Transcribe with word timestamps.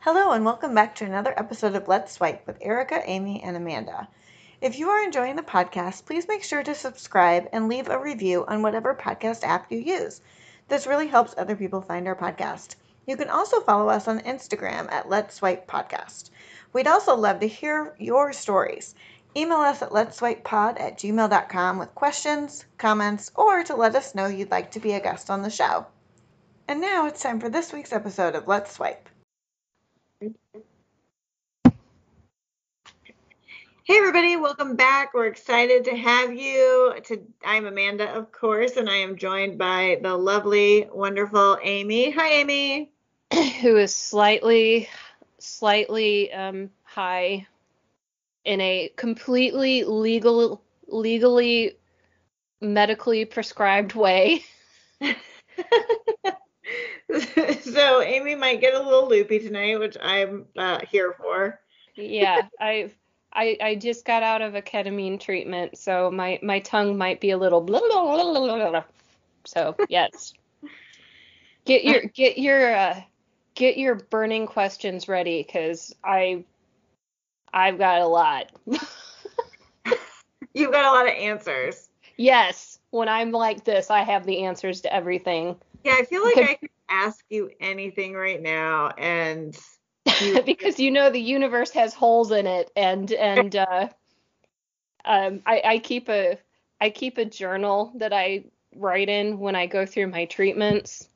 Hello, 0.00 0.32
and 0.32 0.44
welcome 0.44 0.74
back 0.74 0.94
to 0.94 1.04
another 1.04 1.32
episode 1.36 1.74
of 1.74 1.88
Let's 1.88 2.12
Swipe 2.12 2.46
with 2.46 2.58
Erica, 2.60 3.02
Amy, 3.04 3.42
and 3.42 3.56
Amanda. 3.56 4.08
If 4.60 4.78
you 4.78 4.88
are 4.88 5.02
enjoying 5.02 5.36
the 5.36 5.42
podcast, 5.42 6.06
please 6.06 6.28
make 6.28 6.42
sure 6.42 6.62
to 6.62 6.74
subscribe 6.74 7.48
and 7.52 7.68
leave 7.68 7.88
a 7.88 7.98
review 7.98 8.44
on 8.46 8.62
whatever 8.62 8.94
podcast 8.94 9.44
app 9.44 9.70
you 9.70 9.78
use. 9.78 10.20
This 10.68 10.86
really 10.86 11.08
helps 11.08 11.34
other 11.36 11.56
people 11.56 11.82
find 11.82 12.08
our 12.08 12.14
podcast. 12.14 12.76
You 13.06 13.16
can 13.16 13.28
also 13.28 13.60
follow 13.60 13.88
us 13.88 14.08
on 14.08 14.20
Instagram 14.20 14.90
at 14.90 15.08
Let's 15.08 15.34
Swipe 15.34 15.66
Podcast. 15.66 16.30
We'd 16.72 16.86
also 16.86 17.14
love 17.16 17.40
to 17.40 17.48
hear 17.48 17.94
your 17.98 18.32
stories. 18.32 18.94
Email 19.36 19.58
us 19.58 19.82
at 19.82 19.90
letswipepod 19.90 20.80
at 20.80 20.98
gmail.com 20.98 21.78
with 21.78 21.94
questions, 21.94 22.64
comments, 22.78 23.30
or 23.34 23.64
to 23.64 23.76
let 23.76 23.94
us 23.96 24.14
know 24.14 24.26
you'd 24.26 24.50
like 24.50 24.70
to 24.70 24.80
be 24.80 24.92
a 24.92 25.00
guest 25.00 25.28
on 25.28 25.42
the 25.42 25.50
show. 25.50 25.86
And 26.66 26.80
now 26.80 27.06
it's 27.06 27.22
time 27.22 27.40
for 27.40 27.48
this 27.48 27.72
week's 27.72 27.92
episode 27.92 28.34
of 28.34 28.48
Let's 28.48 28.72
Swipe. 28.72 29.08
Hey 33.84 33.98
everybody, 33.98 34.36
welcome 34.36 34.76
back. 34.76 35.12
We're 35.12 35.26
excited 35.26 35.84
to 35.84 35.96
have 35.96 36.32
you. 36.32 36.94
To, 37.04 37.20
I'm 37.44 37.66
Amanda, 37.66 38.10
of 38.14 38.32
course, 38.32 38.76
and 38.76 38.88
I 38.88 38.96
am 38.96 39.16
joined 39.16 39.58
by 39.58 39.98
the 40.02 40.16
lovely, 40.16 40.88
wonderful 40.92 41.58
Amy. 41.62 42.10
Hi, 42.10 42.32
Amy. 42.40 42.92
Who 43.60 43.76
is 43.76 43.94
slightly, 43.94 44.88
slightly 45.38 46.32
um, 46.32 46.70
high 46.84 47.46
in 48.44 48.60
a 48.60 48.90
completely 48.96 49.84
legal, 49.84 50.62
legally, 50.86 51.76
medically 52.60 53.24
prescribed 53.24 53.94
way. 53.94 54.44
so 57.62 58.00
Amy 58.00 58.34
might 58.34 58.60
get 58.60 58.74
a 58.74 58.82
little 58.82 59.08
loopy 59.08 59.38
tonight, 59.38 59.78
which 59.78 59.96
I'm 60.00 60.46
uh, 60.56 60.80
here 60.90 61.14
for. 61.18 61.60
yeah, 61.96 62.42
I've 62.60 62.94
I, 63.34 63.56
I 63.60 63.74
just 63.74 64.04
got 64.04 64.22
out 64.22 64.42
of 64.42 64.54
a 64.54 64.62
ketamine 64.62 65.18
treatment, 65.18 65.76
so 65.76 66.10
my, 66.10 66.38
my 66.42 66.60
tongue 66.60 66.96
might 66.96 67.20
be 67.20 67.30
a 67.30 67.36
little 67.36 67.60
blah, 67.60 67.80
blah, 67.80 68.22
blah, 68.22 68.32
blah, 68.32 68.70
blah. 68.70 68.84
So 69.44 69.74
yes. 69.88 70.34
get 71.64 71.84
your 71.84 72.02
get 72.02 72.38
your 72.38 72.74
uh, 72.74 73.00
get 73.54 73.76
your 73.76 73.96
burning 73.96 74.46
questions 74.46 75.08
ready 75.08 75.42
because 75.42 75.94
I 76.02 76.44
I've 77.52 77.78
got 77.78 78.00
a 78.00 78.06
lot. 78.06 78.52
You've 80.54 80.72
got 80.72 80.84
a 80.84 80.90
lot 80.90 81.06
of 81.06 81.14
answers. 81.14 81.88
Yes. 82.16 82.78
When 82.90 83.08
I'm 83.08 83.32
like 83.32 83.64
this, 83.64 83.90
I 83.90 84.02
have 84.02 84.24
the 84.24 84.44
answers 84.44 84.82
to 84.82 84.94
everything. 84.94 85.56
Yeah, 85.82 85.96
I 85.98 86.04
feel 86.04 86.22
like 86.22 86.38
I 86.38 86.54
could 86.54 86.70
ask 86.88 87.24
you 87.30 87.50
anything 87.60 88.14
right 88.14 88.42
now 88.42 88.88
and 88.88 89.56
because 90.44 90.78
you 90.78 90.90
know 90.90 91.10
the 91.10 91.20
universe 91.20 91.70
has 91.70 91.94
holes 91.94 92.30
in 92.30 92.46
it 92.46 92.70
and 92.76 93.12
and 93.12 93.56
uh, 93.56 93.88
um, 95.04 95.42
I, 95.46 95.62
I 95.64 95.78
keep 95.78 96.08
a 96.08 96.38
I 96.80 96.90
keep 96.90 97.18
a 97.18 97.24
journal 97.24 97.92
that 97.96 98.12
I 98.12 98.44
write 98.76 99.08
in 99.08 99.38
when 99.38 99.54
I 99.54 99.66
go 99.66 99.86
through 99.86 100.08
my 100.08 100.24
treatments 100.24 101.08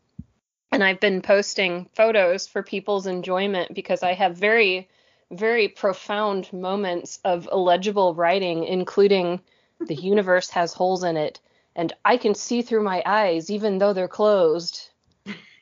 and 0.70 0.84
I've 0.84 1.00
been 1.00 1.22
posting 1.22 1.88
photos 1.94 2.46
for 2.46 2.62
people's 2.62 3.06
enjoyment 3.06 3.74
because 3.74 4.02
I 4.02 4.14
have 4.14 4.36
very 4.36 4.88
very 5.30 5.68
profound 5.68 6.50
moments 6.52 7.20
of 7.24 7.48
illegible 7.52 8.14
writing 8.14 8.64
including 8.64 9.40
the 9.86 9.94
universe 9.94 10.50
has 10.50 10.72
holes 10.72 11.04
in 11.04 11.16
it 11.16 11.40
and 11.76 11.92
I 12.04 12.16
can 12.16 12.34
see 12.34 12.62
through 12.62 12.82
my 12.82 13.02
eyes 13.04 13.50
even 13.50 13.78
though 13.78 13.92
they're 13.92 14.08
closed. 14.08 14.88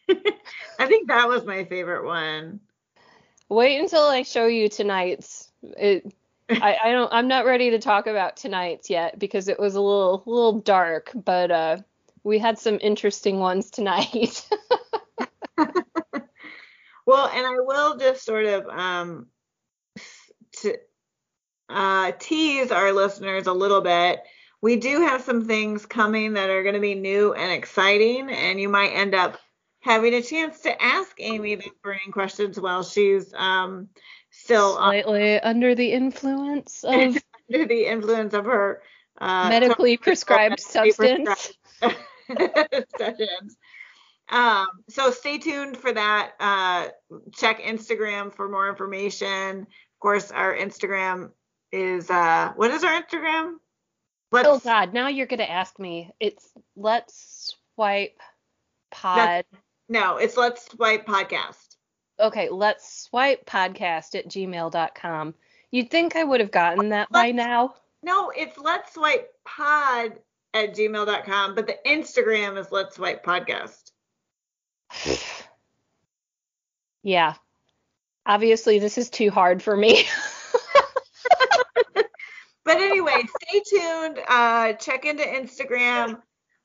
I 0.79 0.87
think 0.87 1.09
that 1.09 1.29
was 1.29 1.45
my 1.45 1.65
favorite 1.65 2.05
one. 2.05 2.61
Wait 3.49 3.79
until 3.79 4.03
I 4.03 4.23
show 4.23 4.47
you 4.47 4.69
tonight's. 4.69 5.51
It, 5.63 6.13
I, 6.51 6.77
I 6.85 6.93
don't. 6.93 7.13
I'm 7.13 7.29
not 7.29 7.45
ready 7.45 7.71
to 7.71 7.79
talk 7.79 8.07
about 8.07 8.37
tonight's 8.37 8.89
yet 8.89 9.19
because 9.19 9.49
it 9.49 9.59
was 9.59 9.75
a 9.75 9.81
little, 9.81 10.23
little 10.27 10.61
dark. 10.61 11.11
But 11.15 11.51
uh, 11.51 11.79
we 12.23 12.39
had 12.39 12.59
some 12.59 12.79
interesting 12.81 13.39
ones 13.39 13.71
tonight. 13.71 14.49
well, 17.07 17.29
and 17.29 17.47
I 17.47 17.57
will 17.61 17.97
just 17.97 18.25
sort 18.25 18.47
of 18.47 18.67
um, 18.67 19.27
to 20.61 20.77
uh, 21.69 22.13
tease 22.19 22.71
our 22.71 22.93
listeners 22.93 23.47
a 23.47 23.53
little 23.53 23.81
bit. 23.81 24.23
We 24.63 24.77
do 24.77 25.03
have 25.03 25.23
some 25.23 25.47
things 25.47 25.85
coming 25.87 26.33
that 26.35 26.51
are 26.51 26.63
going 26.63 26.75
to 26.75 26.81
be 26.81 26.95
new 26.95 27.35
and 27.35 27.53
exciting, 27.53 28.31
and 28.31 28.61
you 28.61 28.69
might 28.69 28.91
end 28.91 29.15
up 29.15 29.39
having 29.87 30.15
a 30.15 30.23
chance 30.23 30.61
to 30.63 30.83
ask 30.83 31.15
Amy 31.21 31.55
these 31.55 31.71
burning 31.83 32.11
questions 32.11 32.61
while 32.61 32.83
she's 32.83 33.33
um, 33.35 33.89
still 34.31 34.75
slightly 34.75 35.41
under 35.41 35.75
the 35.75 35.93
influence 35.93 36.85
of 36.85 36.93
under 36.93 37.67
the 37.67 37.87
influence 37.87 38.35
of 38.35 38.45
her 38.45 38.83
uh, 39.21 39.49
medically 39.49 39.97
prescribed 40.07 40.61
substance 40.61 41.53
sessions. 42.99 43.57
Um, 44.29 44.67
so 44.89 45.13
stay 45.13 45.39
tuned 45.39 45.77
for 45.77 45.93
that. 45.93 46.33
Uh, 46.41 46.89
check 47.33 47.61
Instagram 47.63 48.35
for 48.35 48.49
more 48.49 48.69
information. 48.69 49.61
Of 49.61 50.01
course, 50.01 50.33
our 50.33 50.53
Instagram 50.53 51.31
is 51.71 52.11
uh, 52.11 52.53
what 52.57 52.73
is 52.73 52.83
our 52.83 53.01
Instagram? 53.01 53.55
Let's, 54.33 54.49
oh 54.49 54.59
God, 54.59 54.93
now 54.93 55.07
you're 55.07 55.27
gonna 55.27 55.45
ask 55.45 55.79
me. 55.79 56.11
It's 56.19 56.45
let's 56.75 57.55
swipe 57.77 58.19
pod. 58.91 59.45
No, 59.89 60.17
it's 60.17 60.37
Let's 60.37 60.71
Swipe 60.71 61.07
Podcast. 61.07 61.77
Okay, 62.19 62.49
Let's 62.49 63.03
Swipe 63.03 63.47
Podcast 63.47 64.15
at 64.17 64.29
gmail.com. 64.29 65.35
You'd 65.71 65.91
think 65.91 66.17
I 66.17 66.25
would 66.25 66.41
have 66.41 66.51
gotten 66.51 66.89
that 66.89 67.11
by 67.11 67.31
now. 67.31 67.75
No, 68.03 68.31
it's 68.31 68.59
Let's 68.59 68.95
Swipe 68.95 69.29
Pod 69.45 70.19
at 70.55 70.75
gmail.com, 70.75 71.55
but 71.55 71.67
the 71.67 71.77
Instagram 71.87 72.59
is 72.59 72.73
Let's 72.73 72.97
Swipe 72.97 73.25
Podcast. 73.25 73.93
yeah. 77.03 77.35
Obviously, 78.25 78.81
this 78.81 78.99
is 78.99 79.09
too 79.09 79.31
hard 79.31 79.63
for 79.63 79.77
me. 79.77 80.03
but 81.95 82.77
anyway, 82.77 83.23
stay 83.43 83.63
tuned. 83.71 84.19
Uh, 84.29 84.73
check 84.73 85.05
into 85.05 85.23
Instagram. 85.23 86.21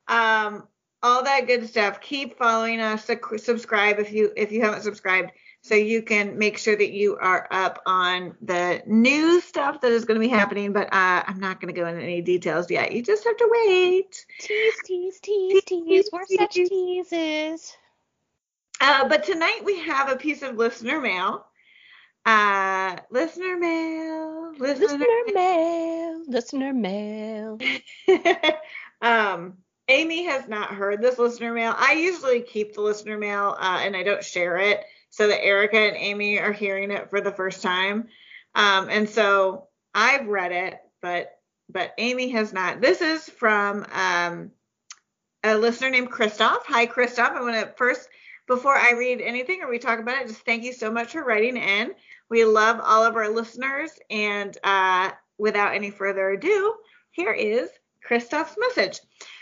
Um, 0.08 0.68
all 1.04 1.24
that 1.24 1.48
good 1.48 1.68
stuff. 1.68 2.02
Keep 2.02 2.38
following 2.38 2.80
us. 2.80 3.10
Subscribe 3.38 4.00
if 4.00 4.12
you 4.12 4.32
if 4.36 4.52
you 4.52 4.62
haven't 4.62 4.84
subscribed, 4.84 5.32
so 5.62 5.76
you 5.76 6.02
can 6.02 6.38
make 6.38 6.58
sure 6.58 6.76
that 6.76 6.92
you 6.92 7.18
are 7.18 7.48
up 7.52 7.82
on 7.86 8.36
the 8.42 8.82
new 8.86 9.42
stuff 9.42 9.82
that 9.82 9.92
is 9.92 10.06
going 10.06 10.20
to 10.20 10.26
be 10.26 10.32
happening. 10.32 10.74
But 10.74 10.88
uh, 10.94 11.24
I'm 11.26 11.40
not 11.40 11.60
going 11.60 11.74
to 11.74 11.80
go 11.80 11.88
into 11.88 12.02
any 12.02 12.22
details 12.22 12.70
yet. 12.70 12.92
You 12.92 13.02
just 13.02 13.24
have 13.24 13.38
to 13.38 13.50
wait. 13.52 14.26
Tease, 14.40 14.74
tease, 14.86 15.20
tease, 15.20 15.64
tease. 15.64 16.10
We're 16.12 16.26
such 16.26 16.54
teases. 16.54 17.76
Uh, 18.80 19.08
but 19.08 19.24
tonight 19.24 19.62
we 19.64 19.80
have 19.82 20.10
a 20.10 20.16
piece 20.16 20.42
of 20.42 20.56
listener 20.56 21.00
mail. 21.00 21.46
Uh, 22.26 22.98
listener 23.10 23.58
mail, 23.58 24.54
listener, 24.60 24.88
listener 24.88 25.34
mail, 25.34 26.24
listener 26.28 26.74
mail. 26.74 27.60
um 29.02 29.58
Amy 29.92 30.24
has 30.24 30.48
not 30.48 30.74
heard 30.74 31.02
this 31.02 31.20
listener 31.20 31.54
mail. 31.54 31.76
I 31.78 31.94
usually 31.94 32.42
keep 32.42 32.74
the 32.74 32.82
listener 32.82 33.18
mail 33.18 33.58
uh, 33.60 33.80
and 33.82 33.96
I 33.96 34.04
don't 34.04 34.24
share 34.24 34.58
it 34.58 34.82
so 35.10 35.28
that 35.28 35.44
Erica 35.44 35.78
and 35.78 35.98
Amy 35.98 36.40
are 36.40 36.54
hearing 36.54 36.92
it 36.92 37.10
for 37.10 37.20
the 37.20 37.32
first 37.32 37.62
time. 37.62 38.08
Um, 38.56 38.88
and 38.90 39.10
so 39.10 39.68
I've 39.94 40.28
read 40.28 40.54
it, 40.54 40.80
but 41.02 41.38
but 41.70 41.94
Amy 41.98 42.30
has 42.30 42.54
not. 42.54 42.82
This 42.82 43.02
is 43.02 43.30
from 43.30 43.86
um, 43.92 44.52
a 45.44 45.58
listener 45.58 45.90
named 45.90 46.10
Christoph. 46.10 46.66
Hi, 46.68 46.86
Christoph. 46.86 47.32
I 47.32 47.42
want 47.42 47.56
to 47.56 47.74
first, 47.76 48.08
before 48.48 48.76
I 48.76 48.92
read 48.92 49.22
anything 49.22 49.62
or 49.62 49.70
we 49.70 49.80
talk 49.80 50.00
about 50.00 50.22
it, 50.22 50.28
just 50.28 50.46
thank 50.46 50.64
you 50.64 50.74
so 50.74 50.92
much 50.92 51.12
for 51.12 51.24
writing 51.24 51.58
in. 51.58 51.92
We 52.30 52.46
love 52.46 52.80
all 52.84 53.06
of 53.06 53.16
our 53.16 53.30
listeners. 53.30 53.92
And 54.10 54.58
uh, 54.64 55.12
without 55.38 55.76
any 55.76 55.92
further 55.92 56.30
ado, 56.32 56.76
here 57.12 57.32
is 57.34 57.70
Christoph's 58.04 58.56
message. 58.58 59.00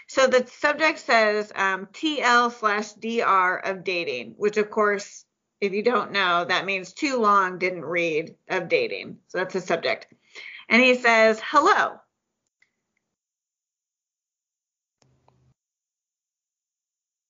So 0.09 0.25
the 0.25 0.47
subject 0.47 0.97
says 0.97 1.51
um, 1.53 1.85
TL 1.93 2.51
slash 2.51 2.93
DR 2.93 3.59
of 3.59 3.83
dating, 3.83 4.33
which 4.37 4.57
of 4.57 4.71
course, 4.71 5.23
if 5.61 5.71
you 5.71 5.83
don't 5.83 6.11
know, 6.11 6.45
that 6.45 6.65
means 6.65 6.93
too 6.93 7.19
long 7.19 7.59
didn't 7.59 7.85
read 7.85 8.35
of 8.49 8.69
dating. 8.69 9.19
So 9.27 9.37
that's 9.37 9.53
the 9.53 9.61
subject. 9.61 10.07
And 10.67 10.81
he 10.81 10.95
says, 10.95 11.39
hello. 11.45 11.99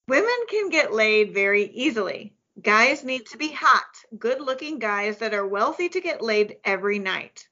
Women 0.07 0.45
can 0.49 0.69
get 0.69 0.93
laid 0.93 1.33
very 1.33 1.65
easily. 1.65 2.33
Guys 2.61 3.03
need 3.03 3.25
to 3.27 3.37
be 3.37 3.51
hot, 3.51 3.93
good 4.17 4.39
looking 4.39 4.79
guys 4.79 5.17
that 5.17 5.33
are 5.33 5.45
wealthy 5.45 5.89
to 5.89 5.99
get 5.99 6.21
laid 6.21 6.55
every 6.63 6.99
night. 6.99 7.45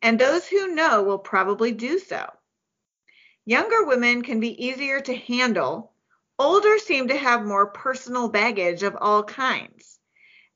And 0.00 0.18
those 0.18 0.46
who 0.46 0.74
know 0.74 1.02
will 1.02 1.18
probably 1.18 1.72
do 1.72 1.98
so. 1.98 2.26
Younger 3.48 3.84
women 3.84 4.22
can 4.22 4.40
be 4.40 4.66
easier 4.66 5.00
to 5.00 5.14
handle. 5.14 5.92
Older 6.36 6.78
seem 6.78 7.08
to 7.08 7.16
have 7.16 7.46
more 7.46 7.68
personal 7.68 8.28
baggage 8.28 8.82
of 8.82 8.96
all 9.00 9.22
kinds. 9.22 10.00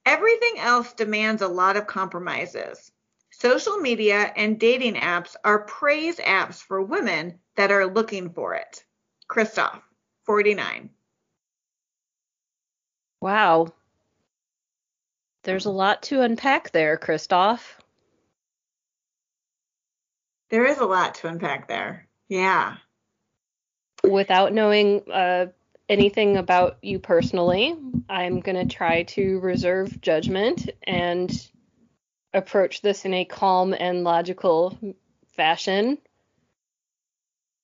Everything 0.05 0.59
else 0.59 0.93
demands 0.93 1.41
a 1.41 1.49
lot 1.49 1.77
of 1.77 1.87
compromises. 1.87 2.91
Social 3.31 3.77
media 3.77 4.33
and 4.37 4.59
dating 4.59 4.95
apps 4.95 5.37
are 5.45 5.65
praise 5.65 6.19
apps 6.19 6.57
for 6.57 6.83
women 6.83 7.39
that 7.55 7.71
are 7.71 7.87
looking 7.87 8.31
for 8.31 8.55
it. 8.55 8.85
Christoph, 9.29 9.81
49. 10.25 10.91
Wow. 13.21 13.69
There's 15.45 15.67
a 15.67 15.71
lot 15.71 16.03
to 16.05 16.23
unpack 16.23 16.73
there, 16.73 16.97
Christoph. 16.97 17.81
There 20.51 20.67
is 20.67 20.79
a 20.79 20.87
lot 20.87 21.15
to 21.17 21.29
unpack 21.29 21.69
there. 21.69 22.09
Yeah. 22.31 22.77
Without 24.09 24.55
knowing 24.55 25.03
uh, 25.11 25.47
anything 25.89 26.37
about 26.37 26.79
you 26.81 27.01
personally, 27.01 27.77
I'm 28.09 28.39
going 28.39 28.57
to 28.57 28.73
try 28.73 29.03
to 29.03 29.41
reserve 29.41 30.01
judgment 30.01 30.71
and 30.85 31.31
approach 32.33 32.83
this 32.83 33.05
in 33.05 33.13
a 33.13 33.25
calm 33.25 33.75
and 33.75 34.05
logical 34.05 34.79
fashion 35.35 35.99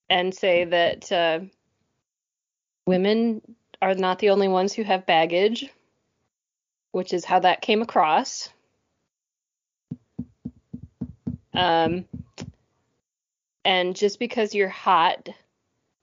and 0.09 0.35
say 0.35 0.65
that 0.65 1.11
uh, 1.13 1.39
women 2.85 3.41
are 3.81 3.95
not 3.95 4.19
the 4.19 4.31
only 4.31 4.49
ones 4.49 4.73
who 4.73 4.83
have 4.83 5.05
baggage, 5.05 5.69
which 6.91 7.13
is 7.13 7.23
how 7.23 7.39
that 7.39 7.61
came 7.61 7.81
across. 7.81 8.49
Um, 11.53 12.05
and 13.67 13.97
just 13.97 14.17
because 14.17 14.55
you're 14.55 14.69
hot 14.69 15.27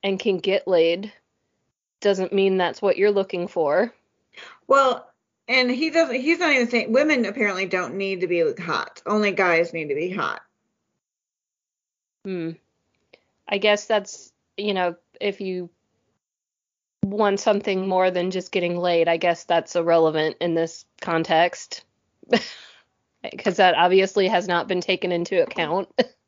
and 0.03 0.21
can 0.21 0.37
get 0.37 0.69
laid 0.69 1.11
doesn't 2.03 2.31
mean 2.31 2.59
that's 2.59 2.83
what 2.83 2.99
you're 2.99 3.11
looking 3.11 3.49
for. 3.49 3.91
Well, 4.69 5.09
and 5.49 5.71
he 5.71 5.89
doesn't. 5.89 6.21
He's 6.21 6.39
not 6.39 6.53
even 6.53 6.69
saying 6.69 6.93
women 6.93 7.25
apparently 7.25 7.65
don't 7.65 7.95
need 7.95 8.21
to 8.21 8.27
be 8.27 8.45
hot. 8.61 9.01
Only 9.07 9.33
guys 9.33 9.73
need 9.73 9.89
to 9.89 9.95
be 9.95 10.11
hot. 10.11 10.43
Hmm. 12.27 12.51
I 13.49 13.57
guess 13.57 13.87
that's 13.87 14.31
you 14.59 14.75
know 14.75 14.97
if 15.19 15.41
you 15.41 15.71
want 17.03 17.41
something 17.41 17.89
more 17.89 18.11
than 18.11 18.31
just 18.31 18.53
getting 18.53 18.77
laid, 18.77 19.09
I 19.09 19.17
guess 19.17 19.45
that's 19.45 19.75
irrelevant 19.75 20.37
in 20.41 20.55
this 20.55 20.85
context. 21.01 21.83
Because 23.33 23.57
that 23.57 23.75
obviously 23.75 24.29
has 24.29 24.47
not 24.47 24.69
been 24.69 24.83
taken 24.83 25.11
into 25.11 25.43
account. 25.43 25.89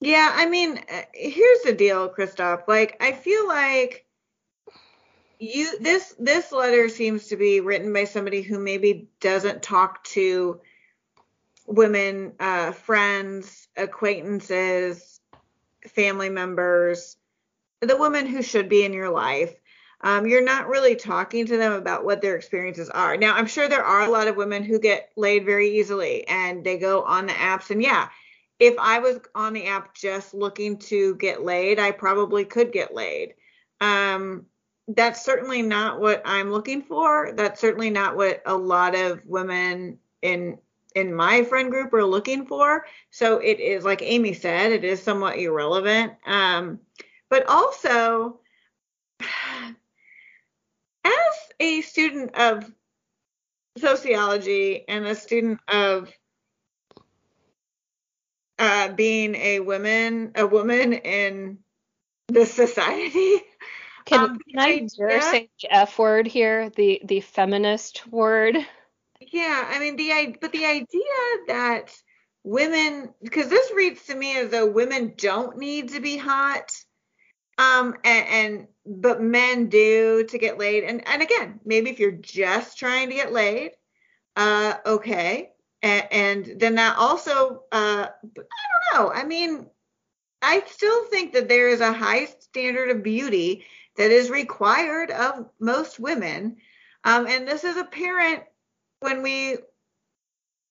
yeah, 0.00 0.30
I 0.34 0.46
mean, 0.46 0.78
uh, 0.78 1.02
here's 1.14 1.62
the 1.62 1.72
deal, 1.72 2.08
Christoph. 2.08 2.66
Like, 2.66 2.96
I 3.00 3.12
feel 3.12 3.46
like 3.46 4.04
you 5.38 5.78
this 5.78 6.14
this 6.18 6.52
letter 6.52 6.88
seems 6.88 7.28
to 7.28 7.36
be 7.36 7.60
written 7.60 7.92
by 7.92 8.04
somebody 8.04 8.42
who 8.42 8.58
maybe 8.58 9.08
doesn't 9.20 9.62
talk 9.62 10.04
to 10.04 10.60
women, 11.66 12.32
uh, 12.40 12.72
friends, 12.72 13.68
acquaintances, 13.76 15.20
family 15.86 16.28
members 16.28 17.16
the 17.80 17.96
women 17.96 18.26
who 18.26 18.42
should 18.42 18.68
be 18.68 18.84
in 18.84 18.92
your 18.92 19.10
life. 19.10 19.54
Um, 20.02 20.26
you're 20.26 20.44
not 20.44 20.68
really 20.68 20.96
talking 20.96 21.46
to 21.46 21.56
them 21.56 21.72
about 21.72 22.04
what 22.04 22.22
their 22.22 22.36
experiences 22.36 22.88
are. 22.88 23.16
Now, 23.16 23.34
I'm 23.34 23.46
sure 23.46 23.68
there 23.68 23.84
are 23.84 24.02
a 24.02 24.10
lot 24.10 24.28
of 24.28 24.36
women 24.36 24.64
who 24.64 24.78
get 24.78 25.10
laid 25.16 25.44
very 25.44 25.78
easily 25.78 26.26
and 26.26 26.64
they 26.64 26.78
go 26.78 27.02
on 27.02 27.26
the 27.26 27.34
apps. 27.34 27.70
And 27.70 27.82
yeah, 27.82 28.08
if 28.60 28.78
I 28.78 28.98
was 28.98 29.18
on 29.34 29.54
the 29.54 29.66
app 29.66 29.94
just 29.94 30.34
looking 30.34 30.78
to 30.78 31.16
get 31.16 31.42
laid, 31.42 31.80
I 31.80 31.90
probably 31.90 32.44
could 32.44 32.72
get 32.72 32.94
laid. 32.94 33.34
Um, 33.80 34.44
that's 34.86 35.24
certainly 35.24 35.62
not 35.62 35.98
what 36.00 36.22
I'm 36.26 36.50
looking 36.52 36.82
for. 36.82 37.32
That's 37.34 37.60
certainly 37.60 37.90
not 37.90 38.16
what 38.16 38.42
a 38.44 38.54
lot 38.54 38.94
of 38.94 39.24
women 39.24 39.98
in 40.22 40.58
in 40.94 41.14
my 41.14 41.44
friend 41.44 41.70
group 41.70 41.94
are 41.94 42.04
looking 42.04 42.44
for. 42.46 42.84
So 43.10 43.38
it 43.38 43.60
is 43.60 43.84
like 43.84 44.02
Amy 44.02 44.34
said, 44.34 44.72
it 44.72 44.84
is 44.84 45.02
somewhat 45.02 45.38
irrelevant. 45.38 46.14
Um, 46.26 46.80
but 47.30 47.46
also, 47.48 48.40
as 51.04 51.34
a 51.60 51.80
student 51.82 52.34
of 52.36 52.70
sociology 53.78 54.84
and 54.88 55.06
a 55.06 55.14
student 55.14 55.60
of 55.68 56.12
uh, 58.60 58.92
being 58.92 59.34
a 59.34 59.60
woman, 59.60 60.32
a 60.36 60.46
woman 60.46 60.92
in 60.92 61.58
this 62.28 62.52
society. 62.52 63.42
Can, 64.04 64.20
um, 64.20 64.38
can 64.48 64.58
I 64.58 64.86
dare 64.98 65.20
say 65.20 65.50
the 65.62 65.74
F 65.74 65.98
word 65.98 66.26
here? 66.26 66.70
The 66.70 67.00
the 67.04 67.20
feminist 67.20 68.06
word. 68.06 68.56
Yeah, 69.20 69.68
I 69.68 69.78
mean 69.78 69.96
the 69.96 70.36
but 70.40 70.52
the 70.52 70.64
idea 70.64 71.46
that 71.48 71.92
women 72.42 73.12
because 73.22 73.48
this 73.48 73.70
reads 73.74 74.06
to 74.06 74.14
me 74.14 74.38
as 74.38 74.50
though 74.50 74.70
women 74.70 75.14
don't 75.16 75.58
need 75.58 75.90
to 75.90 76.00
be 76.00 76.16
hot 76.16 76.70
um, 77.58 77.94
and, 78.04 78.26
and 78.28 78.66
but 78.86 79.20
men 79.20 79.68
do 79.68 80.24
to 80.24 80.38
get 80.38 80.58
laid. 80.58 80.84
And 80.84 81.06
and 81.06 81.22
again, 81.22 81.60
maybe 81.64 81.90
if 81.90 81.98
you're 81.98 82.10
just 82.10 82.78
trying 82.78 83.10
to 83.10 83.14
get 83.14 83.32
laid, 83.32 83.72
uh, 84.36 84.74
okay. 84.86 85.50
And, 85.82 86.06
and 86.10 86.60
then 86.60 86.74
that 86.76 86.96
also, 86.96 87.64
uh, 87.72 88.08
I 88.08 88.32
don't 88.34 88.94
know. 88.94 89.12
I 89.12 89.24
mean, 89.24 89.66
I 90.42 90.62
still 90.66 91.04
think 91.06 91.32
that 91.32 91.48
there 91.48 91.68
is 91.68 91.80
a 91.80 91.92
high 91.92 92.26
standard 92.26 92.90
of 92.90 93.02
beauty 93.02 93.64
that 93.96 94.10
is 94.10 94.30
required 94.30 95.10
of 95.10 95.48
most 95.58 95.98
women. 95.98 96.56
Um, 97.04 97.26
and 97.26 97.46
this 97.46 97.64
is 97.64 97.76
apparent 97.76 98.42
when 99.00 99.22
we 99.22 99.56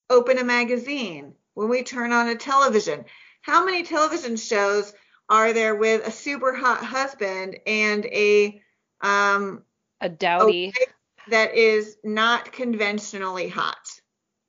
open 0.10 0.38
a 0.38 0.44
magazine, 0.44 1.34
when 1.54 1.70
we 1.70 1.84
turn 1.84 2.12
on 2.12 2.30
a 2.30 2.36
television. 2.36 3.06
How 3.42 3.66
many 3.66 3.84
television 3.84 4.36
shows 4.36 4.94
are 5.30 5.54
there 5.54 5.76
with 5.76 6.06
a 6.08 6.12
super 6.12 6.54
hot 6.54 6.84
husband 6.84 7.60
and 7.68 8.06
a 8.06 8.62
um 9.02 9.64
a 10.02 10.10
dowdy 10.10 10.74
a 10.76 11.30
that 11.30 11.54
is 11.54 11.98
not 12.04 12.52
conventionally 12.52 13.48
hot. 13.48 14.00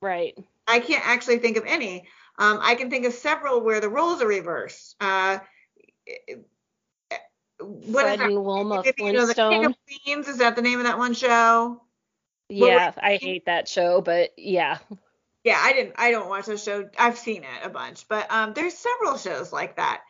Right. 0.01 0.37
I 0.71 0.79
can't 0.79 1.05
actually 1.05 1.37
think 1.37 1.57
of 1.57 1.65
any. 1.65 2.07
Um, 2.39 2.59
I 2.61 2.75
can 2.75 2.89
think 2.89 3.05
of 3.05 3.13
several 3.13 3.61
where 3.61 3.81
the 3.81 3.89
roles 3.89 4.21
are 4.21 4.27
reversed. 4.27 4.95
Uh, 4.99 5.39
what 7.59 8.03
Fred 8.03 8.13
is 8.13 8.19
that? 8.19 8.41
Wilma 8.41 8.83
Flintstone. 8.83 9.07
You 9.07 9.13
know, 9.13 9.25
the 9.27 9.33
King 9.33 9.65
of 9.65 9.75
Queens 10.05 10.27
is 10.27 10.37
that 10.39 10.55
the 10.55 10.61
name 10.61 10.79
of 10.79 10.85
that 10.85 10.97
one 10.97 11.13
show? 11.13 11.81
Yeah, 12.49 12.91
I 12.97 13.17
hate 13.17 13.45
that 13.45 13.67
show, 13.67 14.01
but 14.01 14.31
yeah. 14.37 14.79
Yeah, 15.43 15.59
I 15.59 15.73
didn't. 15.73 15.95
I 15.97 16.11
don't 16.11 16.29
watch 16.29 16.45
that 16.45 16.59
show. 16.59 16.89
I've 16.99 17.17
seen 17.17 17.43
it 17.43 17.65
a 17.65 17.69
bunch, 17.69 18.07
but 18.07 18.31
um, 18.31 18.53
there's 18.53 18.77
several 18.77 19.17
shows 19.17 19.51
like 19.51 19.77
that. 19.77 20.01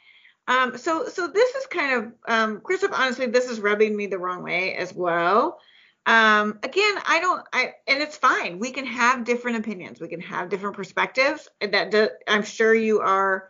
Um, 0.47 0.77
so 0.77 1.07
so 1.07 1.27
this 1.27 1.55
is 1.55 1.67
kind 1.67 1.93
of 1.93 2.13
um, 2.27 2.61
Christoph. 2.61 2.91
Honestly, 2.93 3.27
this 3.27 3.49
is 3.49 3.59
rubbing 3.59 3.95
me 3.95 4.07
the 4.07 4.17
wrong 4.17 4.43
way 4.43 4.75
as 4.75 4.93
well. 4.93 5.59
Um, 6.05 6.59
again, 6.63 6.95
I 7.05 7.19
don't. 7.21 7.45
I 7.53 7.73
and 7.87 8.01
it's 8.01 8.17
fine. 8.17 8.59
We 8.59 8.71
can 8.71 8.85
have 8.85 9.23
different 9.23 9.57
opinions. 9.57 9.99
We 9.99 10.07
can 10.07 10.21
have 10.21 10.49
different 10.49 10.75
perspectives. 10.75 11.47
That 11.61 11.91
do, 11.91 12.09
I'm 12.27 12.43
sure 12.43 12.73
you 12.73 13.01
are 13.01 13.49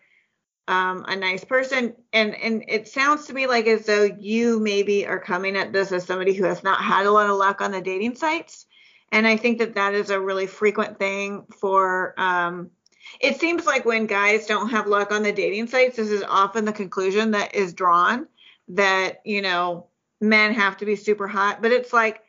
um, 0.68 1.06
a 1.08 1.16
nice 1.16 1.44
person, 1.44 1.96
and 2.12 2.36
and 2.36 2.66
it 2.68 2.88
sounds 2.90 3.28
to 3.28 3.34
me 3.34 3.48
like 3.48 3.68
as 3.68 3.86
though 3.86 4.04
you 4.04 4.60
maybe 4.60 5.08
are 5.08 5.20
coming 5.20 5.56
at 5.56 5.72
this 5.72 5.92
as 5.92 6.06
somebody 6.06 6.34
who 6.34 6.44
has 6.44 6.62
not 6.64 6.84
had 6.84 7.06
a 7.06 7.12
lot 7.12 7.30
of 7.30 7.38
luck 7.38 7.62
on 7.62 7.72
the 7.72 7.82
dating 7.82 8.16
sites. 8.16 8.66
And 9.14 9.28
I 9.28 9.38
think 9.38 9.60
that 9.60 9.76
that 9.76 9.94
is 9.94 10.10
a 10.10 10.20
really 10.20 10.48
frequent 10.48 10.98
thing 11.00 11.46
for 11.60 12.14
um, 12.18 12.72
it 13.20 13.40
seems 13.40 13.66
like 13.66 13.86
when 13.86 14.06
guys 14.06 14.46
don't 14.46 14.70
have 14.70 14.88
luck 14.88 15.12
on 15.12 15.24
the 15.24 15.32
dating 15.32 15.68
sites, 15.68 15.98
this 15.98 16.10
is 16.10 16.24
often 16.24 16.66
the 16.66 16.74
conclusion 16.74 17.32
that 17.32 17.56
is 17.56 17.74
drawn 17.74 18.28
that, 18.70 19.22
you 19.26 19.42
know, 19.42 19.88
men 20.22 20.54
have 20.54 20.78
to 20.78 20.86
be 20.86 20.96
super 20.96 21.28
hot. 21.28 21.62
But 21.62 21.72
it's 21.72 21.92
like 21.92 22.22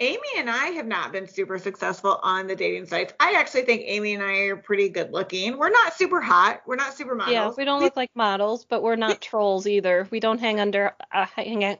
Amy 0.00 0.28
and 0.36 0.50
I 0.50 0.66
have 0.68 0.86
not 0.86 1.12
been 1.12 1.28
super 1.28 1.58
successful 1.58 2.18
on 2.22 2.46
the 2.46 2.56
dating 2.56 2.86
sites. 2.86 3.14
I 3.20 3.34
actually 3.34 3.62
think 3.62 3.82
Amy 3.84 4.14
and 4.14 4.22
I 4.22 4.32
are 4.46 4.56
pretty 4.56 4.88
good 4.88 5.12
looking. 5.12 5.58
We're 5.58 5.70
not 5.70 5.94
super 5.94 6.20
hot. 6.20 6.62
We're 6.66 6.76
not 6.76 6.94
super 6.94 7.14
models. 7.14 7.32
Yeah, 7.32 7.52
we 7.56 7.64
don't 7.64 7.80
look 7.80 7.96
like 7.96 8.10
models, 8.14 8.64
but 8.64 8.82
we're 8.82 8.96
not 8.96 9.20
trolls 9.20 9.66
either. 9.66 10.08
We 10.10 10.18
don't 10.18 10.40
hang 10.40 10.58
under 10.58 10.94
uh, 11.12 11.26
hang 11.26 11.64
out. 11.64 11.78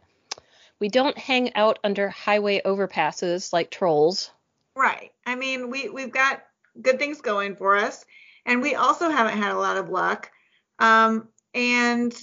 We 0.79 0.89
don't 0.89 1.19
hang 1.19 1.55
out 1.55 1.79
under 1.83 2.09
highway 2.09 2.61
overpasses 2.65 3.53
like 3.53 3.71
trolls. 3.71 4.31
Right. 4.77 5.13
I 5.27 5.35
mean, 5.35 5.71
we 5.71 5.89
we've 5.89 6.13
got 6.13 6.45
good 6.81 6.99
things 6.99 7.21
going 7.21 7.57
for 7.57 7.77
us 7.77 8.05
and 8.47 8.63
we 8.63 8.75
also 8.75 9.11
haven't 9.11 9.39
had 9.39 9.53
a 9.53 9.59
lot 9.59 9.77
of 9.77 9.89
luck. 9.89 10.31
Um, 10.79 11.29
and 11.55 12.15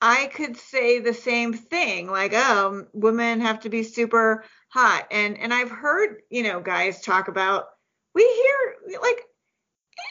I 0.00 0.26
could 0.26 0.56
say 0.56 1.00
the 1.00 1.14
same 1.14 1.52
thing, 1.52 2.08
like, 2.08 2.32
oh, 2.34 2.86
women 2.92 3.40
have 3.40 3.60
to 3.60 3.68
be 3.68 3.82
super 3.82 4.44
hot, 4.68 5.08
and 5.10 5.38
and 5.38 5.52
I've 5.52 5.70
heard 5.70 6.22
you 6.30 6.42
know 6.42 6.60
guys 6.60 7.00
talk 7.00 7.28
about. 7.28 7.66
We 8.14 8.22
hear 8.22 8.98
like 9.00 9.22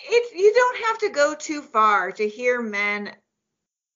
it's 0.09 0.33
you 0.33 0.53
don't 0.53 0.85
have 0.85 0.97
to 0.99 1.09
go 1.09 1.35
too 1.35 1.61
far 1.61 2.11
to 2.11 2.27
hear 2.27 2.61
men 2.61 3.11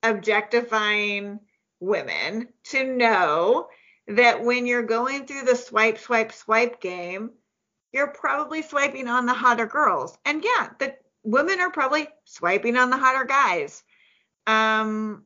objectifying 0.04 1.40
women 1.80 2.48
to 2.64 2.84
know 2.84 3.68
that 4.08 4.44
when 4.44 4.66
you're 4.66 4.84
going 4.84 5.26
through 5.26 5.44
the 5.44 5.56
swipe 5.56 5.98
swipe 5.98 6.32
swipe 6.32 6.82
game 6.82 7.32
you're 7.92 8.08
probably 8.08 8.62
swiping 8.62 9.08
on 9.08 9.26
the 9.26 9.34
hotter 9.34 9.66
girls. 9.66 10.18
And 10.26 10.44
yeah, 10.44 10.70
the 10.80 10.96
women 11.24 11.60
are 11.60 11.72
probably 11.72 12.08
swiping 12.26 12.78
on 12.78 12.90
the 12.90 12.98
hotter 12.98 13.26
guys. 13.26 13.84
Um, 14.48 15.26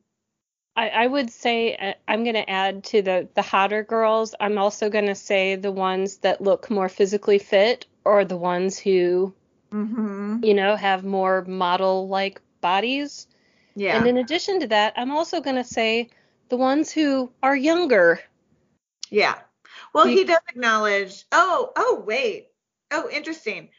I, 0.76 0.88
I 0.90 1.06
would 1.06 1.30
say 1.30 1.74
uh, 1.74 1.94
I'm 2.06 2.22
going 2.22 2.34
to 2.34 2.48
add 2.48 2.84
to 2.84 3.02
the 3.02 3.28
the 3.34 3.42
hotter 3.42 3.82
girls. 3.82 4.34
I'm 4.38 4.58
also 4.58 4.90
going 4.90 5.06
to 5.06 5.14
say 5.14 5.56
the 5.56 5.72
ones 5.72 6.18
that 6.18 6.40
look 6.40 6.70
more 6.70 6.88
physically 6.88 7.38
fit 7.38 7.86
or 8.04 8.24
the 8.24 8.36
ones 8.36 8.78
who, 8.78 9.34
mhm. 9.72 10.44
you 10.44 10.54
know, 10.54 10.76
have 10.76 11.04
more 11.04 11.44
model 11.44 12.08
like 12.08 12.40
bodies. 12.60 13.26
Yeah. 13.74 13.96
And 13.96 14.06
in 14.06 14.18
addition 14.18 14.60
to 14.60 14.66
that, 14.68 14.94
I'm 14.96 15.10
also 15.10 15.40
going 15.40 15.56
to 15.56 15.64
say 15.64 16.10
the 16.48 16.56
ones 16.56 16.92
who 16.92 17.30
are 17.42 17.56
younger. 17.56 18.20
Yeah. 19.10 19.38
Well, 19.92 20.06
he 20.06 20.24
does 20.24 20.40
acknowledge. 20.48 21.24
Oh, 21.32 21.72
oh, 21.76 22.02
wait. 22.06 22.48
Oh, 22.90 23.08
interesting. 23.10 23.70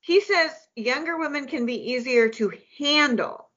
He 0.00 0.20
says 0.20 0.50
younger 0.74 1.18
women 1.18 1.46
can 1.46 1.66
be 1.66 1.92
easier 1.92 2.28
to 2.30 2.52
handle. 2.78 3.50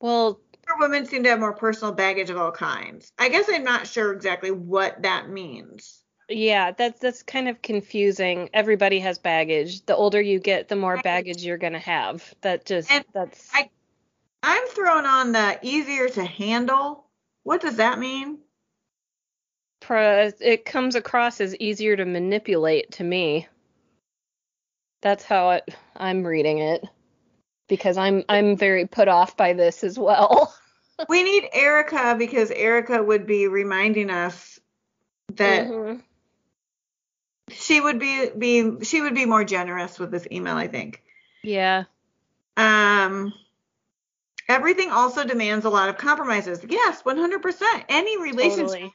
Well, 0.00 0.40
women 0.78 1.06
seem 1.06 1.22
to 1.24 1.30
have 1.30 1.40
more 1.40 1.52
personal 1.54 1.92
baggage 1.94 2.30
of 2.30 2.36
all 2.36 2.52
kinds. 2.52 3.12
I 3.18 3.28
guess 3.28 3.46
I'm 3.48 3.64
not 3.64 3.86
sure 3.86 4.12
exactly 4.12 4.50
what 4.50 5.02
that 5.02 5.28
means. 5.28 6.02
yeah, 6.28 6.72
that's 6.72 7.00
that's 7.00 7.22
kind 7.22 7.48
of 7.48 7.62
confusing. 7.62 8.50
Everybody 8.52 9.00
has 9.00 9.18
baggage. 9.18 9.84
The 9.86 9.96
older 9.96 10.20
you 10.20 10.38
get, 10.40 10.68
the 10.68 10.76
more 10.76 11.00
baggage 11.02 11.42
you're 11.42 11.58
going 11.58 11.72
to 11.72 11.78
have. 11.78 12.34
That 12.42 12.66
just 12.66 12.90
And 12.90 13.04
that's 13.14 13.50
I- 13.54 13.70
I'm 14.42 14.66
thrown 14.68 15.06
on 15.06 15.32
the 15.32 15.58
easier 15.62 16.08
to 16.10 16.24
handle. 16.24 17.06
What 17.44 17.60
does 17.60 17.76
that 17.76 17.98
mean? 17.98 18.38
pro- 19.80 20.30
it 20.40 20.64
comes 20.64 20.94
across 20.96 21.40
as 21.40 21.56
easier 21.56 21.96
to 21.96 22.04
manipulate 22.04 22.92
to 22.92 23.04
me. 23.04 23.48
That's 25.00 25.24
how 25.24 25.50
it, 25.50 25.68
I'm 25.96 26.26
reading 26.26 26.58
it 26.58 26.84
because 27.68 27.96
I'm 27.96 28.24
I'm 28.28 28.56
very 28.56 28.86
put 28.86 29.08
off 29.08 29.36
by 29.36 29.52
this 29.52 29.84
as 29.84 29.98
well. 29.98 30.52
we 31.08 31.22
need 31.22 31.48
Erica 31.52 32.16
because 32.18 32.50
Erica 32.50 33.02
would 33.02 33.26
be 33.26 33.46
reminding 33.46 34.10
us 34.10 34.58
that 35.34 35.68
Mhm. 35.68 36.02
she 37.50 37.80
would 37.80 37.98
be 37.98 38.30
be 38.30 38.84
she 38.84 39.00
would 39.00 39.14
be 39.14 39.26
more 39.26 39.44
generous 39.44 39.98
with 39.98 40.10
this 40.10 40.26
email, 40.32 40.56
I 40.56 40.66
think. 40.68 41.02
Yeah. 41.42 41.84
Um 42.56 43.32
everything 44.48 44.90
also 44.90 45.24
demands 45.24 45.64
a 45.66 45.70
lot 45.70 45.88
of 45.90 45.98
compromises. 45.98 46.64
Yes, 46.68 47.02
100%. 47.04 47.84
Any 47.88 48.20
relationship 48.20 48.68
Totally. 48.68 48.94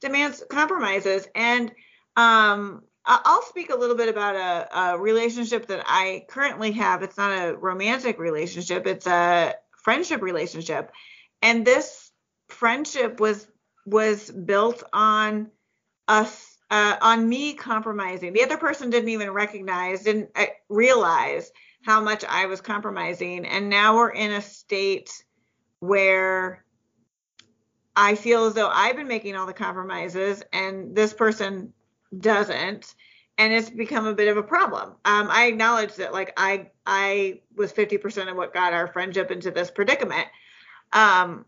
demands 0.00 0.42
compromises 0.48 1.28
and 1.34 1.72
um 2.16 2.82
I'll 3.10 3.42
speak 3.42 3.70
a 3.70 3.76
little 3.76 3.96
bit 3.96 4.10
about 4.10 4.36
a, 4.36 4.78
a 4.80 4.98
relationship 4.98 5.68
that 5.68 5.82
I 5.86 6.26
currently 6.28 6.72
have. 6.72 7.02
It's 7.02 7.16
not 7.16 7.30
a 7.32 7.56
romantic 7.56 8.18
relationship, 8.18 8.86
it's 8.86 9.06
a 9.06 9.54
friendship 9.82 10.20
relationship. 10.20 10.92
And 11.42 11.66
this 11.66 12.10
friendship 12.48 13.20
was 13.20 13.46
was 13.86 14.30
built 14.30 14.82
on 14.92 15.50
us 16.06 16.58
uh, 16.70 16.96
on 17.00 17.28
me 17.28 17.54
compromising. 17.54 18.32
The 18.32 18.42
other 18.42 18.58
person 18.58 18.90
didn't 18.90 19.08
even 19.08 19.30
recognize, 19.30 20.02
didn't 20.02 20.30
uh, 20.34 20.46
realize 20.68 21.50
how 21.82 22.00
much 22.00 22.24
I 22.24 22.46
was 22.46 22.60
compromising. 22.60 23.46
And 23.46 23.70
now 23.70 23.96
we're 23.96 24.10
in 24.10 24.32
a 24.32 24.42
state 24.42 25.24
where 25.80 26.64
I 27.96 28.14
feel 28.14 28.46
as 28.46 28.54
though 28.54 28.68
I've 28.68 28.96
been 28.96 29.08
making 29.08 29.36
all 29.36 29.46
the 29.46 29.52
compromises 29.52 30.42
and 30.52 30.94
this 30.94 31.12
person 31.12 31.72
doesn't. 32.16 32.94
And 33.38 33.52
it's 33.52 33.70
become 33.70 34.06
a 34.06 34.14
bit 34.14 34.28
of 34.28 34.36
a 34.36 34.42
problem. 34.42 34.96
Um, 35.04 35.28
I 35.30 35.46
acknowledge 35.46 35.94
that, 35.94 36.12
like 36.12 36.32
I, 36.36 36.70
I 36.84 37.40
was 37.56 37.72
50% 37.72 38.28
of 38.28 38.36
what 38.36 38.52
got 38.52 38.72
our 38.72 38.88
friendship 38.88 39.30
into 39.30 39.52
this 39.52 39.70
predicament. 39.70 40.26
Um, 40.92 41.44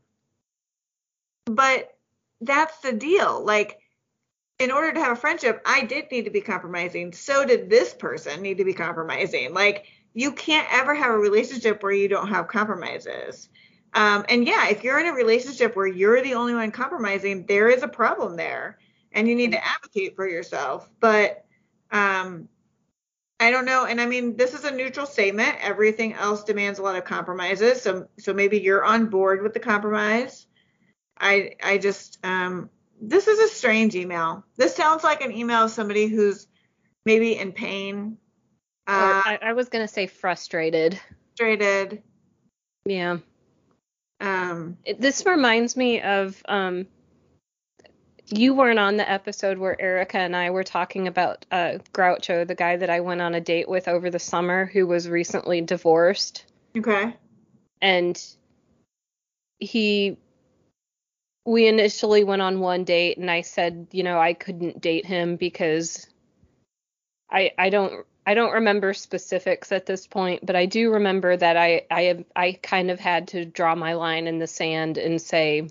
but 1.46 1.96
that's 2.40 2.78
the 2.80 2.92
deal. 2.92 3.44
Like, 3.44 3.78
in 4.58 4.70
order 4.70 4.92
to 4.92 5.00
have 5.00 5.12
a 5.12 5.20
friendship, 5.20 5.62
I 5.64 5.84
did 5.84 6.10
need 6.10 6.26
to 6.26 6.30
be 6.30 6.42
compromising. 6.42 7.12
So 7.12 7.46
did 7.46 7.70
this 7.70 7.94
person 7.94 8.42
need 8.42 8.58
to 8.58 8.64
be 8.64 8.74
compromising. 8.74 9.54
Like, 9.54 9.86
you 10.12 10.32
can't 10.32 10.68
ever 10.70 10.94
have 10.94 11.10
a 11.10 11.18
relationship 11.18 11.82
where 11.82 11.92
you 11.92 12.08
don't 12.08 12.28
have 12.28 12.48
compromises. 12.48 13.48
Um, 13.94 14.24
and 14.28 14.46
yeah, 14.46 14.68
if 14.68 14.84
you're 14.84 15.00
in 15.00 15.06
a 15.06 15.12
relationship 15.12 15.74
where 15.74 15.86
you're 15.86 16.22
the 16.22 16.34
only 16.34 16.54
one 16.54 16.70
compromising, 16.70 17.46
there 17.46 17.68
is 17.68 17.82
a 17.82 17.88
problem 17.88 18.36
there, 18.36 18.78
and 19.12 19.26
you 19.28 19.34
need 19.34 19.52
to 19.52 19.64
advocate 19.64 20.14
for 20.14 20.28
yourself. 20.28 20.88
But 21.00 21.44
um, 21.90 22.48
I 23.40 23.50
don't 23.50 23.64
know. 23.64 23.86
And 23.86 24.00
I 24.00 24.06
mean, 24.06 24.36
this 24.36 24.54
is 24.54 24.64
a 24.64 24.70
neutral 24.70 25.06
statement. 25.06 25.56
Everything 25.60 26.12
else 26.12 26.44
demands 26.44 26.78
a 26.78 26.82
lot 26.82 26.96
of 26.96 27.04
compromises. 27.04 27.82
So, 27.82 28.06
so 28.18 28.34
maybe 28.34 28.60
you're 28.60 28.84
on 28.84 29.06
board 29.06 29.42
with 29.42 29.54
the 29.54 29.60
compromise. 29.60 30.46
I, 31.18 31.56
I 31.62 31.78
just, 31.78 32.18
um, 32.22 32.70
this 33.00 33.26
is 33.26 33.38
a 33.38 33.48
strange 33.48 33.96
email. 33.96 34.44
This 34.56 34.76
sounds 34.76 35.02
like 35.02 35.22
an 35.22 35.32
email 35.32 35.64
of 35.64 35.70
somebody 35.70 36.06
who's 36.06 36.46
maybe 37.06 37.36
in 37.36 37.52
pain, 37.52 38.18
uh, 38.86 39.22
I, 39.24 39.38
I 39.40 39.52
was 39.52 39.68
gonna 39.68 39.86
say 39.86 40.06
frustrated. 40.06 40.98
frustrated. 41.36 42.02
Yeah. 42.84 43.18
Um, 44.20 44.78
It, 44.84 45.00
this 45.00 45.24
reminds 45.24 45.76
me 45.76 46.00
of 46.00 46.42
um 46.48 46.86
you 48.32 48.54
weren't 48.54 48.78
on 48.78 48.96
the 48.96 49.10
episode 49.10 49.58
where 49.58 49.80
Erica 49.80 50.18
and 50.18 50.36
I 50.36 50.50
were 50.50 50.64
talking 50.64 51.08
about 51.08 51.44
uh 51.50 51.78
Groucho, 51.92 52.46
the 52.46 52.54
guy 52.54 52.76
that 52.76 52.90
I 52.90 53.00
went 53.00 53.20
on 53.20 53.34
a 53.34 53.40
date 53.40 53.68
with 53.68 53.88
over 53.88 54.10
the 54.10 54.18
summer 54.18 54.66
who 54.66 54.86
was 54.86 55.08
recently 55.08 55.60
divorced 55.60 56.44
okay. 56.76 57.14
and 57.80 58.22
he 59.58 60.16
we 61.44 61.66
initially 61.66 62.24
went 62.24 62.42
on 62.42 62.60
one 62.60 62.84
date 62.84 63.16
and 63.18 63.30
I 63.30 63.40
said, 63.40 63.88
you 63.92 64.02
know, 64.02 64.18
I 64.18 64.34
couldn't 64.34 64.80
date 64.80 65.06
him 65.06 65.36
because 65.36 66.06
I 67.30 67.52
I 67.58 67.70
don't 67.70 68.06
I 68.26 68.34
don't 68.34 68.52
remember 68.52 68.92
specifics 68.94 69.72
at 69.72 69.86
this 69.86 70.06
point, 70.06 70.44
but 70.44 70.54
I 70.54 70.66
do 70.66 70.92
remember 70.92 71.36
that 71.36 71.56
I 71.56 71.86
I 71.90 72.02
have 72.02 72.24
I 72.36 72.52
kind 72.62 72.90
of 72.90 73.00
had 73.00 73.28
to 73.28 73.44
draw 73.44 73.74
my 73.74 73.94
line 73.94 74.26
in 74.26 74.38
the 74.38 74.46
sand 74.46 74.98
and 74.98 75.20
say 75.20 75.68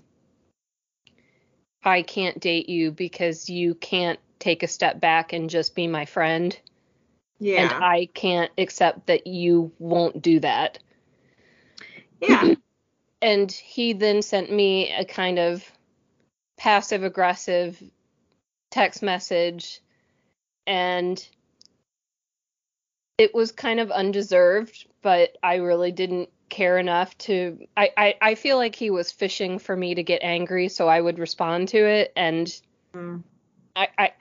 I 1.84 2.02
can't 2.02 2.38
date 2.40 2.68
you 2.68 2.90
because 2.90 3.48
you 3.48 3.74
can't 3.74 4.18
take 4.38 4.62
a 4.62 4.68
step 4.68 5.00
back 5.00 5.32
and 5.32 5.48
just 5.50 5.74
be 5.74 5.86
my 5.86 6.04
friend 6.04 6.58
Yeah. 7.38 7.62
and 7.62 7.84
I 7.84 8.06
can't 8.12 8.50
accept 8.58 9.06
that 9.06 9.26
you 9.26 9.72
won't 9.78 10.20
do 10.22 10.40
that. 10.40 10.78
yeah. 12.20 12.54
and 13.22 13.50
he 13.50 13.92
then 13.92 14.22
sent 14.22 14.50
me 14.52 14.90
a 14.92 15.04
kind 15.04 15.38
of 15.38 15.64
passive 16.58 17.02
aggressive 17.04 17.82
text 18.70 19.02
message 19.02 19.80
and 20.66 21.26
it 23.18 23.34
was 23.34 23.50
kind 23.52 23.80
of 23.80 23.90
undeserved 23.90 24.86
but 25.02 25.36
i 25.42 25.56
really 25.56 25.90
didn't 25.90 26.28
care 26.50 26.78
enough 26.78 27.16
to 27.18 27.66
I, 27.76 27.90
I 27.96 28.14
i 28.20 28.34
feel 28.34 28.56
like 28.56 28.74
he 28.74 28.90
was 28.90 29.10
fishing 29.12 29.58
for 29.58 29.74
me 29.76 29.94
to 29.94 30.02
get 30.02 30.22
angry 30.22 30.68
so 30.68 30.88
i 30.88 31.00
would 31.00 31.18
respond 31.18 31.68
to 31.68 31.78
it 31.78 32.12
and 32.16 32.60
Mm. 32.92 33.22
i 33.76 33.88
i 33.96 34.12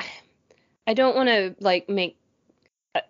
i 0.85 0.93
don't 0.93 1.15
want 1.15 1.27
to 1.29 1.55
like 1.59 1.89
make 1.89 2.17
uh, 2.93 3.01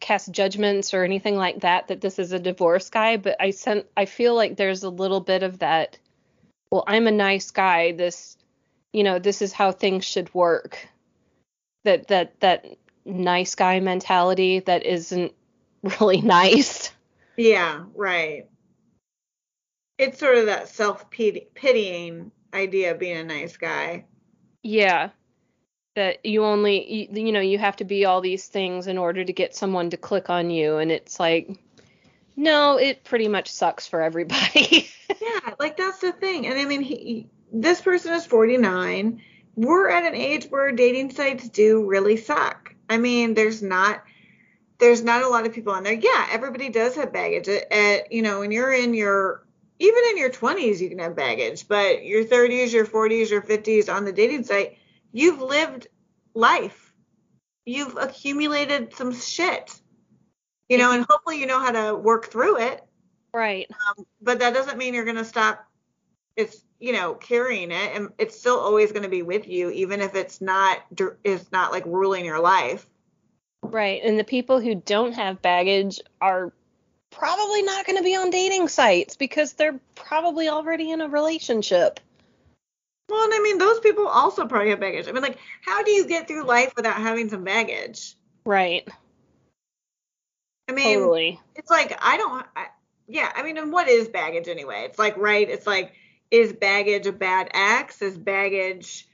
cast 0.00 0.32
judgments 0.32 0.92
or 0.92 1.04
anything 1.04 1.36
like 1.36 1.60
that 1.60 1.86
that 1.86 2.00
this 2.00 2.18
is 2.18 2.32
a 2.32 2.38
divorce 2.40 2.90
guy 2.90 3.16
but 3.16 3.36
i 3.40 3.50
sent 3.50 3.86
i 3.96 4.06
feel 4.06 4.34
like 4.34 4.56
there's 4.56 4.82
a 4.82 4.90
little 4.90 5.20
bit 5.20 5.44
of 5.44 5.60
that 5.60 5.98
well 6.72 6.82
i'm 6.88 7.06
a 7.06 7.12
nice 7.12 7.52
guy 7.52 7.92
this 7.92 8.36
you 8.92 9.04
know 9.04 9.20
this 9.20 9.40
is 9.40 9.52
how 9.52 9.70
things 9.70 10.04
should 10.04 10.34
work 10.34 10.88
that 11.84 12.08
that 12.08 12.40
that 12.40 12.66
nice 13.04 13.54
guy 13.54 13.78
mentality 13.78 14.58
that 14.58 14.84
isn't 14.84 15.32
really 16.00 16.20
nice 16.20 16.90
Yeah. 17.36 17.84
Right. 17.94 18.46
It's 19.98 20.18
sort 20.18 20.38
of 20.38 20.46
that 20.46 20.68
self 20.68 21.10
pitying 21.10 22.32
idea 22.52 22.92
of 22.92 22.98
being 22.98 23.16
a 23.16 23.24
nice 23.24 23.56
guy. 23.56 24.06
yeah 24.62 25.10
that 25.94 26.24
you 26.26 26.44
only 26.44 26.92
you, 26.92 27.26
you 27.26 27.32
know 27.32 27.40
you 27.40 27.58
have 27.58 27.76
to 27.76 27.84
be 27.84 28.04
all 28.04 28.20
these 28.20 28.46
things 28.46 28.86
in 28.88 28.98
order 28.98 29.24
to 29.24 29.32
get 29.32 29.54
someone 29.54 29.90
to 29.90 29.96
click 29.96 30.28
on 30.30 30.50
you 30.50 30.78
and 30.78 30.90
it's 30.90 31.20
like 31.20 31.48
no 32.36 32.76
it 32.78 33.04
pretty 33.04 33.28
much 33.28 33.48
sucks 33.50 33.86
for 33.86 34.02
everybody 34.02 34.88
Yeah, 35.20 35.54
like 35.58 35.76
that's 35.76 35.98
the 35.98 36.12
thing. 36.12 36.46
And 36.46 36.58
I 36.58 36.64
mean, 36.64 36.82
he, 36.82 37.28
this 37.52 37.80
person 37.80 38.12
is 38.14 38.26
49. 38.26 39.22
We're 39.56 39.88
at 39.88 40.04
an 40.04 40.14
age 40.14 40.46
where 40.46 40.72
dating 40.72 41.12
sites 41.12 41.48
do 41.48 41.84
really 41.86 42.16
suck. 42.16 42.74
I 42.90 42.98
mean, 42.98 43.34
there's 43.34 43.62
not 43.62 44.02
there's 44.78 45.02
not 45.04 45.22
a 45.22 45.28
lot 45.28 45.46
of 45.46 45.52
people 45.52 45.72
on 45.72 45.82
there. 45.84 45.94
Yeah, 45.94 46.26
everybody 46.30 46.68
does 46.68 46.96
have 46.96 47.12
baggage. 47.12 47.48
At, 47.48 47.72
at 47.72 48.12
you 48.12 48.22
know, 48.22 48.40
when 48.40 48.50
you're 48.50 48.72
in 48.72 48.92
your 48.94 49.43
even 49.84 50.02
in 50.10 50.18
your 50.18 50.30
20s, 50.30 50.80
you 50.80 50.88
can 50.88 50.98
have 50.98 51.14
baggage, 51.14 51.68
but 51.68 52.04
your 52.04 52.24
30s, 52.24 52.72
your 52.72 52.86
40s, 52.86 53.30
your 53.30 53.42
50s 53.42 53.92
on 53.92 54.04
the 54.04 54.12
dating 54.12 54.44
site, 54.44 54.78
you've 55.12 55.40
lived 55.40 55.88
life. 56.34 56.92
you've 57.66 57.96
accumulated 57.96 58.94
some 58.94 59.12
shit. 59.14 59.80
You 60.68 60.78
know, 60.78 60.92
and 60.92 61.04
hopefully 61.08 61.38
you 61.38 61.46
know 61.46 61.60
how 61.60 61.70
to 61.72 61.94
work 61.94 62.26
through 62.26 62.58
it. 62.58 62.82
Right. 63.32 63.66
Um, 63.70 64.06
but 64.20 64.38
that 64.40 64.54
doesn't 64.54 64.78
mean 64.78 64.94
you're 64.94 65.04
going 65.04 65.16
to 65.16 65.24
stop 65.24 65.66
it's 66.36 66.64
you 66.80 66.92
know 66.92 67.14
carrying 67.14 67.70
it 67.70 67.94
and 67.94 68.08
it's 68.18 68.38
still 68.38 68.58
always 68.58 68.92
going 68.92 69.02
to 69.02 69.08
be 69.08 69.22
with 69.22 69.46
you 69.48 69.70
even 69.70 70.00
if 70.00 70.14
it's 70.14 70.40
not 70.40 70.78
it's 71.22 71.50
not 71.52 71.70
like 71.70 71.84
ruling 71.86 72.24
your 72.24 72.40
life 72.40 72.86
right 73.62 74.02
and 74.04 74.18
the 74.18 74.24
people 74.24 74.60
who 74.60 74.74
don't 74.74 75.12
have 75.12 75.40
baggage 75.42 76.00
are 76.20 76.52
probably 77.16 77.62
not 77.62 77.86
going 77.86 77.96
to 77.96 78.02
be 78.02 78.16
on 78.16 78.30
dating 78.30 78.68
sites 78.68 79.16
because 79.16 79.52
they're 79.54 79.78
probably 79.94 80.48
already 80.48 80.90
in 80.90 81.00
a 81.00 81.08
relationship 81.08 82.00
well 83.08 83.24
and 83.24 83.34
i 83.34 83.40
mean 83.40 83.58
those 83.58 83.80
people 83.80 84.06
also 84.06 84.46
probably 84.46 84.70
have 84.70 84.80
baggage 84.80 85.08
i 85.08 85.12
mean 85.12 85.22
like 85.22 85.38
how 85.62 85.82
do 85.82 85.90
you 85.90 86.06
get 86.06 86.26
through 86.26 86.44
life 86.44 86.72
without 86.76 86.96
having 86.96 87.28
some 87.28 87.44
baggage 87.44 88.14
right 88.44 88.88
i 90.68 90.72
mean 90.72 90.98
totally. 90.98 91.40
it's 91.54 91.70
like 91.70 91.96
i 92.02 92.16
don't 92.16 92.46
I, 92.56 92.66
yeah 93.08 93.30
i 93.34 93.42
mean 93.42 93.58
and 93.58 93.72
what 93.72 93.88
is 93.88 94.08
baggage 94.08 94.48
anyway 94.48 94.84
it's 94.84 94.98
like 94.98 95.16
right 95.16 95.48
it's 95.48 95.66
like 95.66 95.92
is 96.34 96.52
baggage 96.52 97.06
a 97.06 97.12
bad 97.12 97.50
axe? 97.52 98.02
Is 98.02 98.18
baggage 98.18 99.06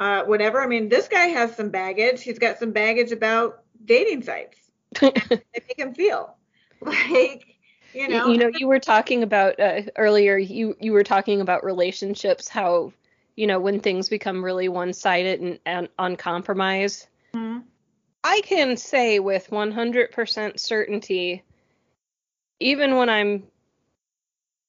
uh, 0.00 0.24
whatever? 0.24 0.60
I 0.60 0.66
mean, 0.66 0.88
this 0.88 1.08
guy 1.08 1.26
has 1.26 1.56
some 1.56 1.70
baggage. 1.70 2.22
He's 2.22 2.38
got 2.38 2.58
some 2.58 2.72
baggage 2.72 3.12
about 3.12 3.62
dating 3.84 4.22
sites. 4.22 4.58
they 5.00 5.12
make 5.30 5.78
him 5.78 5.94
feel 5.94 6.35
like 6.86 7.46
you 7.92 8.08
know. 8.08 8.26
You 8.28 8.38
know, 8.38 8.50
you 8.54 8.66
were 8.66 8.80
talking 8.80 9.22
about 9.22 9.58
uh, 9.58 9.82
earlier. 9.96 10.36
You 10.36 10.76
you 10.80 10.92
were 10.92 11.04
talking 11.04 11.40
about 11.40 11.64
relationships. 11.64 12.48
How 12.48 12.92
you 13.36 13.46
know 13.46 13.60
when 13.60 13.80
things 13.80 14.08
become 14.08 14.44
really 14.44 14.68
one-sided 14.68 15.40
and, 15.40 15.58
and 15.66 15.88
on 15.98 16.16
compromise. 16.16 17.06
Mm-hmm. 17.34 17.60
I 18.24 18.40
can 18.44 18.76
say 18.76 19.20
with 19.20 19.50
100% 19.50 20.58
certainty, 20.58 21.44
even 22.58 22.96
when 22.96 23.08
I'm 23.08 23.44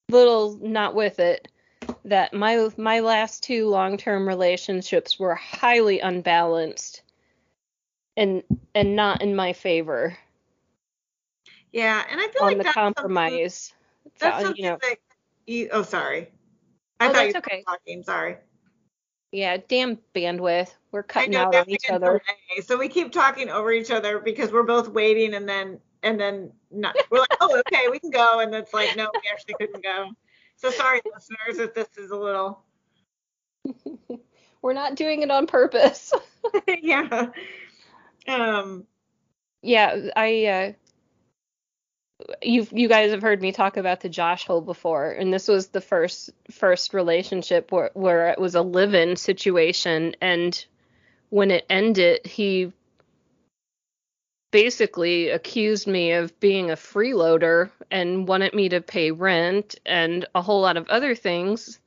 little 0.10 0.60
not 0.62 0.94
with 0.94 1.20
it, 1.20 1.48
that 2.06 2.34
my 2.34 2.70
my 2.78 3.00
last 3.00 3.44
two 3.44 3.68
long-term 3.68 4.28
relationships 4.28 5.20
were 5.20 5.36
highly 5.36 6.00
unbalanced 6.00 7.02
and 8.16 8.44
and 8.76 8.96
not 8.96 9.22
in 9.22 9.36
my 9.36 9.54
favor. 9.54 10.18
Yeah, 11.78 12.04
and 12.10 12.20
I 12.20 12.28
feel 12.30 12.42
on 12.42 12.48
like 12.48 12.58
the 12.58 12.64
that's 12.64 12.74
compromise. 12.74 13.72
That's 14.20 14.42
something 14.44 14.64
you 14.66 14.72
know, 14.72 14.80
that 14.82 14.96
you. 15.46 15.70
Oh, 15.72 15.84
sorry. 15.84 16.32
I 17.00 17.08
oh, 17.08 17.14
thought 17.14 17.28
you 17.28 17.34
were 17.34 17.38
okay. 17.38 17.64
talking. 17.68 18.02
Sorry. 18.02 18.38
Yeah, 19.32 19.58
damn 19.68 20.00
bandwidth. 20.16 20.72
We're 20.92 21.04
cutting 21.04 21.34
know, 21.34 21.44
out 21.44 21.56
on 21.56 21.70
each 21.70 21.88
other. 21.92 22.20
Delay. 22.50 22.62
So 22.64 22.80
we 22.80 22.90
keep 22.90 23.12
talking 23.12 23.52
over 23.52 23.72
each 23.72 23.92
other 23.92 24.18
because 24.18 24.52
we're 24.52 24.64
both 24.64 24.88
waiting, 24.88 25.36
and 25.36 25.48
then 25.48 25.80
and 26.02 26.20
then 26.20 26.52
not. 26.72 26.96
We're 27.12 27.20
like, 27.20 27.38
oh, 27.42 27.62
okay, 27.68 27.90
we 27.92 28.00
can 28.00 28.10
go, 28.10 28.40
and 28.40 28.56
it's 28.56 28.74
like, 28.74 28.98
no, 28.98 29.12
we 29.14 29.30
actually 29.32 29.54
couldn't 29.60 29.84
go. 29.84 30.10
So 30.56 30.72
sorry, 30.72 31.00
listeners, 31.14 31.60
if 31.60 31.76
this 31.76 31.90
is 32.04 32.10
a 32.10 32.18
little. 32.18 32.64
We're 34.64 34.74
not 34.74 34.96
doing 34.96 35.22
it 35.22 35.30
on 35.30 35.46
purpose. 35.46 36.12
yeah. 36.82 37.28
Um. 38.28 38.88
Yeah, 39.62 40.10
I. 40.16 40.46
Uh, 40.46 40.87
you 42.42 42.68
you 42.72 42.88
guys 42.88 43.12
have 43.12 43.22
heard 43.22 43.42
me 43.42 43.52
talk 43.52 43.78
about 43.78 44.02
the 44.02 44.10
Josh 44.10 44.46
hole 44.46 44.62
before, 44.62 45.12
and 45.12 45.34
this 45.34 45.48
was 45.48 45.68
the 45.68 45.82
first 45.82 46.32
first 46.50 46.94
relationship 46.94 47.72
where 47.72 47.92
where 47.94 48.30
it 48.30 48.40
was 48.40 48.56
a 48.56 48.62
live-in 48.62 49.16
situation, 49.16 50.16
and 50.22 50.66
when 51.30 51.52
it 51.52 51.66
ended, 51.70 52.26
he 52.26 52.72
basically 54.52 55.30
accused 55.30 55.88
me 55.88 56.14
of 56.14 56.40
being 56.40 56.72
a 56.72 56.76
freeloader 56.76 57.70
and 57.92 58.28
wanted 58.28 58.54
me 58.54 58.70
to 58.70 58.82
pay 58.82 59.12
rent 59.12 59.76
and 59.86 60.26
a 60.34 60.42
whole 60.42 60.62
lot 60.62 60.78
of 60.78 60.88
other 60.88 61.14
things 61.14 61.80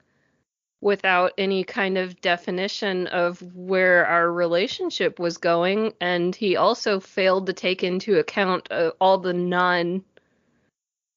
without 0.83 1.33
any 1.39 1.65
kind 1.65 1.99
of 1.99 2.21
definition 2.21 3.07
of 3.09 3.41
where 3.55 4.07
our 4.07 4.31
relationship 4.31 5.19
was 5.19 5.39
going 5.39 5.93
and 6.01 6.37
he 6.37 6.57
also 6.57 7.01
failed 7.01 7.47
to 7.47 7.53
take 7.53 7.83
into 7.83 8.19
account 8.19 8.69
uh, 8.71 8.91
all 9.01 9.19
the 9.19 9.33
non 9.33 10.05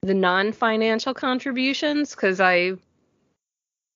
the 0.04 0.14
non-financial 0.14 1.14
contributions 1.14 2.14
cuz 2.14 2.40
I 2.40 2.74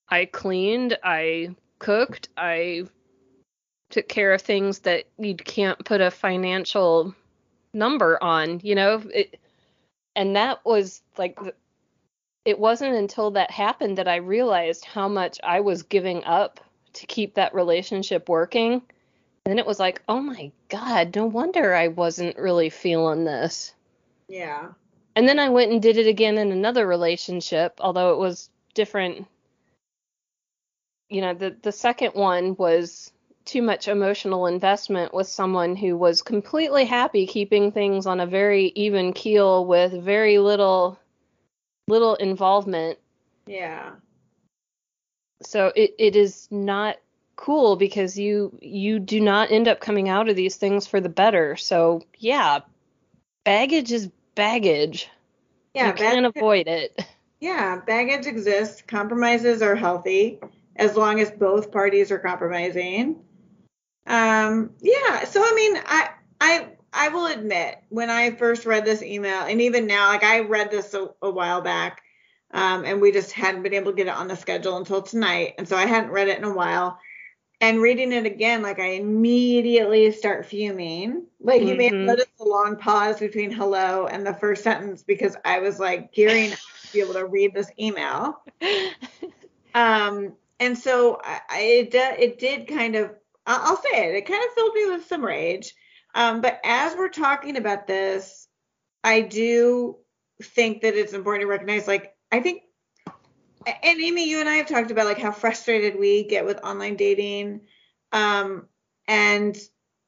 I 0.08 0.24
cleaned, 0.24 0.98
I 1.04 1.54
cooked, 1.78 2.30
I 2.36 2.84
took 3.90 4.08
care 4.08 4.32
of 4.32 4.42
things 4.42 4.80
that 4.80 5.04
you 5.18 5.34
can't 5.36 5.84
put 5.84 6.00
a 6.00 6.10
financial 6.10 7.14
number 7.74 8.22
on, 8.22 8.60
you 8.62 8.74
know, 8.74 9.02
it, 9.12 9.38
and 10.16 10.36
that 10.36 10.64
was 10.64 11.02
like 11.16 11.38
it 12.44 12.58
wasn't 12.58 12.94
until 12.94 13.32
that 13.32 13.50
happened 13.50 13.98
that 13.98 14.08
I 14.08 14.16
realized 14.16 14.86
how 14.86 15.08
much 15.08 15.38
I 15.44 15.60
was 15.60 15.82
giving 15.82 16.24
up 16.24 16.60
to 16.94 17.06
keep 17.06 17.34
that 17.34 17.54
relationship 17.54 18.28
working. 18.28 18.72
And 18.72 19.52
then 19.52 19.58
it 19.58 19.66
was 19.66 19.78
like, 19.78 20.02
oh 20.08 20.20
my 20.20 20.50
God, 20.70 21.14
no 21.14 21.26
wonder 21.26 21.74
I 21.74 21.88
wasn't 21.88 22.38
really 22.38 22.70
feeling 22.70 23.24
this. 23.24 23.74
Yeah. 24.28 24.68
And 25.18 25.28
then 25.28 25.40
I 25.40 25.48
went 25.48 25.72
and 25.72 25.82
did 25.82 25.96
it 25.96 26.06
again 26.06 26.38
in 26.38 26.52
another 26.52 26.86
relationship, 26.86 27.80
although 27.80 28.12
it 28.12 28.18
was 28.18 28.50
different. 28.72 29.26
You 31.08 31.22
know, 31.22 31.34
the 31.34 31.56
the 31.60 31.72
second 31.72 32.14
one 32.14 32.54
was 32.54 33.10
too 33.44 33.60
much 33.60 33.88
emotional 33.88 34.46
investment 34.46 35.12
with 35.12 35.26
someone 35.26 35.74
who 35.74 35.96
was 35.96 36.22
completely 36.22 36.84
happy 36.84 37.26
keeping 37.26 37.72
things 37.72 38.06
on 38.06 38.20
a 38.20 38.26
very 38.26 38.66
even 38.76 39.12
keel 39.12 39.66
with 39.66 39.90
very 39.90 40.38
little 40.38 40.96
little 41.88 42.14
involvement. 42.14 43.00
Yeah. 43.44 43.94
So 45.42 45.72
it, 45.74 45.96
it 45.98 46.14
is 46.14 46.46
not 46.52 46.96
cool 47.34 47.74
because 47.74 48.16
you 48.16 48.56
you 48.62 49.00
do 49.00 49.20
not 49.20 49.50
end 49.50 49.66
up 49.66 49.80
coming 49.80 50.08
out 50.08 50.28
of 50.28 50.36
these 50.36 50.54
things 50.54 50.86
for 50.86 51.00
the 51.00 51.08
better. 51.08 51.56
So 51.56 52.02
yeah, 52.18 52.60
baggage 53.44 53.90
is 53.90 54.10
baggage. 54.38 55.10
Yeah, 55.74 55.88
you 55.88 55.94
can't 55.94 56.24
avoid 56.24 56.68
it. 56.68 57.04
Yeah, 57.40 57.80
baggage 57.86 58.26
exists. 58.26 58.82
Compromises 58.82 59.62
are 59.62 59.76
healthy 59.76 60.40
as 60.76 60.96
long 60.96 61.20
as 61.20 61.30
both 61.30 61.70
parties 61.70 62.10
are 62.10 62.18
compromising. 62.18 63.16
Um, 64.06 64.70
yeah. 64.80 65.24
So 65.24 65.42
I 65.44 65.52
mean, 65.54 65.82
I 65.84 66.10
I 66.40 66.68
I 66.92 67.08
will 67.08 67.26
admit 67.26 67.78
when 67.90 68.10
I 68.10 68.30
first 68.30 68.64
read 68.64 68.84
this 68.84 69.02
email, 69.02 69.42
and 69.42 69.60
even 69.60 69.86
now, 69.86 70.08
like 70.08 70.24
I 70.24 70.40
read 70.40 70.70
this 70.70 70.94
a, 70.94 71.10
a 71.20 71.30
while 71.30 71.60
back, 71.60 72.02
um, 72.52 72.84
and 72.84 73.00
we 73.00 73.12
just 73.12 73.32
hadn't 73.32 73.62
been 73.62 73.74
able 73.74 73.92
to 73.92 73.96
get 73.96 74.06
it 74.06 74.14
on 74.14 74.28
the 74.28 74.36
schedule 74.36 74.76
until 74.76 75.02
tonight, 75.02 75.54
and 75.58 75.68
so 75.68 75.76
I 75.76 75.86
hadn't 75.86 76.10
read 76.10 76.28
it 76.28 76.38
in 76.38 76.44
a 76.44 76.54
while. 76.54 76.98
And 77.60 77.82
reading 77.82 78.12
it 78.12 78.24
again, 78.24 78.62
like 78.62 78.78
I 78.78 78.92
immediately 78.92 80.12
start 80.12 80.46
fuming. 80.46 81.24
Like 81.40 81.62
you 81.62 81.68
mm-hmm. 81.68 81.76
may 81.76 81.84
have 81.84 81.92
mm-hmm. 81.94 82.06
noticed 82.06 82.38
the 82.38 82.44
long 82.44 82.76
pause 82.76 83.18
between 83.18 83.50
hello 83.50 84.06
and 84.06 84.24
the 84.24 84.34
first 84.34 84.62
sentence 84.62 85.02
because 85.02 85.36
I 85.44 85.58
was 85.58 85.80
like 85.80 86.12
gearing 86.12 86.52
up 86.52 86.58
to 86.58 86.92
be 86.92 87.00
able 87.00 87.14
to 87.14 87.26
read 87.26 87.54
this 87.54 87.70
email. 87.78 88.42
Um, 89.74 90.32
and 90.58 90.76
so 90.76 91.20
I, 91.22 91.40
I 91.48 91.60
it, 91.60 91.94
it 91.94 92.38
did 92.38 92.66
kind 92.66 92.96
of 92.96 93.10
I'll 93.46 93.80
say 93.80 94.08
it. 94.08 94.14
It 94.14 94.26
kind 94.26 94.44
of 94.44 94.52
filled 94.52 94.74
me 94.74 94.86
with 94.90 95.06
some 95.06 95.24
rage. 95.24 95.72
Um, 96.14 96.42
but 96.42 96.60
as 96.64 96.94
we're 96.96 97.08
talking 97.08 97.56
about 97.56 97.86
this, 97.86 98.46
I 99.02 99.22
do 99.22 99.96
think 100.42 100.82
that 100.82 100.94
it's 100.94 101.14
important 101.14 101.42
to 101.42 101.46
recognize, 101.46 101.86
like, 101.86 102.14
I 102.30 102.40
think, 102.40 102.62
and 103.66 104.00
Amy, 104.00 104.28
you 104.28 104.40
and 104.40 104.48
I 104.48 104.56
have 104.56 104.68
talked 104.68 104.90
about 104.90 105.06
like 105.06 105.18
how 105.18 105.32
frustrated 105.32 105.98
we 105.98 106.24
get 106.24 106.44
with 106.44 106.62
online 106.64 106.96
dating. 106.96 107.62
Um, 108.12 108.66
and, 109.06 109.56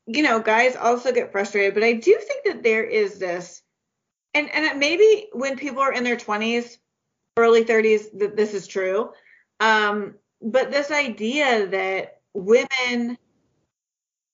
you 0.07 0.23
know, 0.23 0.41
guys 0.41 0.77
also 0.77 1.13
get 1.13 1.33
frustrated, 1.33 1.75
but 1.75 1.83
I 1.83 1.95
do 1.95 2.17
think 2.17 2.45
that 2.47 2.63
there 2.63 2.85
is 2.85 3.19
this, 3.19 3.63
and, 4.35 4.51
and 4.51 4.79
maybe 4.79 5.29
when 5.33 5.57
people 5.57 5.83
are 5.83 5.93
in 5.93 6.05
their 6.05 6.17
20s, 6.17 6.77
early 7.37 7.65
30s, 7.65 8.19
that 8.19 8.37
this 8.37 8.55
is 8.55 8.67
true. 8.67 9.11
Um, 9.59 10.15
but 10.41 10.71
this 10.71 10.91
idea 10.91 11.67
that 11.67 12.21
women 12.33 13.19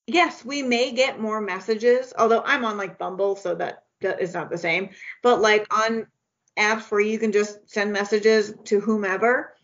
yes, 0.07 0.45
we 0.45 0.63
may 0.63 0.93
get 0.93 1.21
more 1.21 1.41
messages, 1.41 2.13
although 2.19 2.43
I'm 2.45 2.65
on 2.65 2.77
like 2.77 2.99
Bumble, 2.99 3.37
so 3.37 3.55
that, 3.57 3.85
that 4.01 4.21
is 4.21 4.35
not 4.35 4.51
the 4.51 4.59
same. 4.59 4.91
But 5.23 5.41
like 5.41 5.67
on 5.75 6.07
apps 6.59 6.91
where 6.91 7.01
you. 7.01 7.19
Can 7.19 7.33
just 7.33 7.69
send 7.69 7.93
messages 7.93 8.55
to 8.65 8.81
whomever, 8.81 9.55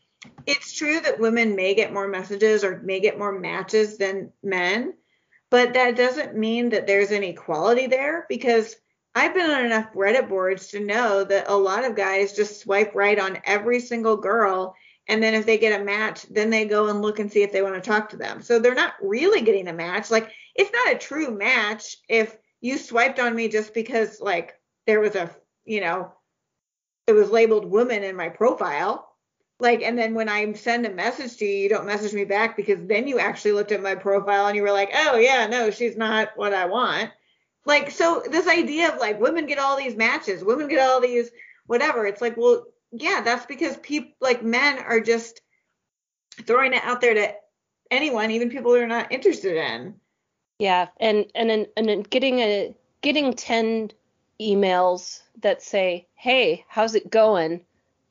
it's 0.47 0.73
true 0.73 1.01
that 1.01 1.21
women 1.21 1.57
may 1.57 1.75
get 1.75 1.93
more 1.93 2.09
messages 2.09 2.65
or 2.65 2.81
may 2.81 3.01
get 3.01 3.19
more 3.19 3.39
matches 3.39 3.99
than 3.99 4.33
men, 4.43 4.95
but 5.51 5.75
that 5.75 5.97
doesn't 5.97 6.37
mean 6.37 6.71
that 6.71 6.87
there's 6.87 7.11
any 7.11 7.31
equality 7.31 7.87
there 7.87 8.27
because 8.29 8.77
I've 9.15 9.35
been 9.35 9.51
on 9.51 9.65
enough 9.65 9.93
Reddit 9.93 10.29
boards 10.29 10.69
to 10.69 10.81
know 10.81 11.25
that 11.25 11.51
a 11.51 11.57
lot 11.57 11.85
of 11.85 11.97
guys 11.97 12.33
just 12.33 12.61
swipe 12.61 12.95
right 12.95 13.19
on 13.19 13.39
every 13.45 13.81
single 13.81 14.17
girl 14.17 14.75
and 15.09 15.23
then 15.23 15.35
if 15.35 15.45
they 15.45 15.59
get 15.59 15.79
a 15.79 15.85
match 15.85 16.23
then 16.31 16.49
they 16.49 16.65
go 16.65 16.89
and 16.89 17.03
look 17.03 17.19
and 17.19 17.31
see 17.31 17.43
if 17.43 17.53
they 17.53 17.63
want 17.63 17.75
to 17.75 17.81
talk 17.81 18.11
to 18.11 18.17
them. 18.17 18.41
So 18.43 18.59
they're 18.59 18.75
not 18.75 18.95
really 19.03 19.43
getting 19.43 19.69
a 19.69 19.73
match. 19.73 20.11
Like 20.11 20.31
it's 20.55 20.73
not 20.73 20.95
a 20.95 20.99
true 20.99 21.31
match 21.31 21.97
if 22.09 22.37
you 22.61 22.79
swiped 22.79 23.19
on 23.19 23.35
me 23.35 23.49
just 23.49 23.75
because 23.75 24.21
like 24.21 24.55
there 24.87 25.01
was 25.01 25.17
a 25.17 25.31
you 25.65 25.81
know 25.81 26.13
it 27.12 27.20
was 27.20 27.31
labeled 27.31 27.70
woman 27.70 28.03
in 28.03 28.16
my 28.16 28.29
profile. 28.29 29.09
Like 29.61 29.83
and 29.83 29.96
then 29.96 30.14
when 30.14 30.29
i 30.29 30.53
send 30.55 30.87
a 30.87 30.90
message 30.90 31.37
to 31.37 31.44
you 31.44 31.57
you 31.57 31.68
don't 31.68 31.87
message 31.87 32.12
me 32.12 32.25
back 32.25 32.57
because 32.57 32.79
then 32.85 33.07
you 33.07 33.20
actually 33.20 33.53
looked 33.53 33.70
at 33.70 33.81
my 33.81 33.94
profile 33.94 34.46
and 34.48 34.57
you 34.57 34.62
were 34.62 34.72
like 34.72 34.90
oh 34.92 35.18
yeah 35.18 35.46
no 35.46 35.70
she's 35.70 35.96
not 35.96 36.31
what 36.35 36.53
i 36.53 36.66
want. 36.66 37.11
Like 37.64 37.92
so 37.92 38.25
this 38.29 38.48
idea 38.48 38.92
of 38.92 38.98
like 38.98 39.20
women 39.20 39.46
get 39.46 39.61
all 39.61 39.77
these 39.77 39.94
matches 39.94 40.42
women 40.42 40.68
get 40.68 40.81
all 40.81 41.01
these 41.01 41.31
whatever. 41.66 42.07
It's 42.07 42.20
like 42.20 42.37
well 42.37 42.64
yeah 42.90 43.20
that's 43.25 43.46
because 43.46 43.77
people 43.77 44.12
like 44.20 44.42
men 44.42 44.79
are 44.79 45.01
just 45.01 45.42
throwing 46.44 46.72
it 46.72 46.83
out 46.83 47.01
there 47.01 47.14
to 47.14 47.35
anyone 47.90 48.33
even 48.33 48.51
people 48.51 48.72
they're 48.72 48.88
not 48.88 49.12
interested 49.12 49.57
in. 49.57 49.94
Yeah 50.59 50.88
and 50.98 51.27
and 51.37 51.68
and, 51.77 51.88
and 51.88 52.11
getting 52.11 52.40
a 52.40 52.75
getting 53.03 53.35
10 53.35 53.92
emails 54.40 55.22
that 55.40 55.62
say 55.62 56.07
hey 56.14 56.64
how's 56.68 56.95
it 56.95 57.11
going 57.11 57.61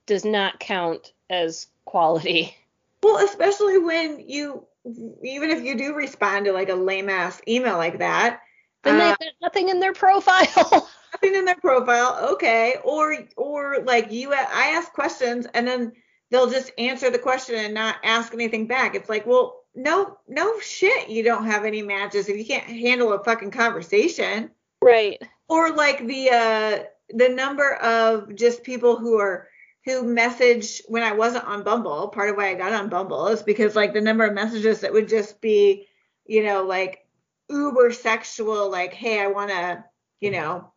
does 0.05 0.25
not 0.25 0.59
count 0.59 1.13
as 1.29 1.67
quality. 1.85 2.55
Well, 3.03 3.23
especially 3.25 3.77
when 3.77 4.23
you, 4.27 4.65
even 4.85 5.49
if 5.49 5.63
you 5.63 5.77
do 5.77 5.93
respond 5.95 6.45
to 6.45 6.51
like 6.51 6.69
a 6.69 6.75
lame 6.75 7.09
ass 7.09 7.41
email 7.47 7.77
like 7.77 7.99
that, 7.99 8.41
then 8.83 8.97
they've 8.97 9.13
uh, 9.13 9.15
got 9.19 9.33
nothing 9.41 9.69
in 9.69 9.79
their 9.79 9.93
profile. 9.93 10.89
nothing 11.13 11.35
in 11.35 11.45
their 11.45 11.55
profile. 11.55 12.31
Okay. 12.33 12.75
Or, 12.83 13.15
or 13.37 13.83
like 13.83 14.11
you, 14.11 14.33
I 14.33 14.73
ask 14.75 14.91
questions 14.91 15.47
and 15.53 15.67
then 15.67 15.93
they'll 16.29 16.49
just 16.49 16.71
answer 16.77 17.09
the 17.09 17.19
question 17.19 17.55
and 17.55 17.73
not 17.73 17.95
ask 18.03 18.33
anything 18.33 18.67
back. 18.67 18.95
It's 18.95 19.09
like, 19.09 19.25
well, 19.25 19.61
no, 19.75 20.17
no 20.27 20.59
shit. 20.59 21.09
You 21.09 21.23
don't 21.23 21.45
have 21.45 21.63
any 21.63 21.81
matches 21.81 22.27
if 22.27 22.37
you 22.37 22.45
can't 22.45 22.65
handle 22.65 23.13
a 23.13 23.23
fucking 23.23 23.51
conversation. 23.51 24.51
Right. 24.81 25.21
Or 25.47 25.73
like 25.73 26.05
the, 26.05 26.29
uh, 26.29 26.83
the 27.13 27.29
number 27.29 27.75
of 27.75 28.35
just 28.35 28.63
people 28.63 28.97
who 28.97 29.19
are 29.19 29.47
who 29.85 30.03
message 30.03 30.81
when 30.87 31.03
I 31.03 31.13
wasn't 31.13 31.45
on 31.45 31.63
Bumble. 31.63 32.09
Part 32.09 32.29
of 32.29 32.37
why 32.37 32.49
I 32.49 32.53
got 32.53 32.73
on 32.73 32.89
Bumble 32.89 33.27
is 33.27 33.41
because 33.41 33.75
like 33.75 33.93
the 33.93 34.01
number 34.01 34.25
of 34.25 34.33
messages 34.33 34.81
that 34.81 34.93
would 34.93 35.09
just 35.09 35.41
be, 35.41 35.87
you 36.25 36.43
know, 36.43 36.63
like 36.63 37.05
uber 37.49 37.91
sexual, 37.91 38.69
like, 38.69 38.93
hey, 38.93 39.19
I 39.19 39.27
want 39.27 39.49
to, 39.49 39.83
you 40.19 40.31
know, 40.31 40.71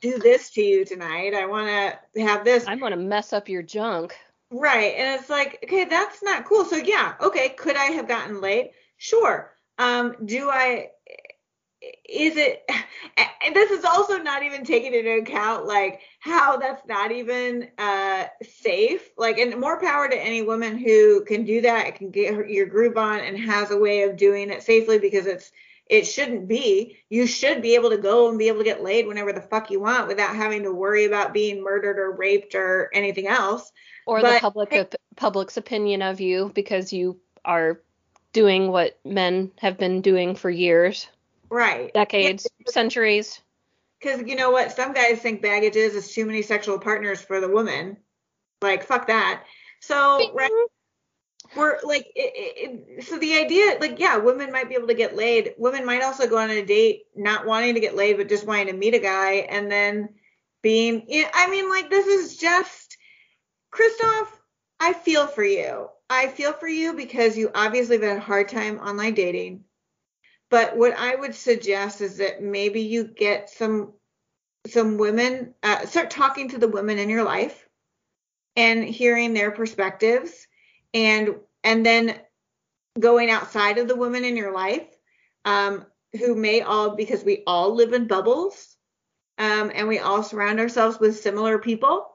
do 0.00 0.18
this 0.18 0.50
to 0.50 0.62
you 0.62 0.84
tonight. 0.84 1.34
I 1.34 1.46
want 1.46 1.68
to 2.14 2.20
have 2.20 2.44
this. 2.44 2.66
I 2.66 2.74
want 2.74 2.92
to 2.92 3.00
mess 3.00 3.32
up 3.32 3.48
your 3.48 3.62
junk. 3.62 4.16
Right. 4.50 4.94
And 4.96 5.20
it's 5.20 5.30
like, 5.30 5.60
okay, 5.64 5.84
that's 5.84 6.22
not 6.22 6.44
cool. 6.44 6.64
So 6.64 6.76
yeah, 6.76 7.14
okay, 7.20 7.50
could 7.50 7.76
I 7.76 7.86
have 7.92 8.08
gotten 8.08 8.40
laid? 8.40 8.70
Sure. 8.96 9.52
Um, 9.78 10.16
do 10.24 10.50
I 10.50 10.90
is 12.08 12.36
it 12.36 12.68
and 13.44 13.54
this 13.54 13.70
is 13.70 13.84
also 13.84 14.18
not 14.18 14.42
even 14.42 14.64
taking 14.64 14.94
into 14.94 15.16
account 15.16 15.66
like 15.66 16.00
how 16.20 16.56
that's 16.56 16.86
not 16.86 17.12
even 17.12 17.68
uh 17.78 18.24
safe 18.42 19.10
like 19.16 19.38
and 19.38 19.58
more 19.60 19.80
power 19.80 20.08
to 20.08 20.16
any 20.16 20.42
woman 20.42 20.76
who 20.76 21.24
can 21.24 21.44
do 21.44 21.60
that 21.60 21.94
can 21.94 22.10
get 22.10 22.34
her, 22.34 22.46
your 22.46 22.66
groove 22.66 22.96
on 22.96 23.20
and 23.20 23.38
has 23.38 23.70
a 23.70 23.78
way 23.78 24.02
of 24.02 24.16
doing 24.16 24.50
it 24.50 24.62
safely 24.62 24.98
because 24.98 25.26
it's 25.26 25.52
it 25.88 26.06
shouldn't 26.06 26.48
be. 26.48 26.98
You 27.08 27.26
should 27.26 27.62
be 27.62 27.74
able 27.74 27.88
to 27.88 27.96
go 27.96 28.28
and 28.28 28.38
be 28.38 28.48
able 28.48 28.58
to 28.58 28.64
get 28.64 28.82
laid 28.82 29.06
whenever 29.06 29.32
the 29.32 29.40
fuck 29.40 29.70
you 29.70 29.80
want 29.80 30.06
without 30.06 30.36
having 30.36 30.64
to 30.64 30.70
worry 30.70 31.06
about 31.06 31.32
being 31.32 31.62
murdered 31.62 31.98
or 31.98 32.12
raped 32.12 32.54
or 32.54 32.90
anything 32.92 33.26
else. 33.26 33.72
Or 34.06 34.20
but, 34.20 34.34
the 34.34 34.40
public 34.40 34.72
op- 34.74 34.94
public's 35.16 35.56
opinion 35.56 36.02
of 36.02 36.20
you 36.20 36.52
because 36.54 36.92
you 36.92 37.18
are 37.42 37.80
doing 38.34 38.70
what 38.70 38.98
men 39.04 39.50
have 39.58 39.78
been 39.78 40.02
doing 40.02 40.34
for 40.34 40.50
years 40.50 41.08
Right. 41.50 41.92
Decades, 41.92 42.46
yeah. 42.58 42.70
centuries. 42.70 43.40
Because 44.00 44.22
you 44.26 44.36
know 44.36 44.50
what? 44.50 44.72
Some 44.72 44.92
guys 44.92 45.18
think 45.18 45.42
baggage 45.42 45.76
is, 45.76 45.94
is 45.94 46.12
too 46.12 46.26
many 46.26 46.42
sexual 46.42 46.78
partners 46.78 47.20
for 47.20 47.40
the 47.40 47.48
woman. 47.48 47.96
Like, 48.60 48.84
fuck 48.84 49.06
that. 49.08 49.44
So, 49.80 50.32
right. 50.34 50.50
We're 51.56 51.78
like, 51.82 52.06
it, 52.14 52.86
it, 52.96 53.04
so 53.04 53.18
the 53.18 53.38
idea, 53.38 53.78
like, 53.80 53.98
yeah, 53.98 54.18
women 54.18 54.52
might 54.52 54.68
be 54.68 54.74
able 54.74 54.88
to 54.88 54.94
get 54.94 55.16
laid. 55.16 55.54
Women 55.56 55.86
might 55.86 56.02
also 56.02 56.28
go 56.28 56.36
on 56.36 56.50
a 56.50 56.64
date 56.64 57.04
not 57.16 57.46
wanting 57.46 57.74
to 57.74 57.80
get 57.80 57.96
laid, 57.96 58.18
but 58.18 58.28
just 58.28 58.46
wanting 58.46 58.66
to 58.66 58.74
meet 58.74 58.94
a 58.94 58.98
guy 58.98 59.34
and 59.48 59.70
then 59.72 60.10
being, 60.62 61.06
I 61.32 61.48
mean, 61.48 61.70
like, 61.70 61.88
this 61.88 62.06
is 62.06 62.36
just, 62.36 62.98
Christoph, 63.70 64.40
I 64.78 64.92
feel 64.92 65.26
for 65.26 65.44
you. 65.44 65.88
I 66.10 66.26
feel 66.28 66.52
for 66.52 66.68
you 66.68 66.92
because 66.94 67.38
you 67.38 67.50
obviously 67.54 67.96
have 67.96 68.04
had 68.04 68.16
a 68.18 68.20
hard 68.20 68.48
time 68.48 68.78
online 68.78 69.14
dating. 69.14 69.64
But 70.50 70.76
what 70.76 70.94
I 70.96 71.14
would 71.14 71.34
suggest 71.34 72.00
is 72.00 72.18
that 72.18 72.42
maybe 72.42 72.80
you 72.80 73.04
get 73.04 73.50
some 73.50 73.92
some 74.66 74.98
women, 74.98 75.54
uh, 75.62 75.86
start 75.86 76.10
talking 76.10 76.50
to 76.50 76.58
the 76.58 76.68
women 76.68 76.98
in 76.98 77.08
your 77.08 77.24
life 77.24 77.66
and 78.56 78.84
hearing 78.84 79.32
their 79.32 79.50
perspectives, 79.50 80.46
and 80.94 81.36
and 81.64 81.84
then 81.84 82.18
going 82.98 83.30
outside 83.30 83.78
of 83.78 83.88
the 83.88 83.96
women 83.96 84.24
in 84.24 84.36
your 84.36 84.52
life 84.52 84.86
um, 85.44 85.86
who 86.18 86.34
may 86.34 86.62
all 86.62 86.96
because 86.96 87.24
we 87.24 87.42
all 87.46 87.74
live 87.74 87.92
in 87.92 88.06
bubbles 88.06 88.76
um, 89.38 89.70
and 89.74 89.86
we 89.86 89.98
all 89.98 90.22
surround 90.22 90.58
ourselves 90.60 90.98
with 90.98 91.18
similar 91.18 91.58
people. 91.58 92.06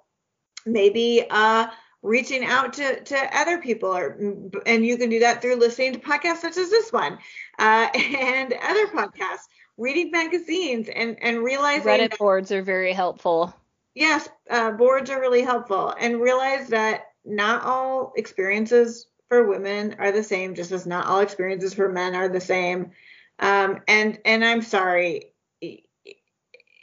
Maybe 0.65 1.25
uh, 1.29 1.67
reaching 2.03 2.43
out 2.43 2.73
to, 2.73 3.01
to 3.01 3.37
other 3.37 3.59
people 3.59 3.89
or 3.89 4.17
and 4.65 4.85
you 4.85 4.97
can 4.97 5.09
do 5.09 5.19
that 5.19 5.41
through 5.41 5.55
listening 5.55 5.93
to 5.93 5.99
podcasts 5.99 6.41
such 6.41 6.57
as 6.57 6.69
this 6.69 6.91
one 6.91 7.17
uh, 7.57 7.87
and 7.95 8.53
other 8.53 8.87
podcasts 8.87 9.47
reading 9.77 10.11
magazines 10.11 10.89
and 10.93 11.17
and 11.21 11.41
realizing 11.43 11.87
reddit 11.87 12.11
that, 12.11 12.19
boards 12.19 12.51
are 12.51 12.61
very 12.61 12.93
helpful. 12.93 13.55
Yes 13.95 14.29
uh, 14.49 14.71
boards 14.71 15.09
are 15.09 15.19
really 15.19 15.41
helpful 15.41 15.95
and 15.97 16.21
realize 16.21 16.67
that 16.67 17.05
not 17.25 17.63
all 17.63 18.11
experiences 18.17 19.07
for 19.29 19.47
women 19.47 19.95
are 19.97 20.11
the 20.11 20.23
same 20.23 20.53
just 20.53 20.71
as 20.71 20.85
not 20.85 21.07
all 21.07 21.21
experiences 21.21 21.73
for 21.73 21.89
men 21.89 22.15
are 22.15 22.29
the 22.29 22.41
same. 22.41 22.91
Um, 23.39 23.81
and 23.87 24.19
and 24.25 24.45
i'm 24.45 24.61
sorry 24.61 25.33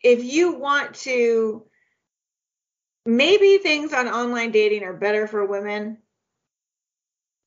if 0.03 0.25
you 0.25 0.55
want 0.55 0.95
to 0.95 1.65
maybe 3.17 3.59
things 3.59 3.93
on 3.93 4.09
online 4.09 4.53
dating 4.53 4.85
are 4.85 4.95
better 4.95 5.27
for 5.27 5.45
women. 5.45 5.99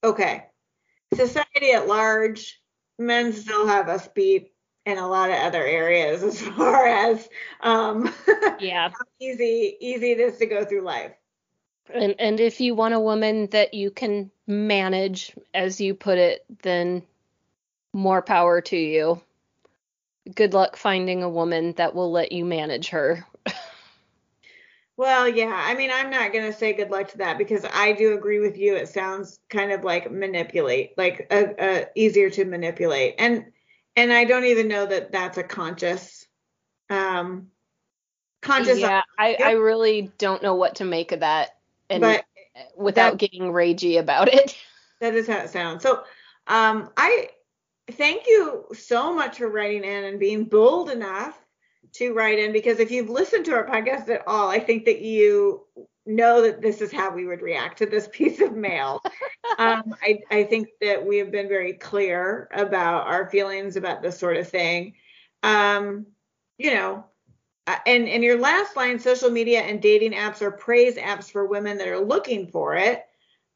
Okay. 0.04 0.46
Society 1.14 1.72
at 1.72 1.88
large, 1.88 2.62
men 3.00 3.34
still 3.34 3.68
have 3.68 3.88
us 3.88 4.08
beat 4.10 4.52
in 4.86 4.98
a 4.98 5.08
lot 5.08 5.30
of 5.30 5.38
other 5.38 5.64
areas 5.64 6.24
as 6.24 6.42
far 6.58 6.86
as 6.86 7.30
um 7.62 8.14
yeah 8.60 8.92
easy 9.22 9.78
easy 9.80 10.12
it 10.12 10.20
is 10.20 10.38
to 10.38 10.46
go 10.46 10.66
through 10.66 10.82
life. 10.82 11.14
And 11.94 12.16
and 12.20 12.40
if 12.40 12.60
you 12.60 12.76
want 12.76 12.94
a 12.94 13.00
woman 13.00 13.48
that 13.52 13.74
you 13.74 13.92
can 13.92 14.32
manage, 14.48 15.34
as 15.54 15.80
you 15.80 15.94
put 15.94 16.18
it, 16.18 16.46
then 16.64 17.04
more 17.94 18.22
power 18.22 18.62
to 18.62 18.78
you. 18.78 19.22
Good 20.34 20.54
luck 20.54 20.76
finding 20.76 21.24
a 21.24 21.30
woman 21.30 21.74
that 21.74 21.94
will 21.94 22.12
let 22.12 22.32
you 22.32 22.46
manage 22.46 22.90
her. 22.90 23.26
Well, 24.96 25.28
yeah. 25.28 25.52
I 25.54 25.74
mean, 25.74 25.90
I'm 25.92 26.12
not 26.12 26.32
going 26.34 26.46
to 26.46 26.58
say 26.58 26.74
good 26.74 26.92
luck 26.92 27.10
to 27.10 27.18
that 27.20 27.38
because 27.38 27.66
I 27.66 27.94
do 27.94 28.14
agree 28.14 28.40
with 28.40 28.58
you. 28.58 28.76
It 28.76 28.90
sounds 28.90 29.40
kind 29.50 29.72
of 29.72 29.84
like 29.84 30.12
manipulate, 30.12 30.98
like 30.98 31.28
a, 31.32 31.56
a 31.60 31.86
easier 31.96 32.30
to 32.32 32.46
manipulate. 32.46 33.16
And 33.18 33.46
and 33.96 34.14
I 34.14 34.26
don't 34.26 34.46
even 34.46 34.68
know 34.68 34.86
that 34.86 35.12
that's 35.12 35.38
a 35.38 35.44
conscious 35.44 36.28
um 36.90 37.48
conscious 38.42 38.80
Yeah, 38.80 39.02
I 39.18 39.36
I 39.36 39.52
really 39.54 40.12
don't 40.18 40.44
know 40.44 40.56
what 40.56 40.76
to 40.76 40.86
make 40.86 41.12
of 41.12 41.22
that 41.22 41.58
and 41.90 42.02
but 42.02 42.26
without 42.78 43.14
that, 43.14 43.18
getting 43.18 43.44
ragey 43.52 44.00
about 44.00 44.28
it. 44.28 44.56
That 45.02 45.16
is 45.16 45.28
how 45.28 45.40
it 45.40 45.50
sounds. 45.50 45.84
So, 45.84 46.04
um 46.48 46.90
I 46.96 47.30
thank 47.92 48.28
you 48.28 48.66
so 48.74 49.14
much 49.14 49.38
for 49.38 49.50
writing 49.50 49.84
in 49.84 50.04
and 50.06 50.20
being 50.20 50.46
bold 50.46 50.90
enough 50.90 51.38
to 51.94 52.14
write 52.14 52.40
in 52.40 52.52
because 52.52 52.80
if 52.80 52.92
you've 52.92 53.10
listened 53.10 53.46
to 53.46 53.54
our 53.54 53.66
podcast 53.68 54.10
at 54.10 54.28
all, 54.28 54.50
I 54.50 54.60
think 54.60 54.86
that 54.86 55.02
you 55.02 55.66
know 56.06 56.42
that 56.42 56.62
this 56.62 56.82
is 56.82 56.92
how 56.92 57.14
we 57.14 57.26
would 57.26 57.42
react 57.42 57.78
to 57.78 57.86
this 57.86 58.08
piece 58.12 58.42
of 58.42 58.56
mail. 58.56 59.02
um, 59.58 59.96
I, 60.02 60.20
I 60.32 60.44
think 60.44 60.70
that 60.82 61.06
we 61.06 61.18
have 61.18 61.32
been 61.32 61.48
very 61.48 61.74
clear 61.74 62.50
about 62.54 63.08
our 63.08 63.30
feelings 63.30 63.76
about 63.76 64.02
this 64.02 64.18
sort 64.18 64.38
of 64.38 64.48
thing. 64.48 64.94
Um, 65.44 66.08
you 66.58 66.74
know, 66.74 67.06
uh, 67.68 67.78
and 67.86 68.08
and 68.08 68.24
your 68.24 68.40
last 68.40 68.76
line, 68.76 69.00
social 69.00 69.30
media 69.30 69.62
and 69.62 69.82
dating 69.82 70.14
apps 70.14 70.42
are 70.42 70.52
praise 70.52 70.96
apps 70.96 71.32
for 71.32 71.46
women 71.46 71.78
that 71.78 71.88
are 71.88 72.04
looking 72.04 72.48
for 72.48 72.76
it. 72.76 73.04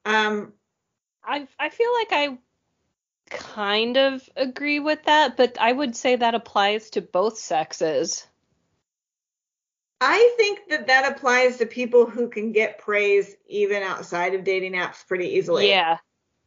Um, 0.05 0.53
I 1.23 1.47
I 1.59 1.69
feel 1.69 1.93
like 1.93 2.07
I 2.11 2.37
kind 3.29 3.97
of 3.97 4.27
agree 4.35 4.79
with 4.79 5.03
that, 5.03 5.37
but 5.37 5.57
I 5.59 5.71
would 5.71 5.95
say 5.95 6.15
that 6.15 6.35
applies 6.35 6.91
to 6.91 7.01
both 7.01 7.37
sexes. 7.37 8.25
I 9.99 10.33
think 10.37 10.69
that 10.69 10.87
that 10.87 11.11
applies 11.11 11.57
to 11.57 11.65
people 11.65 12.07
who 12.07 12.29
can 12.29 12.51
get 12.51 12.79
praise 12.79 13.35
even 13.47 13.81
outside 13.81 14.35
of 14.35 14.43
dating 14.43 14.73
apps 14.73 15.05
pretty 15.07 15.35
easily. 15.35 15.69
Yeah. 15.69 15.97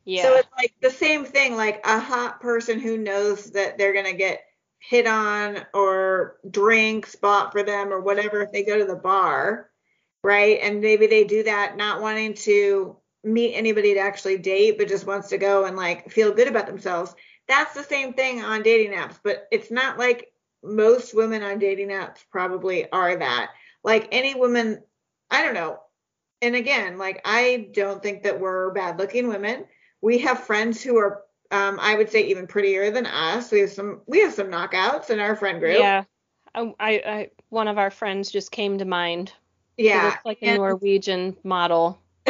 Yeah. 0.05 0.23
So 0.23 0.37
it's 0.37 0.49
like 0.57 0.75
the 0.81 0.91
same 0.91 1.25
thing, 1.25 1.57
like 1.57 1.85
a 1.85 1.99
hot 1.99 2.41
person 2.41 2.81
who 2.81 2.97
knows 2.97 3.51
that 3.53 3.77
they're 3.77 3.93
going 3.93 4.07
to 4.07 4.17
get 4.17 4.43
hit 4.79 5.07
on 5.07 5.67
or 5.75 6.39
drinks 6.49 7.17
bought 7.17 7.53
for 7.53 7.63
them 7.63 7.93
or 7.93 8.01
whatever 8.01 8.41
if 8.43 8.51
they 8.51 8.65
go 8.65 8.79
to 8.79 8.87
the 8.87 8.97
bar, 8.97 9.69
right? 10.23 10.59
And 10.63 10.81
maybe 10.81 11.07
they 11.07 11.25
do 11.25 11.43
that 11.43 11.77
not 11.77 12.01
wanting 12.01 12.35
to 12.35 12.97
meet 13.23 13.55
anybody 13.55 13.95
to 13.95 14.01
actually 14.01 14.39
date, 14.39 14.79
but 14.79 14.89
just 14.89 15.07
wants 15.07 15.29
to 15.29 15.39
go 15.39 15.65
and 15.65 15.77
like 15.77 16.11
feel 16.11 16.33
good 16.33 16.49
about 16.49 16.67
themselves. 16.67 17.15
That's 17.49 17.75
the 17.75 17.83
same 17.83 18.13
thing 18.13 18.43
on 18.43 18.63
dating 18.63 18.93
apps, 18.93 19.19
but 19.23 19.47
it's 19.51 19.71
not 19.71 19.99
like 19.99 20.33
most 20.63 21.15
women 21.15 21.43
on 21.43 21.59
dating 21.59 21.89
apps 21.89 22.19
probably 22.31 22.91
are 22.91 23.17
that. 23.17 23.51
Like 23.83 24.09
any 24.13 24.35
woman, 24.35 24.83
I 25.31 25.43
don't 25.43 25.55
know. 25.55 25.81
And 26.43 26.55
again, 26.55 26.99
like 26.99 27.21
I 27.25 27.69
don't 27.73 28.03
think 28.03 28.23
that 28.23 28.41
we're 28.41 28.73
bad 28.73 28.99
looking 28.99 29.29
women. 29.29 29.67
We 30.01 30.19
have 30.19 30.45
friends 30.45 30.83
who 30.83 30.97
are 30.97 31.23
um, 31.51 31.79
I 31.81 31.97
would 31.97 32.11
say 32.11 32.27
even 32.27 32.47
prettier 32.47 32.91
than 32.91 33.07
us. 33.07 33.51
We 33.51 33.61
have 33.61 33.71
some 33.71 34.03
we 34.07 34.21
have 34.21 34.33
some 34.33 34.49
knockouts 34.49 35.11
in 35.11 35.21
our 35.21 35.37
friend 35.37 35.61
group. 35.61 35.79
Yeah. 35.79 36.05
I, 36.55 36.75
I 36.81 37.31
one 37.49 37.69
of 37.69 37.79
our 37.79 37.91
friends 37.91 38.31
just 38.31 38.51
came 38.51 38.79
to 38.79 38.85
mind. 38.85 39.33
Yeah. 39.77 40.01
She 40.01 40.07
looks 40.07 40.25
like 40.25 40.39
a 40.43 40.47
and, 40.47 40.59
Norwegian 40.59 41.37
model. 41.43 42.01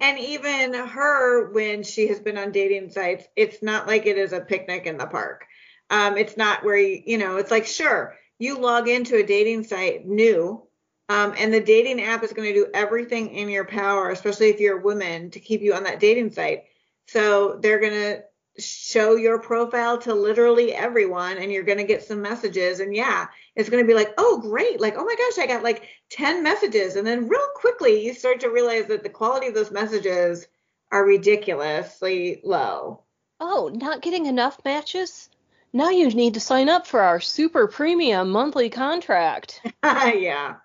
and 0.00 0.18
even 0.18 0.74
her 0.74 1.50
when 1.50 1.82
she 1.82 2.08
has 2.08 2.20
been 2.20 2.38
on 2.38 2.52
dating 2.52 2.90
sites, 2.90 3.26
it's 3.36 3.62
not 3.62 3.86
like 3.86 4.06
it 4.06 4.18
is 4.18 4.32
a 4.32 4.40
picnic 4.40 4.86
in 4.86 4.98
the 4.98 5.06
park. 5.06 5.46
Um, 5.90 6.16
it's 6.16 6.36
not 6.36 6.64
where 6.64 6.76
you, 6.76 7.02
you 7.06 7.18
know, 7.18 7.36
it's 7.36 7.50
like 7.50 7.66
sure, 7.66 8.16
you 8.38 8.58
log 8.58 8.88
into 8.88 9.16
a 9.16 9.26
dating 9.26 9.64
site 9.64 10.06
new 10.06 10.62
um, 11.08 11.34
and 11.38 11.52
the 11.52 11.60
dating 11.60 12.02
app 12.02 12.22
is 12.22 12.32
going 12.32 12.52
to 12.52 12.60
do 12.60 12.70
everything 12.74 13.34
in 13.34 13.48
your 13.48 13.64
power, 13.64 14.10
especially 14.10 14.48
if 14.48 14.60
you're 14.60 14.78
a 14.78 14.82
woman, 14.82 15.30
to 15.30 15.40
keep 15.40 15.62
you 15.62 15.74
on 15.74 15.84
that 15.84 16.00
dating 16.00 16.32
site. 16.32 16.64
So 17.06 17.58
they're 17.62 17.80
going 17.80 17.92
to 17.92 18.22
show 18.58 19.16
your 19.16 19.38
profile 19.38 19.98
to 19.98 20.14
literally 20.14 20.74
everyone 20.74 21.38
and 21.38 21.52
you're 21.52 21.62
going 21.62 21.78
to 21.78 21.84
get 21.84 22.02
some 22.02 22.20
messages. 22.22 22.80
And 22.80 22.94
yeah, 22.94 23.26
it's 23.54 23.68
going 23.68 23.82
to 23.82 23.86
be 23.86 23.94
like, 23.94 24.12
oh, 24.18 24.40
great. 24.40 24.80
Like, 24.80 24.94
oh 24.96 25.04
my 25.04 25.14
gosh, 25.16 25.42
I 25.42 25.46
got 25.46 25.62
like 25.62 25.88
10 26.10 26.42
messages. 26.42 26.96
And 26.96 27.06
then 27.06 27.28
real 27.28 27.48
quickly, 27.54 28.04
you 28.04 28.14
start 28.14 28.40
to 28.40 28.50
realize 28.50 28.86
that 28.86 29.02
the 29.02 29.08
quality 29.08 29.46
of 29.48 29.54
those 29.54 29.70
messages 29.70 30.46
are 30.90 31.04
ridiculously 31.04 32.40
low. 32.44 33.02
Oh, 33.40 33.70
not 33.72 34.02
getting 34.02 34.26
enough 34.26 34.58
matches? 34.64 35.28
Now 35.72 35.90
you 35.90 36.08
need 36.10 36.34
to 36.34 36.40
sign 36.40 36.68
up 36.68 36.86
for 36.86 37.00
our 37.00 37.20
super 37.20 37.68
premium 37.68 38.30
monthly 38.30 38.70
contract. 38.70 39.60
yeah. 39.84 40.56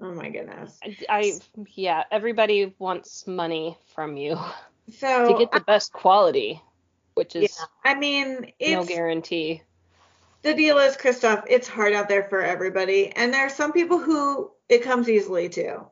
Oh 0.00 0.12
my 0.12 0.30
goodness. 0.30 0.78
I, 0.82 0.96
I, 1.08 1.32
yeah, 1.74 2.02
everybody 2.10 2.74
wants 2.78 3.26
money 3.26 3.78
from 3.94 4.16
you. 4.16 4.38
So 4.98 5.28
to 5.28 5.38
get 5.38 5.52
the 5.52 5.60
best 5.60 5.92
quality, 5.92 6.60
which 7.14 7.36
is 7.36 7.56
yeah, 7.58 7.92
I 7.92 7.94
mean, 7.94 8.52
no 8.60 8.84
guarantee. 8.84 9.62
The 10.42 10.54
deal 10.54 10.78
is, 10.78 10.96
Christoph, 10.96 11.44
it's 11.48 11.68
hard 11.68 11.92
out 11.92 12.08
there 12.08 12.24
for 12.24 12.42
everybody, 12.42 13.10
and 13.10 13.32
there 13.32 13.46
are 13.46 13.50
some 13.50 13.72
people 13.72 13.98
who 13.98 14.50
it 14.68 14.82
comes 14.82 15.08
easily 15.08 15.48
to. 15.50 15.84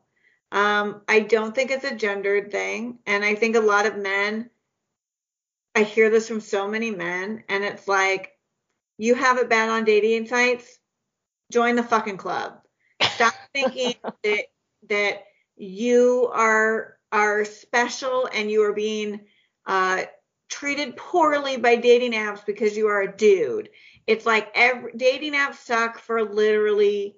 Um, 0.51 1.01
I 1.07 1.21
don't 1.21 1.55
think 1.55 1.71
it's 1.71 1.85
a 1.85 1.95
gendered 1.95 2.51
thing, 2.51 2.99
and 3.05 3.23
I 3.23 3.35
think 3.35 3.55
a 3.55 3.61
lot 3.61 3.85
of 3.85 3.97
men. 3.97 4.49
I 5.73 5.83
hear 5.83 6.09
this 6.09 6.27
from 6.27 6.41
so 6.41 6.67
many 6.67 6.91
men, 6.91 7.45
and 7.47 7.63
it's 7.63 7.87
like, 7.87 8.37
you 8.97 9.15
have 9.15 9.37
it 9.37 9.49
bad 9.49 9.69
on 9.69 9.85
dating 9.85 10.27
sites, 10.27 10.79
join 11.49 11.75
the 11.75 11.83
fucking 11.83 12.17
club. 12.17 12.59
Stop 13.01 13.33
thinking 13.53 13.93
that 14.23 14.45
that 14.89 15.23
you 15.55 16.29
are 16.33 16.97
are 17.11 17.45
special 17.45 18.27
and 18.33 18.51
you 18.51 18.63
are 18.63 18.73
being 18.73 19.21
uh, 19.65 20.03
treated 20.51 20.97
poorly 20.97 21.57
by 21.57 21.77
dating 21.77 22.11
apps 22.11 22.45
because 22.45 22.77
you 22.77 22.87
are 22.87 23.01
a 23.01 23.17
dude. 23.17 23.69
It's 24.05 24.25
like 24.25 24.51
every 24.53 24.91
dating 24.95 25.33
apps 25.33 25.55
suck 25.55 25.97
for 25.97 26.23
literally 26.23 27.15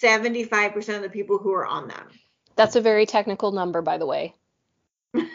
75% 0.00 0.96
of 0.96 1.02
the 1.02 1.10
people 1.10 1.38
who 1.38 1.52
are 1.52 1.66
on 1.66 1.88
them. 1.88 2.08
That's 2.54 2.76
a 2.76 2.80
very 2.80 3.04
technical 3.04 3.52
number, 3.52 3.82
by 3.82 3.98
the 3.98 4.06
way. 4.06 4.34
well, 5.14 5.26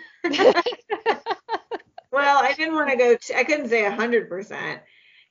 I 2.14 2.54
didn't 2.58 2.76
want 2.76 2.90
to 2.90 2.96
go, 2.96 3.16
t- 3.16 3.36
I 3.36 3.44
couldn't 3.44 3.70
say 3.70 3.84
100%. 3.84 4.80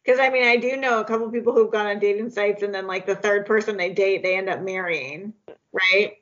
Because 0.04 0.18
I 0.18 0.30
mean, 0.30 0.44
I 0.44 0.56
do 0.56 0.76
know 0.76 1.00
a 1.00 1.04
couple 1.04 1.30
people 1.30 1.54
who've 1.54 1.70
gone 1.70 1.86
on 1.86 1.98
dating 2.00 2.30
sites 2.30 2.62
and 2.62 2.74
then, 2.74 2.86
like, 2.86 3.06
the 3.06 3.14
third 3.14 3.46
person 3.46 3.76
they 3.76 3.92
date, 3.92 4.22
they 4.22 4.36
end 4.36 4.48
up 4.48 4.60
marrying, 4.60 5.32
right? 5.72 6.16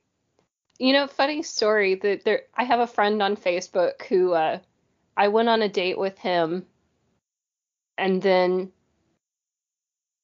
You 0.79 0.92
know, 0.92 1.07
funny 1.07 1.42
story 1.42 1.94
that 1.96 2.25
there 2.25 2.42
I 2.55 2.64
have 2.64 2.81
a 2.81 2.87
friend 2.87 3.23
on 3.23 3.37
Facebook 3.37 4.03
who 4.03 4.35
uh 4.35 4.59
I 5.21 5.29
went 5.29 5.51
on 5.51 5.61
a 5.61 5.69
date 5.69 5.99
with 5.99 6.17
him 6.17 6.65
and 7.99 8.23
then 8.23 8.73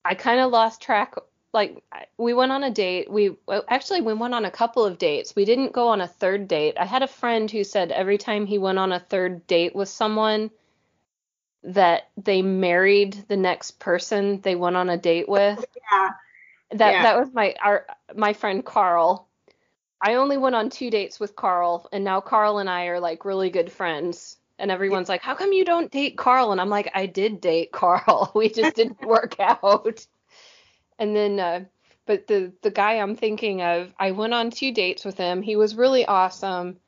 I 0.03 0.15
kind 0.15 0.41
of 0.41 0.51
lost 0.51 0.81
track 0.81 1.17
like 1.53 1.85
we 2.17 2.33
went 2.33 2.51
on 2.51 2.65
a 2.65 2.71
date. 2.71 3.11
We 3.11 3.37
actually 3.69 4.01
we 4.01 4.15
went 4.15 4.33
on 4.33 4.47
a 4.47 4.51
couple 4.51 4.87
of 4.87 4.97
dates. 4.97 5.37
We 5.37 5.45
didn't 5.45 5.75
go 5.75 5.89
on 5.89 6.01
a 6.01 6.09
third 6.09 6.49
date. 6.49 6.79
I 6.81 6.87
had 6.87 7.03
a 7.03 7.07
friend 7.09 7.51
who 7.51 7.63
said 7.63 7.93
every 7.93 8.17
time 8.17 8.47
he 8.47 8.57
went 8.57 8.79
on 8.79 8.91
a 8.91 8.99
third 8.99 9.47
date 9.47 9.77
with 9.77 9.91
someone 9.91 10.51
that 11.63 12.09
they 12.17 12.41
married 12.41 13.23
the 13.29 13.37
next 13.37 13.73
person 13.73 14.41
they 14.41 14.55
went 14.55 14.77
on 14.77 14.89
a 14.89 14.97
date 14.97 15.29
with. 15.29 15.59
Oh, 15.59 15.81
yeah. 15.93 16.11
That 16.71 16.93
yeah. 16.93 17.03
that 17.03 17.19
was 17.19 17.35
my 17.35 17.55
our 17.63 17.87
my 18.15 18.33
friend 18.33 18.65
Carl 18.65 19.29
I 20.01 20.15
only 20.15 20.39
went 20.39 20.55
on 20.55 20.71
two 20.71 20.89
dates 20.89 21.21
with 21.21 21.37
Carl, 21.37 21.87
and 21.93 22.03
now 22.03 22.23
Carl 22.23 22.59
and 22.59 22.71
I 22.71 22.87
are 22.87 23.01
like 23.01 23.27
really 23.27 23.51
good 23.51 23.71
friends. 23.71 24.39
And 24.59 24.71
everyone's 24.71 25.09
like, 25.09 25.23
"How 25.23 25.35
come 25.35 25.53
you 25.53 25.65
don't 25.65 25.91
date 25.91 26.17
Carl?" 26.17 26.53
And 26.53 26.61
I'm 26.61 26.71
like, 26.71 26.91
"I 26.95 27.07
did 27.07 27.41
date 27.41 27.73
Carl. 27.73 28.33
We 28.35 28.49
just 28.49 28.77
didn't 28.77 29.03
work 29.07 29.39
out." 29.39 30.07
And 30.99 31.15
then, 31.15 31.39
uh, 31.39 31.65
but 32.07 32.27
the 32.27 32.53
the 32.63 32.71
guy 32.71 32.95
I'm 32.95 33.17
thinking 33.17 33.63
of, 33.63 33.93
I 33.99 34.13
went 34.13 34.35
on 34.35 34.51
two 34.51 34.73
dates 34.73 35.05
with 35.05 35.17
him. 35.19 35.43
He 35.43 35.57
was 35.57 35.75
really 35.75 36.07
awesome. 36.07 36.79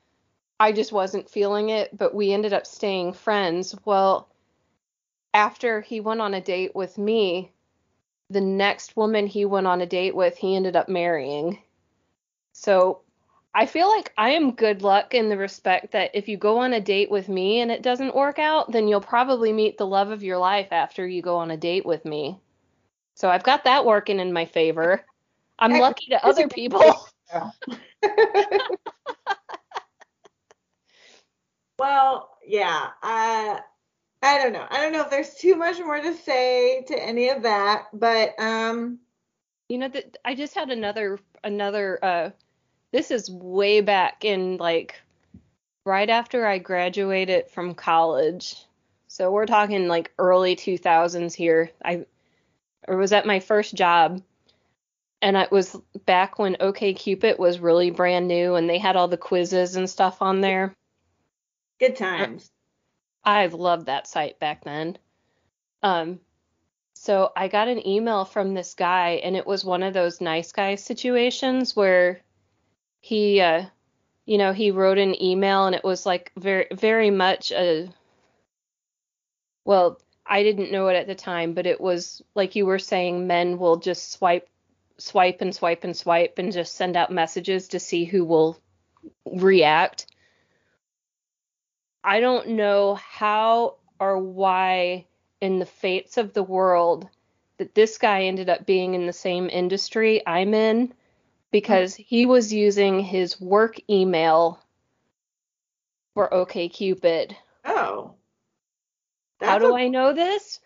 I 0.60 0.72
just 0.72 0.92
wasn't 0.92 1.30
feeling 1.30 1.68
it, 1.68 1.96
but 1.96 2.14
we 2.14 2.32
ended 2.32 2.52
up 2.52 2.66
staying 2.66 3.12
friends. 3.12 3.76
Well, 3.84 4.28
after 5.32 5.80
he 5.80 6.00
went 6.00 6.20
on 6.20 6.34
a 6.34 6.40
date 6.40 6.74
with 6.74 6.98
me, 6.98 7.52
the 8.30 8.40
next 8.40 8.96
woman 8.96 9.26
he 9.26 9.44
went 9.44 9.66
on 9.66 9.80
a 9.80 9.86
date 9.86 10.16
with, 10.16 10.36
he 10.36 10.56
ended 10.56 10.74
up 10.74 10.88
marrying. 10.88 11.62
So 12.52 13.02
I 13.54 13.66
feel 13.66 13.88
like 13.88 14.12
I 14.16 14.30
am 14.30 14.52
good 14.52 14.82
luck 14.82 15.14
in 15.14 15.28
the 15.28 15.36
respect 15.36 15.92
that 15.92 16.10
if 16.14 16.28
you 16.28 16.36
go 16.36 16.58
on 16.58 16.72
a 16.72 16.80
date 16.80 17.10
with 17.10 17.28
me 17.28 17.60
and 17.60 17.70
it 17.70 17.82
doesn't 17.82 18.14
work 18.14 18.38
out, 18.38 18.70
then 18.70 18.88
you'll 18.88 19.00
probably 19.00 19.52
meet 19.52 19.78
the 19.78 19.86
love 19.86 20.10
of 20.10 20.22
your 20.22 20.38
life 20.38 20.68
after 20.70 21.06
you 21.06 21.22
go 21.22 21.36
on 21.36 21.50
a 21.50 21.56
date 21.56 21.84
with 21.86 22.04
me. 22.04 22.38
So 23.14 23.28
I've 23.28 23.42
got 23.42 23.64
that 23.64 23.84
working 23.84 24.20
in 24.20 24.32
my 24.32 24.44
favor. 24.44 25.04
I'm 25.58 25.72
lucky 25.80 26.06
to 26.10 26.24
other 26.24 26.46
people. 26.46 27.08
well, 31.78 32.36
yeah. 32.46 32.90
Uh, 33.02 33.58
I 34.22 34.38
don't 34.38 34.52
know. 34.52 34.66
I 34.68 34.80
don't 34.80 34.92
know 34.92 35.02
if 35.02 35.10
there's 35.10 35.34
too 35.34 35.56
much 35.56 35.78
more 35.78 36.00
to 36.00 36.14
say 36.14 36.82
to 36.88 37.02
any 37.02 37.28
of 37.28 37.42
that, 37.42 37.86
but 37.92 38.34
um 38.38 38.98
you 39.68 39.78
know 39.78 39.88
that 39.88 40.16
I 40.24 40.34
just 40.34 40.54
had 40.54 40.70
another 40.70 41.18
another 41.44 41.98
uh 42.02 42.30
this 42.92 43.10
is 43.10 43.30
way 43.30 43.80
back 43.80 44.24
in 44.24 44.56
like 44.56 45.00
right 45.84 46.08
after 46.08 46.46
I 46.46 46.58
graduated 46.58 47.50
from 47.50 47.74
college. 47.74 48.56
So 49.08 49.30
we're 49.30 49.46
talking 49.46 49.88
like 49.88 50.12
early 50.18 50.56
2000s 50.56 51.34
here. 51.34 51.70
I 51.84 52.06
or 52.86 52.96
was 52.96 53.12
at 53.12 53.26
my 53.26 53.40
first 53.40 53.74
job 53.74 54.22
and 55.20 55.36
it 55.36 55.50
was 55.50 55.76
back 56.06 56.38
when 56.38 56.54
OKCupid 56.56 57.38
was 57.38 57.58
really 57.58 57.90
brand 57.90 58.28
new 58.28 58.54
and 58.54 58.68
they 58.68 58.78
had 58.78 58.96
all 58.96 59.08
the 59.08 59.16
quizzes 59.16 59.76
and 59.76 59.90
stuff 59.90 60.22
on 60.22 60.40
there. 60.40 60.74
Good 61.80 61.96
times. 61.96 62.50
I've 63.24 63.54
loved 63.54 63.86
that 63.86 64.06
site 64.06 64.38
back 64.38 64.64
then. 64.64 64.96
Um 65.82 66.20
so 66.94 67.30
I 67.36 67.46
got 67.48 67.68
an 67.68 67.86
email 67.86 68.24
from 68.24 68.54
this 68.54 68.74
guy 68.74 69.20
and 69.22 69.36
it 69.36 69.46
was 69.46 69.64
one 69.64 69.82
of 69.84 69.94
those 69.94 70.20
nice 70.20 70.50
guy 70.50 70.74
situations 70.74 71.76
where 71.76 72.20
he 73.00 73.40
uh 73.40 73.64
you 74.26 74.38
know 74.38 74.52
he 74.52 74.70
wrote 74.70 74.98
an 74.98 75.20
email 75.22 75.66
and 75.66 75.74
it 75.74 75.84
was 75.84 76.04
like 76.04 76.32
very 76.36 76.66
very 76.72 77.10
much 77.10 77.52
a 77.52 77.88
well 79.64 80.00
i 80.26 80.42
didn't 80.42 80.72
know 80.72 80.88
it 80.88 80.96
at 80.96 81.06
the 81.06 81.14
time 81.14 81.54
but 81.54 81.66
it 81.66 81.80
was 81.80 82.22
like 82.34 82.56
you 82.56 82.66
were 82.66 82.78
saying 82.78 83.26
men 83.26 83.58
will 83.58 83.76
just 83.76 84.12
swipe 84.12 84.48
swipe 84.98 85.40
and 85.40 85.54
swipe 85.54 85.84
and 85.84 85.96
swipe 85.96 86.38
and 86.38 86.52
just 86.52 86.74
send 86.74 86.96
out 86.96 87.10
messages 87.10 87.68
to 87.68 87.78
see 87.78 88.04
who 88.04 88.24
will 88.24 88.58
react. 89.24 90.06
I 92.02 92.20
don't 92.20 92.48
know 92.50 92.96
how 92.96 93.76
or 94.00 94.18
why 94.18 95.06
in 95.40 95.58
the 95.58 95.66
fates 95.66 96.16
of 96.16 96.32
the 96.32 96.42
world 96.42 97.08
that 97.58 97.74
this 97.74 97.98
guy 97.98 98.24
ended 98.24 98.48
up 98.48 98.66
being 98.66 98.94
in 98.94 99.06
the 99.06 99.12
same 99.12 99.48
industry 99.50 100.24
i'm 100.26 100.54
in 100.54 100.92
because 101.50 101.94
he 101.94 102.26
was 102.26 102.52
using 102.52 103.00
his 103.00 103.40
work 103.40 103.76
email 103.90 104.60
for 106.14 106.28
OKCupid. 106.30 107.34
Oh. 107.64 108.14
How 109.40 109.58
do 109.58 109.74
a- 109.74 109.78
I 109.78 109.88
know 109.88 110.12
this? 110.12 110.60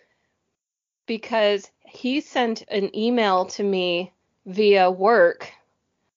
because 1.06 1.70
he 1.84 2.20
sent 2.20 2.62
an 2.68 2.94
email 2.96 3.44
to 3.46 3.62
me 3.62 4.12
via 4.46 4.90
work. 4.90 5.52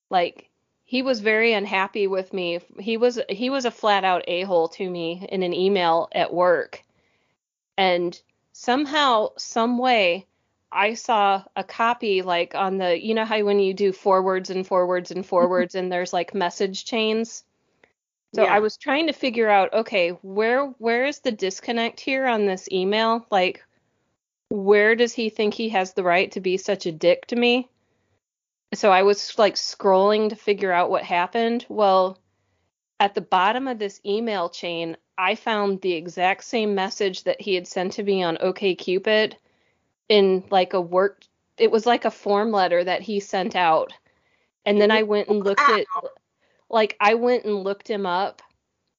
Like 0.10 0.50
he 0.86 1.02
was 1.02 1.20
very 1.20 1.54
unhappy 1.54 2.08
with 2.08 2.32
me. 2.34 2.60
He 2.80 2.98
was 2.98 3.20
he 3.30 3.50
was 3.50 3.66
a 3.66 3.72
flat 3.72 4.04
out 4.04 4.24
a-hole 4.28 4.70
to 4.70 4.90
me 4.90 5.28
in 5.30 5.44
an 5.44 5.54
email 5.54 6.08
at 6.14 6.34
work. 6.34 6.84
And 7.78 8.20
somehow, 8.54 9.32
some 9.38 9.78
way, 9.78 10.28
I 10.76 10.96
saw 10.96 11.42
a 11.56 11.64
copy 11.64 12.22
like 12.22 12.54
on 12.54 12.78
the 12.78 13.02
you 13.02 13.14
know 13.14 13.24
how 13.24 13.42
when 13.44 13.60
you 13.60 13.74
do 13.74 13.94
forwards 13.94 14.50
and 14.50 14.68
forwards 14.68 15.10
and 15.10 15.22
mm-hmm. 15.22 15.30
forwards 15.30 15.74
and 15.74 15.90
there's 15.90 16.12
like 16.12 16.36
message 16.36 16.84
chains. 16.84 17.46
So 18.36 18.44
Yeah. 18.44 18.54
I 18.54 18.60
was 18.60 18.76
trying 18.76 19.08
to 19.08 19.14
figure 19.14 19.50
out 19.50 19.74
okay, 19.74 20.10
where 20.10 20.66
where 20.66 21.06
is 21.06 21.20
the 21.20 21.32
disconnect 21.32 22.02
here 22.02 22.28
on 22.28 22.46
this 22.46 22.68
email? 22.72 23.26
Like 23.32 23.64
where 24.50 24.96
does 24.96 25.14
he 25.14 25.30
think 25.30 25.54
he 25.54 25.70
has 25.70 25.94
the 25.94 26.04
right 26.04 26.30
to 26.34 26.42
be 26.42 26.58
such 26.58 26.86
a 26.86 26.92
dick 26.92 27.28
to 27.28 27.38
me? 27.38 27.70
So 28.74 28.92
I 28.92 29.04
was 29.04 29.40
like 29.40 29.56
scrolling 29.56 30.30
to 30.30 30.36
figure 30.36 30.74
out 30.74 30.90
what 30.90 31.04
happened. 31.04 31.66
Well, 31.70 32.20
at 33.00 33.14
the 33.16 33.22
bottom 33.22 33.70
of 33.70 33.80
this 33.80 34.02
email 34.06 34.50
chain, 34.50 34.98
I 35.18 35.36
found 35.36 35.80
the 35.80 35.94
exact 35.94 36.44
same 36.44 36.76
message 36.76 37.24
that 37.24 37.40
he 37.40 37.56
had 37.56 37.66
sent 37.66 37.94
to 37.94 38.04
me 38.04 38.24
on 38.24 38.36
OKCupid 38.38 39.36
in 40.10 40.44
like 40.50 40.74
a 40.74 40.82
work 40.82 41.24
it 41.58 41.72
was 41.72 41.86
like 41.86 42.06
a 42.06 42.12
form 42.12 42.52
letter 42.52 42.84
that 42.84 43.02
he 43.02 43.20
sent 43.20 43.56
out. 43.56 43.94
And 44.66 44.82
then 44.82 44.92
I 44.92 45.04
went 45.04 45.30
and 45.30 45.44
looked 45.44 45.62
at 45.62 45.86
like 46.70 46.98
I 47.00 47.14
went 47.14 47.46
and 47.46 47.64
looked 47.64 47.88
him 47.88 48.06
up. 48.06 48.42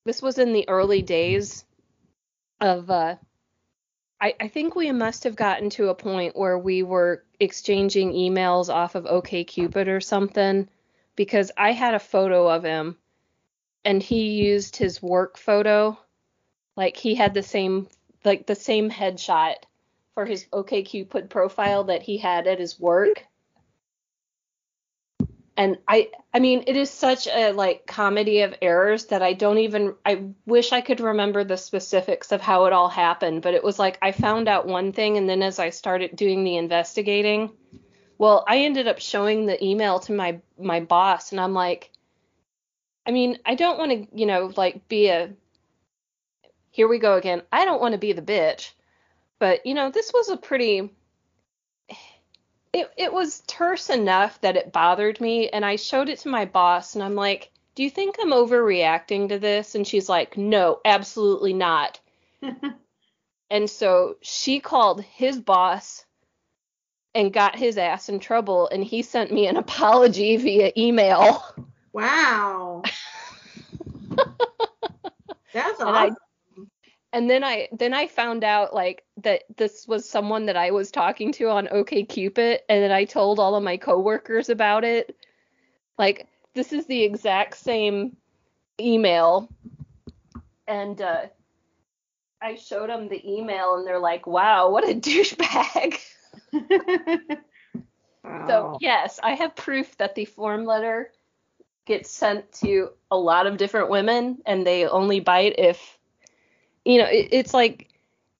This 0.05 0.23
was 0.23 0.38
in 0.38 0.53
the 0.53 0.69
early 0.69 1.03
days 1.03 1.64
of 2.61 2.90
uh 2.90 3.16
I, 4.19 4.35
I 4.40 4.49
think 4.49 4.75
we 4.75 4.90
must 4.92 5.25
have 5.25 5.37
gotten 5.37 5.69
to 5.71 5.90
a 5.90 5.95
point 5.95 6.37
where 6.37 6.59
we 6.59 6.83
were 6.83 7.25
exchanging 7.38 8.12
emails 8.12 8.73
off 8.73 8.95
of 8.95 9.05
OKCupid 9.05 9.88
or 9.88 10.01
something 10.01 10.71
because 11.16 11.53
I 11.55 11.73
had 11.73 11.92
a 11.92 11.99
photo 11.99 12.49
of 12.49 12.62
him 12.64 12.97
and 13.85 14.03
he 14.03 14.42
used 14.42 14.77
his 14.77 15.03
work 15.03 15.37
photo. 15.37 15.99
Like 16.77 16.97
he 16.97 17.14
had 17.14 17.35
the 17.35 17.42
same 17.42 17.88
like 18.25 18.47
the 18.47 18.55
same 18.55 18.90
headshot 18.90 19.57
for 20.16 20.24
his 20.24 20.46
OKCupid 20.46 21.29
profile 21.29 21.85
that 21.85 22.00
he 22.00 22.16
had 22.16 22.46
at 22.46 22.59
his 22.59 22.81
work. 22.81 23.26
And 25.59 25.76
I 25.87 26.09
I 26.33 26.38
mean 26.38 26.64
it 26.66 26.74
is 26.74 26.88
such 26.88 27.26
a 27.26 27.52
like 27.52 27.87
comedy 27.87 28.40
of 28.40 28.55
errors 28.62 29.07
that 29.07 29.20
I 29.20 29.35
don't 29.35 29.59
even 29.59 29.94
I 30.07 30.31
wish 30.46 30.72
I 30.72 30.81
could 30.81 31.00
remember 31.00 31.44
the 31.44 31.59
specifics 31.59 32.33
of 32.33 32.40
how 32.40 32.64
it 32.64 32.72
all 32.72 32.88
happened, 32.88 33.42
but 33.42 33.52
it 33.52 33.62
was 33.62 33.79
like 33.79 33.98
I 34.00 34.12
found 34.12 34.48
out 34.48 34.66
one 34.66 34.92
thing 34.92 35.18
and 35.18 35.29
then 35.29 35.42
as 35.42 35.59
I 35.59 35.68
started 35.68 36.16
doing 36.16 36.44
the 36.44 36.57
investigating, 36.57 37.50
well, 38.16 38.42
I 38.48 38.61
ended 38.61 38.88
up 38.88 39.00
showing 39.00 39.44
the 39.44 39.62
email 39.62 40.00
to 40.00 40.14
my 40.14 40.40
my 40.59 40.81
boss 40.81 41.33
and 41.33 41.40
I'm 41.42 41.52
like 41.52 41.90
I 43.07 43.11
mean, 43.11 43.38
I 43.44 43.55
don't 43.55 43.79
want 43.79 43.92
to, 43.92 44.18
you 44.18 44.24
know, 44.24 44.50
like 44.57 44.88
be 44.88 45.09
a 45.09 45.31
here 46.70 46.88
we 46.88 46.98
go 46.98 47.16
again. 47.16 47.42
I 47.52 47.66
don't 47.66 47.83
want 47.83 47.92
to 47.92 47.98
be 47.98 48.12
the 48.12 48.22
bitch. 48.22 48.72
But, 49.38 49.66
you 49.66 49.75
know, 49.75 49.90
this 49.90 50.12
was 50.12 50.29
a 50.29 50.37
pretty 50.37 50.90
it 52.72 52.90
it 52.96 53.12
was 53.12 53.42
terse 53.46 53.90
enough 53.90 54.40
that 54.42 54.57
it 54.57 54.72
bothered 54.72 55.20
me 55.20 55.49
and 55.49 55.64
I 55.64 55.77
showed 55.77 56.09
it 56.09 56.18
to 56.20 56.29
my 56.29 56.44
boss 56.44 56.94
and 56.94 57.03
I'm 57.03 57.14
like, 57.14 57.51
"Do 57.75 57.83
you 57.83 57.90
think 57.90 58.16
I'm 58.20 58.33
overreacting 58.33 59.31
to 59.31 59.38
this?" 59.38 59.75
And 59.75 59.87
she's 59.87 60.09
like, 60.09 60.37
"No, 60.37 60.81
absolutely 60.85 61.53
not." 61.55 62.01
And 63.49 63.70
so 63.70 64.16
she 64.22 64.59
called 64.59 65.03
his 65.03 65.40
boss 65.40 66.05
and 67.14 67.33
got 67.33 67.57
his 67.57 67.79
ass 67.79 68.09
in 68.09 68.18
trouble 68.18 68.68
and 68.68 68.83
he 68.83 69.03
sent 69.03 69.33
me 69.33 69.46
an 69.46 69.57
apology 69.64 70.37
via 70.37 70.72
email. 70.77 71.44
wow. 71.92 72.83
That's 75.53 75.81
awesome. 75.81 76.16
And 77.16 77.31
then 77.31 77.42
I 77.42 77.68
then 77.72 77.94
I 77.94 78.09
found 78.09 78.44
out 78.44 78.74
like 78.74 79.02
that 79.22 79.44
this 79.57 79.88
was 79.88 80.07
someone 80.07 80.44
that 80.46 80.57
I 80.59 80.70
was 80.70 80.90
talking 80.90 81.33
to 81.33 81.48
on 81.48 81.66
OK 81.70 82.02
Cupid, 82.05 82.61
and 82.68 82.83
then 82.83 82.92
I 82.92 83.07
told 83.07 83.38
all 83.38 83.55
of 83.55 83.62
my 83.62 83.79
coworkers 83.79 84.50
about 84.50 84.85
it. 84.85 85.16
Like 85.96 86.29
this 86.52 86.74
is 86.74 86.85
the 86.85 87.02
exact 87.05 87.57
same 87.57 88.18
email. 88.79 89.48
And 90.68 91.00
uh 91.00 91.22
I 92.42 92.57
showed 92.57 92.90
them 92.90 93.09
the 93.09 93.26
email 93.26 93.76
and 93.76 93.87
they're 93.87 93.98
like, 93.98 94.26
"Wow, 94.26 94.68
what 94.68 94.85
a 94.85 94.92
douchebag." 94.94 95.98
wow. 98.22 98.46
So, 98.46 98.79
yes, 98.83 99.18
I 99.22 99.31
have 99.37 99.57
proof 99.57 99.96
that 99.96 100.16
the 100.16 100.26
form 100.26 100.66
letter 100.66 101.11
gets 101.87 102.11
sent 102.11 102.52
to 102.61 102.90
a 103.11 103.16
lot 103.16 103.46
of 103.46 103.57
different 103.57 103.88
women 103.88 104.42
and 104.44 104.66
they 104.66 104.87
only 104.87 105.20
bite 105.20 105.55
if, 105.57 105.96
you 106.87 106.99
know, 106.99 107.09
it, 107.09 107.29
it's 107.33 107.53
like 107.53 107.88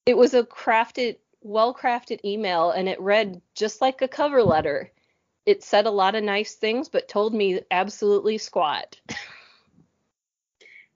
it 0.07 0.17
was 0.17 0.33
a 0.33 0.45
crafted, 0.45 1.17
well 1.43 1.75
crafted 1.75 2.25
email 2.25 2.71
and 2.71 2.89
it 2.89 3.01
read 3.01 3.43
just 3.55 3.81
like 3.81 4.03
a 4.03 4.09
cover 4.09 4.43
letter. 4.43 4.91
It 5.45 5.63
said 5.63 5.87
a 5.87 5.91
lot 5.91 6.15
of 6.15 6.25
nice 6.25 6.55
things, 6.55 6.89
but 6.89 7.09
told 7.09 7.35
me 7.35 7.61
absolutely 7.71 8.39
squat. 8.39 8.99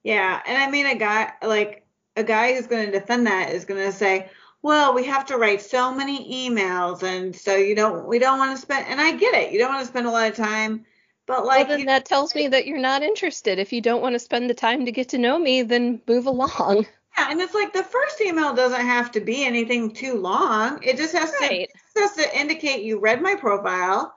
Yeah, 0.02 0.40
and 0.46 0.56
I 0.56 0.70
mean 0.70 0.86
a 0.86 0.94
guy 0.94 1.32
like 1.42 1.84
a 2.16 2.24
guy 2.24 2.54
who's 2.54 2.66
going 2.66 2.86
to 2.86 2.92
defend 2.92 3.26
that 3.26 3.52
is 3.52 3.64
going 3.64 3.84
to 3.84 3.92
say, 3.92 4.30
"Well, 4.62 4.94
we 4.94 5.04
have 5.04 5.26
to 5.26 5.36
write 5.36 5.60
so 5.60 5.94
many 5.94 6.48
emails, 6.48 7.02
and 7.02 7.36
so 7.36 7.54
you 7.56 7.74
don't 7.74 8.06
we 8.06 8.18
don't 8.18 8.38
want 8.38 8.56
to 8.56 8.62
spend." 8.62 8.86
And 8.88 9.00
I 9.00 9.12
get 9.12 9.34
it, 9.34 9.52
you 9.52 9.58
don't 9.58 9.74
want 9.74 9.82
to 9.82 9.88
spend 9.88 10.06
a 10.06 10.10
lot 10.10 10.30
of 10.30 10.36
time, 10.36 10.86
but 11.26 11.44
like 11.44 11.68
well, 11.68 11.76
then 11.76 11.86
that 11.86 12.06
tells 12.06 12.34
me 12.34 12.48
that 12.48 12.66
you're 12.66 12.78
not 12.78 13.02
interested. 13.02 13.58
If 13.58 13.72
you 13.72 13.82
don't 13.82 14.00
want 14.00 14.14
to 14.14 14.18
spend 14.18 14.48
the 14.48 14.54
time 14.54 14.86
to 14.86 14.92
get 14.92 15.10
to 15.10 15.18
know 15.18 15.38
me, 15.38 15.62
then 15.62 16.00
move 16.06 16.26
along. 16.26 16.86
yeah, 17.20 17.30
and 17.30 17.40
it's 17.40 17.54
like 17.54 17.72
the 17.72 17.84
first 17.84 18.20
email 18.20 18.54
doesn't 18.54 18.80
have 18.80 19.12
to 19.12 19.20
be 19.20 19.44
anything 19.44 19.92
too 19.92 20.14
long. 20.14 20.82
It 20.82 20.96
just 20.96 21.14
has 21.14 21.30
to 21.38 21.44
Right. 21.44 21.62
it 21.62 21.70
just 21.96 22.18
has 22.18 22.26
to 22.26 22.38
indicate 22.38 22.84
you 22.84 23.00
read 23.00 23.22
my 23.22 23.34
profile 23.36 24.14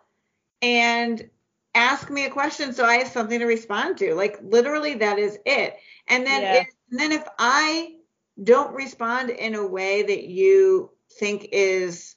and 0.61 1.29
ask 1.75 2.09
me 2.09 2.25
a 2.25 2.29
question 2.29 2.73
so 2.73 2.85
I 2.85 2.95
have 2.95 3.07
something 3.07 3.39
to 3.39 3.45
respond 3.45 3.97
to. 3.99 4.15
Like 4.15 4.39
literally 4.41 4.95
that 4.95 5.19
is 5.19 5.37
it. 5.45 5.75
And 6.07 6.25
then 6.25 6.43
Yeah. 6.43 6.59
if, 6.61 6.67
and 6.91 6.99
then 6.99 7.11
if 7.11 7.27
I 7.39 7.95
don't 8.43 8.73
respond 8.73 9.29
in 9.29 9.55
a 9.55 9.65
way 9.65 10.03
that 10.03 10.23
you 10.25 10.91
think 11.19 11.49
is 11.51 12.15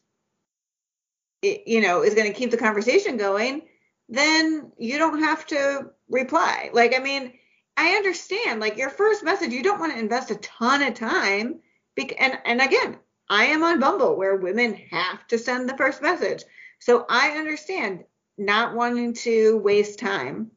you 1.42 1.81
know 1.81 2.03
is 2.03 2.14
going 2.14 2.27
to 2.27 2.38
keep 2.38 2.51
the 2.51 2.57
conversation 2.57 3.16
going, 3.16 3.62
then 4.09 4.72
you 4.79 4.99
don't 4.99 5.20
have 5.22 5.46
to 5.46 5.90
reply. 6.09 6.70
Like 6.72 6.94
I 6.96 7.01
mean, 7.01 7.33
I 7.76 7.90
understand 7.96 8.60
like 8.60 8.76
your 8.76 8.90
first 8.90 9.22
message 9.22 9.52
you 9.52 9.62
don't 9.62 9.80
want 9.80 9.92
to 9.92 9.98
invest 9.98 10.30
a 10.30 10.36
ton 10.36 10.82
of 10.82 10.94
time 10.94 11.60
bec- 11.96 12.20
and 12.20 12.38
and 12.44 12.60
again, 12.60 12.98
I 13.28 13.46
am 13.46 13.62
on 13.62 13.80
Bumble 13.80 14.16
where 14.16 14.36
women 14.36 14.74
have 14.90 15.26
to 15.28 15.38
send 15.38 15.68
the 15.68 15.76
first 15.76 16.00
message. 16.02 16.44
So 16.78 17.06
I 17.08 17.30
understand 17.30 18.04
not 18.38 18.74
wanting 18.74 19.14
to 19.14 19.58
waste 19.58 19.98
time. 19.98 20.50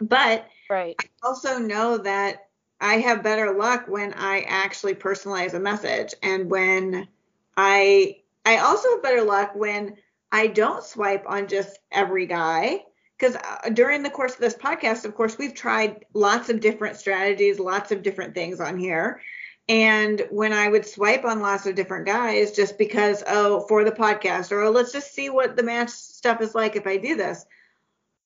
But 0.00 0.48
Right. 0.70 0.96
also 1.22 1.58
know 1.58 1.98
that 1.98 2.48
I 2.80 2.94
have 2.98 3.22
better 3.22 3.52
luck 3.52 3.86
when 3.88 4.12
I 4.14 4.40
actually 4.42 4.94
personalize 4.94 5.54
a 5.54 5.60
message 5.60 6.14
and 6.22 6.50
when 6.50 7.08
I 7.56 8.20
I 8.44 8.58
also 8.58 8.90
have 8.92 9.02
better 9.02 9.22
luck 9.22 9.52
when 9.54 9.96
I 10.32 10.48
don't 10.48 10.84
swipe 10.84 11.24
on 11.26 11.48
just 11.48 11.78
every 11.92 12.26
guy 12.26 12.84
because 13.24 13.36
uh, 13.64 13.70
during 13.70 14.02
the 14.02 14.10
course 14.10 14.34
of 14.34 14.40
this 14.40 14.54
podcast 14.54 15.04
of 15.04 15.14
course 15.14 15.38
we've 15.38 15.54
tried 15.54 16.04
lots 16.12 16.50
of 16.50 16.60
different 16.60 16.96
strategies 16.96 17.58
lots 17.58 17.90
of 17.92 18.02
different 18.02 18.34
things 18.34 18.60
on 18.60 18.78
here 18.78 19.20
and 19.68 20.26
when 20.30 20.52
I 20.52 20.68
would 20.68 20.86
swipe 20.86 21.24
on 21.24 21.40
lots 21.40 21.66
of 21.66 21.74
different 21.74 22.06
guys 22.06 22.52
just 22.52 22.76
because 22.76 23.22
oh 23.26 23.60
for 23.66 23.84
the 23.84 23.92
podcast 23.92 24.52
or 24.52 24.62
oh 24.62 24.70
let's 24.70 24.92
just 24.92 25.14
see 25.14 25.30
what 25.30 25.56
the 25.56 25.62
match 25.62 25.90
stuff 25.90 26.40
is 26.40 26.54
like 26.54 26.76
if 26.76 26.86
I 26.86 26.98
do 26.98 27.16
this 27.16 27.46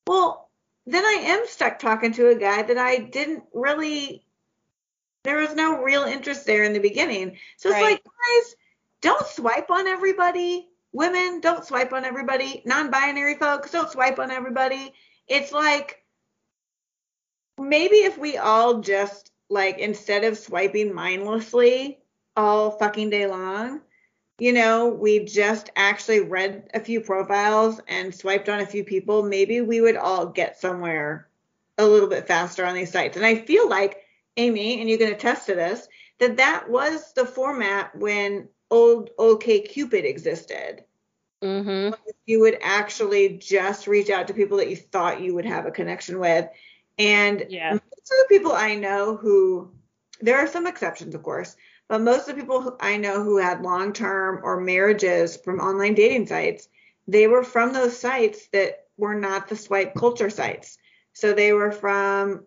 well 0.06 0.50
then 0.86 1.04
I 1.04 1.24
am 1.26 1.46
stuck 1.46 1.78
talking 1.78 2.12
to 2.14 2.30
a 2.30 2.34
guy 2.34 2.62
that 2.62 2.78
I 2.78 2.98
didn't 2.98 3.44
really 3.52 4.24
there 5.24 5.38
was 5.38 5.54
no 5.54 5.82
real 5.82 6.04
interest 6.04 6.46
there 6.46 6.62
in 6.64 6.72
the 6.72 6.78
beginning. 6.78 7.36
So 7.58 7.68
it's 7.68 7.74
Right. 7.74 7.90
like 7.90 8.04
guys, 8.04 8.56
don't 9.02 9.26
swipe 9.26 9.70
on 9.70 9.86
everybody. 9.86 10.67
Women, 10.92 11.40
don't 11.40 11.64
swipe 11.64 11.92
on 11.92 12.04
everybody. 12.04 12.62
Non-binary 12.64 13.34
folks, 13.34 13.70
don't 13.70 13.90
swipe 13.90 14.18
on 14.18 14.30
everybody. 14.30 14.92
It's 15.26 15.52
like 15.52 16.02
maybe 17.58 17.96
if 17.96 18.16
we 18.18 18.36
all 18.36 18.80
just 18.80 19.30
like 19.50 19.78
instead 19.78 20.24
of 20.24 20.38
swiping 20.38 20.94
mindlessly 20.94 21.98
all 22.36 22.70
fucking 22.72 23.10
day 23.10 23.26
long, 23.26 23.80
you 24.38 24.52
know, 24.52 24.88
we 24.88 25.24
just 25.24 25.70
actually 25.76 26.20
read 26.20 26.70
a 26.72 26.80
few 26.80 27.00
profiles 27.00 27.80
and 27.88 28.14
swiped 28.14 28.48
on 28.48 28.60
a 28.60 28.66
few 28.66 28.84
people, 28.84 29.22
maybe 29.22 29.60
we 29.60 29.80
would 29.80 29.96
all 29.96 30.26
get 30.26 30.60
somewhere 30.60 31.28
a 31.76 31.84
little 31.84 32.08
bit 32.08 32.28
faster 32.28 32.64
on 32.64 32.74
these 32.74 32.92
sites. 32.92 33.16
And 33.16 33.26
I 33.26 33.36
feel 33.36 33.68
like, 33.68 34.04
Amy, 34.36 34.80
and 34.80 34.88
you 34.88 34.96
can 34.96 35.12
attest 35.12 35.46
to 35.46 35.54
this, 35.54 35.88
that 36.20 36.36
that 36.36 36.70
was 36.70 37.12
the 37.14 37.26
format 37.26 37.94
when 37.96 38.48
old 38.70 39.10
OK 39.18 39.60
Cupid 39.60 40.04
existed. 40.04 40.84
Mm-hmm. 41.42 41.94
You 42.26 42.40
would 42.40 42.58
actually 42.62 43.38
just 43.38 43.86
reach 43.86 44.10
out 44.10 44.28
to 44.28 44.34
people 44.34 44.58
that 44.58 44.70
you 44.70 44.76
thought 44.76 45.20
you 45.20 45.34
would 45.34 45.46
have 45.46 45.66
a 45.66 45.70
connection 45.70 46.18
with. 46.18 46.48
And 46.98 47.46
Yeah. 47.48 47.72
most 47.72 47.82
of 47.82 48.18
the 48.18 48.26
people 48.28 48.52
I 48.52 48.74
know 48.74 49.16
who, 49.16 49.72
there 50.20 50.38
are 50.38 50.48
some 50.48 50.66
exceptions, 50.66 51.14
of 51.14 51.22
course, 51.22 51.56
but 51.88 52.00
most 52.00 52.28
of 52.28 52.34
the 52.36 52.42
people 52.42 52.76
I 52.80 52.96
know 52.96 53.22
who 53.22 53.38
had 53.38 53.62
long 53.62 53.92
term 53.92 54.40
or 54.42 54.60
marriages 54.60 55.36
from 55.36 55.60
online 55.60 55.94
dating 55.94 56.26
sites, 56.26 56.68
they 57.06 57.26
were 57.26 57.44
from 57.44 57.72
those 57.72 57.98
sites 57.98 58.48
that 58.48 58.86
were 58.96 59.14
not 59.14 59.48
the 59.48 59.56
swipe 59.56 59.94
culture 59.94 60.30
sites. 60.30 60.78
So 61.12 61.32
they 61.32 61.52
were 61.52 61.72
from 61.72 62.44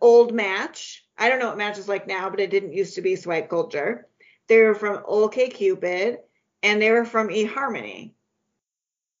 old 0.00 0.32
Match. 0.32 1.04
I 1.18 1.28
don't 1.28 1.38
know 1.38 1.48
what 1.48 1.58
Match 1.58 1.78
is 1.78 1.88
like 1.88 2.06
now, 2.06 2.30
but 2.30 2.40
it 2.40 2.50
didn't 2.50 2.72
used 2.72 2.94
to 2.94 3.02
be 3.02 3.16
swipe 3.16 3.50
culture. 3.50 4.07
They 4.48 4.62
were 4.62 4.74
from 4.74 5.02
OK 5.06 5.48
Cupid 5.50 6.20
and 6.62 6.82
they 6.82 6.90
were 6.90 7.04
from 7.04 7.28
eHarmony. 7.28 8.12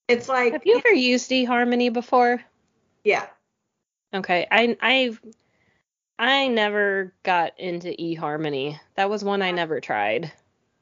It's 0.08 0.28
like, 0.28 0.52
Have 0.54 0.66
you 0.66 0.78
ever 0.78 0.94
used 0.94 1.30
eHarmony 1.30 1.92
before? 1.92 2.42
yeah, 3.04 3.26
Okay, 4.14 4.46
I 4.50 4.76
I 4.80 5.18
I 6.18 6.48
never 6.48 7.12
got 7.22 7.58
into 7.58 7.88
eHarmony. 7.88 8.78
That 8.96 9.10
was 9.10 9.22
one 9.22 9.42
I 9.42 9.50
never 9.50 9.80
tried. 9.80 10.32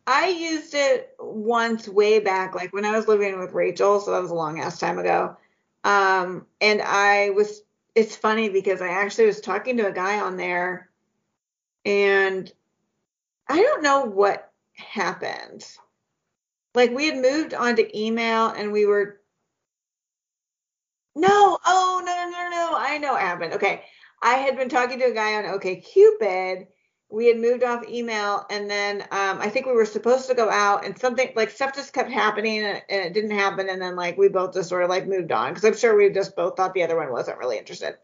I 0.07 0.29
used 0.29 0.75
it 0.75 1.15
once 1.19 1.89
way 1.89 2.21
back, 2.21 2.55
like 2.55 2.73
when 2.73 2.85
I 2.85 2.97
was 2.97 3.09
living 3.09 3.39
with 3.39 3.53
Rachel, 3.53 3.99
so 4.01 4.13
that 4.13 4.23
was 4.23 4.31
a 4.31 4.35
long 4.35 4.61
ass 4.61 4.79
time 4.79 4.99
ago. 4.99 5.37
Um, 5.83 6.47
and 6.61 6.81
I 6.81 7.31
was, 7.31 7.63
it's 7.97 8.15
funny 8.15 8.49
because 8.49 8.81
I 8.81 8.89
actually 8.89 9.27
was 9.27 9.41
talking 9.41 9.77
to 9.79 9.89
a 9.89 9.93
guy 9.93 10.21
on 10.21 10.37
there, 10.37 10.89
and 11.85 12.51
I 13.49 13.63
don't 13.63 13.83
know 13.83 14.05
what 14.05 14.51
happened. 14.75 15.67
Like 16.75 16.91
we 16.91 17.07
had 17.07 17.17
moved 17.17 17.55
on 17.55 17.77
to 17.77 17.99
email, 17.99 18.49
and 18.49 18.73
we 18.73 18.87
were. 18.87 19.21
No, 21.15 21.59
oh 21.65 22.03
no 22.05 22.15
no 22.15 22.31
no 22.31 22.51
no! 22.51 22.77
I 22.79 22.99
know 22.99 23.13
what 23.13 23.23
happened. 23.23 23.55
Okay, 23.55 23.85
I 24.23 24.35
had 24.35 24.57
been 24.57 24.69
talking 24.69 24.99
to 24.99 25.07
a 25.07 25.15
guy 25.15 25.37
on 25.37 25.47
OK 25.47 25.77
Cupid. 25.77 26.67
We 27.09 27.29
had 27.29 27.39
moved 27.39 27.63
off 27.63 27.89
email, 27.89 28.45
and 28.51 28.69
then 28.69 29.03
um, 29.13 29.39
I 29.41 29.49
think 29.49 29.65
we 29.65 29.73
were 29.73 29.87
supposed 29.87 30.29
to 30.29 30.35
go 30.35 30.51
out, 30.51 30.85
and 30.85 30.99
something 30.99 31.33
like 31.35 31.51
stuff 31.51 31.75
just 31.75 31.95
kept 31.95 32.11
happening, 32.11 32.63
and, 32.63 32.83
it 32.89 33.15
didn't 33.15 33.31
happen. 33.31 33.71
And 33.71 33.81
then 33.81 33.97
like 33.97 34.19
we 34.19 34.29
both 34.29 34.53
just 34.53 34.69
sort 34.69 34.83
of 34.83 34.91
like 34.91 35.07
moved 35.07 35.33
on 35.33 35.55
because 35.55 35.65
I'm 35.65 35.77
sure 35.77 35.97
we 35.97 36.11
just 36.11 36.37
both 36.37 36.57
thought 36.57 36.75
the 36.75 36.83
other 36.83 36.97
one 36.97 37.11
wasn't 37.11 37.39
really 37.39 37.57
interested. 37.57 37.97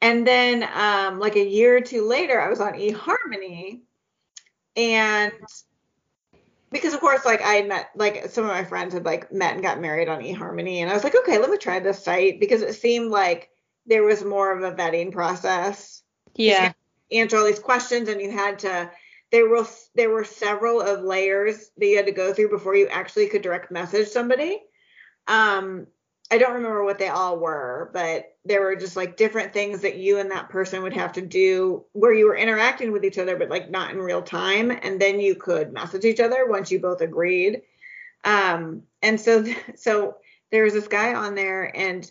And 0.00 0.26
then 0.26 0.68
um, 0.74 1.20
like 1.20 1.36
a 1.36 1.46
year 1.46 1.76
or 1.76 1.80
two 1.80 2.06
later, 2.06 2.40
I 2.40 2.50
was 2.50 2.60
on 2.60 2.72
eHarmony, 2.72 3.82
and 4.76 5.32
because 6.72 6.94
of 6.94 7.00
course 7.00 7.24
like 7.24 7.40
I 7.42 7.54
had 7.54 7.68
met 7.68 7.90
like 7.94 8.28
some 8.30 8.44
of 8.44 8.50
my 8.50 8.64
friends 8.64 8.94
had 8.94 9.04
like 9.04 9.32
met 9.32 9.54
and 9.54 9.62
got 9.62 9.80
married 9.80 10.08
on 10.08 10.20
eHarmony, 10.22 10.78
and 10.78 10.90
I 10.90 10.94
was 10.94 11.04
like, 11.04 11.16
okay, 11.16 11.38
let 11.38 11.50
me 11.50 11.56
try 11.58 11.78
this 11.80 12.02
site 12.02 12.40
because 12.40 12.62
it 12.62 12.74
seemed 12.74 13.10
like 13.10 13.50
there 13.86 14.02
was 14.02 14.24
more 14.24 14.56
of 14.56 14.62
a 14.62 14.76
vetting 14.76 15.12
process 15.12 16.02
Yeah. 16.34 16.72
answer 17.12 17.36
all 17.36 17.44
these 17.44 17.58
questions 17.58 18.08
and 18.08 18.20
you 18.20 18.30
had 18.30 18.58
to 18.60 18.90
there 19.30 19.48
were 19.48 19.66
there 19.94 20.10
were 20.10 20.24
several 20.24 20.80
of 20.80 21.02
layers 21.02 21.70
that 21.76 21.86
you 21.86 21.96
had 21.96 22.06
to 22.06 22.12
go 22.12 22.32
through 22.32 22.48
before 22.48 22.74
you 22.74 22.86
actually 22.88 23.28
could 23.28 23.42
direct 23.42 23.70
message 23.70 24.08
somebody 24.08 24.60
um 25.26 25.86
i 26.34 26.38
don't 26.38 26.54
remember 26.54 26.84
what 26.84 26.98
they 26.98 27.08
all 27.08 27.38
were 27.38 27.90
but 27.92 28.36
there 28.44 28.60
were 28.60 28.76
just 28.76 28.96
like 28.96 29.16
different 29.16 29.52
things 29.52 29.80
that 29.80 29.96
you 29.96 30.18
and 30.18 30.30
that 30.30 30.48
person 30.48 30.82
would 30.82 30.92
have 30.92 31.12
to 31.12 31.22
do 31.22 31.84
where 31.92 32.12
you 32.12 32.26
were 32.26 32.36
interacting 32.36 32.92
with 32.92 33.04
each 33.04 33.18
other 33.18 33.36
but 33.36 33.48
like 33.48 33.70
not 33.70 33.90
in 33.90 33.98
real 33.98 34.22
time 34.22 34.70
and 34.70 35.00
then 35.00 35.20
you 35.20 35.34
could 35.34 35.72
message 35.72 36.04
each 36.04 36.20
other 36.20 36.46
once 36.48 36.70
you 36.70 36.80
both 36.80 37.00
agreed 37.00 37.62
um 38.24 38.82
and 39.02 39.20
so 39.20 39.44
so 39.76 40.16
there 40.50 40.64
was 40.64 40.72
this 40.72 40.88
guy 40.88 41.14
on 41.14 41.34
there 41.34 41.74
and 41.76 42.10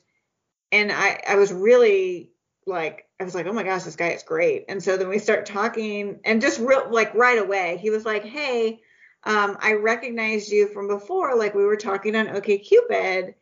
and 0.72 0.92
i 0.92 1.22
i 1.28 1.36
was 1.36 1.52
really 1.52 2.30
like 2.66 3.08
I 3.20 3.26
was 3.26 3.36
like, 3.36 3.46
oh 3.46 3.54
my 3.54 3.64
gosh, 3.64 3.84
this 3.84 3.96
guy 3.96 4.10
is 4.10 4.24
great. 4.24 4.66
And 4.68 4.84
so 4.84 4.98
then 4.98 5.08
we 5.08 5.20
start 5.20 5.46
talking, 5.46 6.20
and 6.26 6.42
just 6.42 6.60
real 6.60 6.88
like 6.90 7.14
right 7.14 7.40
away, 7.40 7.78
he 7.82 7.90
was 7.90 8.06
like, 8.06 8.26
hey, 8.26 8.82
um, 9.24 9.58
I 9.62 9.74
recognized 9.74 10.52
you 10.52 10.68
from 10.68 10.88
before, 10.88 11.38
like 11.38 11.56
we 11.56 11.64
were 11.64 11.78
talking 11.78 12.16
on 12.16 12.28
OK 12.28 12.58
Cupid. 12.58 13.36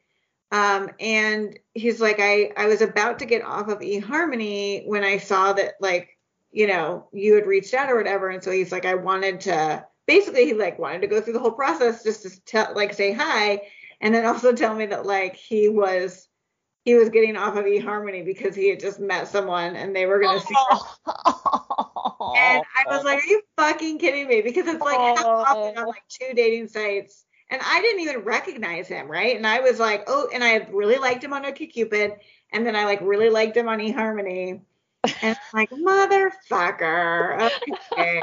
Um, 0.52 0.90
and 1.00 1.58
he's 1.74 2.02
like, 2.02 2.20
I 2.20 2.52
I 2.58 2.68
was 2.68 2.82
about 2.82 3.20
to 3.20 3.26
get 3.26 3.44
off 3.44 3.70
of 3.70 3.80
eHarmony 3.80 4.86
when 4.86 5.04
I 5.04 5.18
saw 5.18 5.54
that 5.54 5.76
like 5.80 6.18
you 6.52 6.68
know 6.68 7.08
you 7.14 7.36
had 7.36 7.48
reached 7.48 7.74
out 7.74 7.90
or 7.90 7.96
whatever, 7.96 8.30
and 8.30 8.44
so 8.44 8.52
he's 8.52 8.72
like, 8.72 8.86
I 8.86 8.96
wanted 8.96 9.42
to 9.42 9.86
basically 10.08 10.46
he 10.46 10.54
like 10.54 10.78
wanted 10.78 11.02
to 11.02 11.08
go 11.08 11.22
through 11.22 11.34
the 11.34 11.40
whole 11.40 11.52
process 11.52 12.04
just 12.04 12.24
to 12.24 12.44
tell 12.44 12.74
like 12.76 12.94
say 12.94 13.14
hi, 13.14 13.62
and 14.02 14.14
then 14.14 14.26
also 14.26 14.52
tell 14.54 14.76
me 14.76 14.88
that 14.88 15.06
like 15.06 15.36
he 15.36 15.70
was 15.70 16.28
he 16.84 16.96
was 16.96 17.10
getting 17.10 17.38
off 17.38 17.56
of 17.56 17.66
eHarmony 17.66 18.26
because 18.26 18.56
he 18.56 18.70
had 18.70 18.80
just 18.80 19.00
met 19.00 19.28
someone 19.28 19.76
and 19.76 19.96
they 19.96 20.06
were 20.06 20.20
gonna 20.20 20.40
see. 20.40 20.56
And 22.34 22.64
I 22.76 22.96
was 22.96 23.04
like, 23.04 23.20
"Are 23.24 23.28
you 23.28 23.42
fucking 23.58 23.98
kidding 24.00 24.28
me?" 24.28 24.42
Because 24.42 24.68
it's 24.68 24.82
like 24.82 24.98
how 25.18 25.30
often 25.30 25.78
on 25.78 25.88
like 25.88 26.04
two 26.08 26.34
dating 26.34 26.68
sites, 26.68 27.26
and 27.52 27.62
I 27.64 27.82
didn't 27.82 28.02
even 28.02 28.20
recognize 28.20 28.88
him, 28.88 29.12
right? 29.12 29.36
And 29.36 29.46
I 29.46 29.60
was 29.60 29.78
like, 29.78 30.06
"Oh," 30.08 30.30
and 30.34 30.44
I 30.44 30.68
really 30.72 30.98
liked 30.98 31.24
him 31.24 31.34
on 31.34 31.44
OkCupid, 31.44 32.18
and 32.52 32.66
then 32.66 32.76
I 32.76 32.86
like 32.86 33.02
really 33.02 33.30
liked 33.30 33.58
him 33.58 33.68
on 33.68 33.80
eHarmony, 33.80 34.62
and 35.22 35.38
I'm 35.54 35.60
like, 35.60 35.70
"Motherfucker." 35.70 37.52
Okay. 37.92 38.22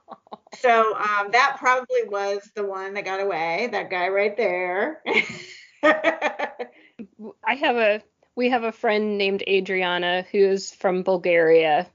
so 0.54 0.94
um, 0.96 1.30
that 1.32 1.56
probably 1.58 2.04
was 2.06 2.48
the 2.54 2.64
one 2.64 2.94
that 2.94 3.04
got 3.04 3.20
away. 3.20 3.68
That 3.72 3.90
guy 3.90 4.08
right 4.08 4.36
there. 4.36 5.02
I 5.82 7.54
have 7.54 7.76
a 7.76 8.02
we 8.36 8.50
have 8.50 8.62
a 8.62 8.72
friend 8.72 9.18
named 9.18 9.42
Adriana 9.48 10.24
who's 10.30 10.70
from 10.72 11.02
Bulgaria 11.02 11.88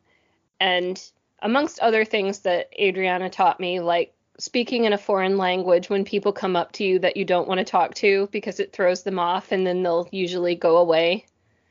and 0.60 1.02
amongst 1.42 1.80
other 1.80 2.04
things 2.06 2.40
that 2.40 2.70
Adriana 2.80 3.30
taught 3.30 3.60
me 3.60 3.80
like 3.80 4.15
speaking 4.38 4.86
in 4.86 4.94
a 4.94 4.98
foreign 4.98 5.38
language 5.38 5.90
when 5.90 6.04
people 6.06 6.32
come 6.32 6.56
up 6.56 6.72
to 6.74 6.84
you 6.84 7.00
that 7.00 7.18
you 7.18 7.26
don't 7.26 7.48
want 7.48 7.60
to 7.60 7.64
talk 7.64 7.94
to 7.96 8.28
because 8.32 8.60
it 8.60 8.74
throws 8.74 9.04
them 9.04 9.20
off 9.20 9.52
and 9.52 9.66
then 9.66 9.84
they'll 9.84 10.08
usually 10.12 10.56
go 10.56 10.78
away. 10.78 11.26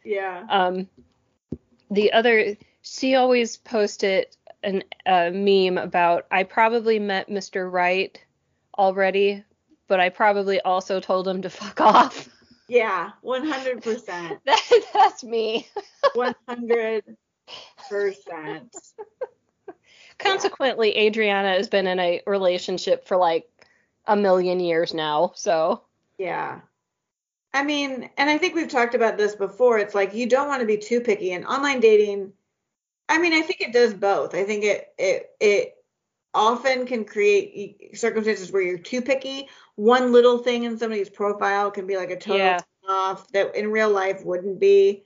yeah. 0.04 0.44
Um 0.48 0.88
the 1.90 2.12
other 2.12 2.56
she 2.82 3.14
always 3.14 3.56
posted 3.56 4.26
an 4.62 4.82
a 5.06 5.30
meme 5.30 5.78
about 5.78 6.26
I 6.30 6.42
probably 6.44 6.98
met 6.98 7.28
Mr. 7.28 7.70
Right 7.70 8.18
already, 8.78 9.44
but 9.86 10.00
I 10.00 10.08
probably 10.08 10.60
also 10.60 11.00
told 11.00 11.28
him 11.28 11.42
to 11.42 11.50
fuck 11.50 11.80
off. 11.80 12.28
Yeah. 12.68 13.10
One 13.20 13.46
hundred 13.46 13.82
percent. 13.82 14.40
That, 14.46 14.60
that's 14.92 15.22
me. 15.22 15.68
One 16.14 16.34
hundred 16.48 17.04
percent. 17.90 18.74
Consequently, 20.18 20.96
Adriana 20.96 21.50
has 21.54 21.68
been 21.68 21.86
in 21.86 21.98
a 21.98 22.22
relationship 22.26 23.06
for 23.06 23.16
like 23.16 23.48
a 24.06 24.16
million 24.16 24.60
years 24.60 24.94
now. 24.94 25.32
So, 25.34 25.82
Yeah. 26.18 26.60
I 27.52 27.62
mean, 27.62 28.10
and 28.16 28.28
I 28.28 28.36
think 28.36 28.54
we've 28.54 28.68
talked 28.68 28.96
about 28.96 29.16
this 29.16 29.36
before. 29.36 29.78
It's 29.78 29.94
like 29.94 30.12
you 30.12 30.26
don't 30.28 30.48
want 30.48 30.60
to 30.60 30.66
be 30.66 30.76
too 30.76 31.00
picky. 31.00 31.32
And 31.32 31.46
online 31.46 31.78
dating, 31.80 32.32
I 33.08 33.18
mean, 33.18 33.32
I 33.32 33.42
think 33.42 33.60
it 33.60 33.72
does 33.72 33.94
both. 33.94 34.34
I 34.34 34.42
think 34.44 34.64
it 34.64 34.92
it 34.98 35.30
it 35.38 35.74
often 36.34 36.84
can 36.84 37.04
create 37.04 37.96
circumstances 37.96 38.50
where 38.50 38.62
you're 38.62 38.78
too 38.78 39.00
picky. 39.00 39.48
One 39.76 40.12
little 40.12 40.38
thing 40.38 40.64
in 40.64 40.78
somebody's 40.78 41.10
profile 41.10 41.70
can 41.70 41.86
be 41.86 41.96
like 41.96 42.10
a 42.10 42.18
total 42.18 42.38
Yeah. 42.38 42.60
off 42.88 43.28
that 43.28 43.54
in 43.54 43.70
real 43.70 43.90
life 43.90 44.24
wouldn't 44.24 44.58
be. 44.58 45.04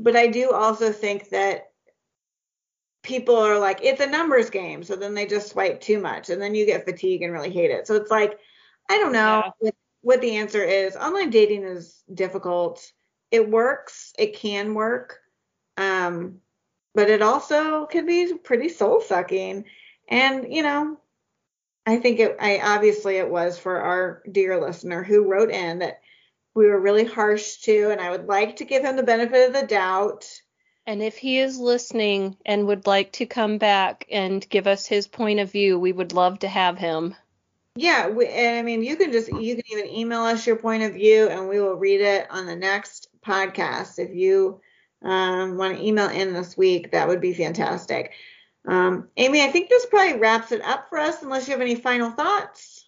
But 0.00 0.16
I 0.16 0.26
do 0.26 0.50
also 0.50 0.90
think 0.90 1.28
that 1.28 1.70
people 3.04 3.36
are 3.36 3.58
like, 3.58 3.78
it's 3.82 4.00
a 4.00 4.06
numbers 4.06 4.50
game. 4.50 4.82
So 4.82 4.96
then 4.96 5.14
they 5.14 5.26
just 5.26 5.50
swipe 5.50 5.80
too 5.80 6.00
much 6.00 6.30
and 6.30 6.42
then 6.42 6.56
you 6.56 6.66
get 6.66 6.84
fatigue 6.84 7.22
and 7.22 7.32
really 7.32 7.52
hate 7.52 7.70
it. 7.70 7.86
So 7.86 7.94
it's 7.94 8.10
like, 8.10 8.40
I 8.90 8.98
don't 8.98 9.12
know 9.12 9.42
Yeah. 9.44 9.50
what, 9.60 9.74
what 10.00 10.20
the 10.20 10.36
answer 10.36 10.64
is. 10.64 10.96
Online 10.96 11.30
dating 11.30 11.62
is 11.64 12.02
difficult. 12.12 12.90
It 13.30 13.48
works, 13.48 14.12
it 14.18 14.34
can 14.34 14.74
work. 14.74 15.20
Um, 15.76 16.40
but 16.94 17.10
it 17.10 17.22
also 17.22 17.86
can 17.86 18.06
be 18.06 18.34
pretty 18.34 18.68
soul 18.68 19.00
sucking. 19.00 19.64
And, 20.08 20.52
you 20.52 20.62
know, 20.62 20.98
I 21.86 21.96
think 21.96 22.20
it, 22.20 22.36
I 22.40 22.60
obviously 22.60 23.16
it 23.16 23.28
was 23.28 23.58
for 23.58 23.80
our 23.80 24.22
dear 24.30 24.60
listener 24.60 25.02
who 25.02 25.30
wrote 25.30 25.50
in 25.50 25.80
that 25.80 26.00
we 26.54 26.66
were 26.66 26.80
really 26.80 27.04
harsh 27.04 27.56
to, 27.62 27.90
and 27.90 28.00
I 28.00 28.10
would 28.10 28.26
like 28.26 28.56
to 28.56 28.64
give 28.64 28.84
him 28.84 28.96
the 28.96 29.02
benefit 29.02 29.48
of 29.48 29.60
the 29.60 29.66
doubt. 29.66 30.26
And 30.86 31.02
if 31.02 31.16
he 31.16 31.38
is 31.38 31.58
listening 31.58 32.36
and 32.44 32.66
would 32.66 32.86
like 32.86 33.12
to 33.12 33.26
come 33.26 33.58
back 33.58 34.06
and 34.10 34.48
give 34.48 34.66
us 34.66 34.86
his 34.86 35.06
point 35.06 35.40
of 35.40 35.50
view, 35.50 35.78
we 35.78 35.92
would 35.92 36.12
love 36.12 36.38
to 36.40 36.48
have 36.48 36.78
him. 36.78 37.14
Yeah, 37.76 38.08
we, 38.08 38.28
and 38.28 38.56
I 38.58 38.62
mean, 38.62 38.84
you 38.84 38.96
can 38.96 39.10
just 39.10 39.28
you 39.28 39.56
can 39.56 39.64
even 39.72 39.88
email 39.88 40.20
us 40.20 40.46
your 40.46 40.56
point 40.56 40.84
of 40.84 40.94
view, 40.94 41.28
and 41.28 41.48
we 41.48 41.60
will 41.60 41.74
read 41.74 42.00
it 42.00 42.30
on 42.30 42.46
the 42.46 42.54
next 42.54 43.08
podcast. 43.26 43.98
If 43.98 44.14
you 44.14 44.60
um, 45.02 45.56
want 45.56 45.76
to 45.76 45.84
email 45.84 46.08
in 46.08 46.32
this 46.32 46.56
week, 46.56 46.92
that 46.92 47.08
would 47.08 47.20
be 47.20 47.34
fantastic. 47.34 48.12
Um, 48.66 49.08
Amy, 49.16 49.42
I 49.42 49.48
think 49.48 49.68
this 49.68 49.86
probably 49.86 50.18
wraps 50.18 50.52
it 50.52 50.62
up 50.62 50.88
for 50.88 50.98
us, 50.98 51.22
unless 51.22 51.48
you 51.48 51.52
have 51.52 51.60
any 51.60 51.74
final 51.74 52.10
thoughts. 52.10 52.84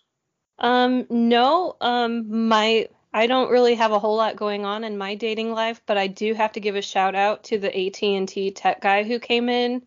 Um, 0.59 1.07
no, 1.11 1.77
um, 1.81 2.49
my 2.49 2.89
I 3.17 3.27
don't 3.27 3.51
really 3.51 3.77
have 3.77 3.93
a 3.93 3.99
whole 3.99 4.17
lot 4.17 4.37
going 4.37 4.67
on 4.67 4.85
in 4.85 4.99
my 4.99 5.15
dating 5.15 5.53
life, 5.53 5.81
but 5.87 5.97
I 5.97 6.07
do 6.07 6.35
have 6.35 6.53
to 6.53 6.61
give 6.61 6.77
a 6.77 6.83
shout 6.83 7.15
out 7.15 7.45
to 7.45 7.57
the 7.57 7.75
AT&T 7.75 8.51
tech 8.51 8.83
guy 8.83 9.05
who 9.05 9.19
came 9.19 9.49
in, 9.49 9.83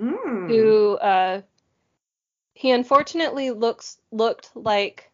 Mm. 0.00 0.48
who 0.48 0.92
uh, 0.98 1.42
he 2.54 2.70
unfortunately 2.70 3.50
looks 3.50 3.98
looked 4.12 4.52
like 4.54 5.10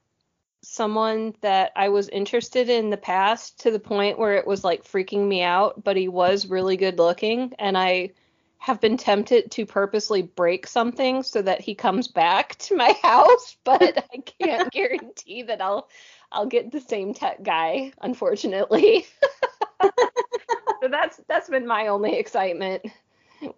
someone 0.60 1.34
that 1.40 1.72
I 1.74 1.88
was 1.88 2.10
interested 2.10 2.68
in 2.68 2.90
the 2.90 2.98
past 2.98 3.60
to 3.60 3.70
the 3.70 3.78
point 3.78 4.18
where 4.18 4.34
it 4.34 4.46
was 4.46 4.62
like 4.62 4.84
freaking 4.84 5.26
me 5.26 5.42
out, 5.42 5.82
but 5.82 5.96
he 5.96 6.08
was 6.08 6.46
really 6.46 6.76
good 6.76 6.98
looking, 6.98 7.54
and 7.58 7.78
I 7.78 8.10
have 8.58 8.78
been 8.78 8.98
tempted 8.98 9.50
to 9.52 9.64
purposely 9.64 10.20
break 10.20 10.66
something 10.66 11.22
so 11.22 11.40
that 11.40 11.62
he 11.62 11.74
comes 11.74 12.08
back 12.08 12.56
to 12.58 12.76
my 12.76 12.94
house, 13.02 13.56
but 13.64 14.04
I 14.12 14.18
can't 14.18 14.70
guarantee 14.70 15.44
that 15.44 15.62
I'll 15.62 15.88
I'll 16.34 16.46
get 16.46 16.72
the 16.72 16.80
same 16.80 17.14
tech 17.14 17.42
guy, 17.42 17.92
unfortunately. 18.00 19.06
so 19.82 20.88
that's 20.90 21.20
that's 21.28 21.48
been 21.48 21.66
my 21.66 21.86
only 21.86 22.18
excitement. 22.18 22.84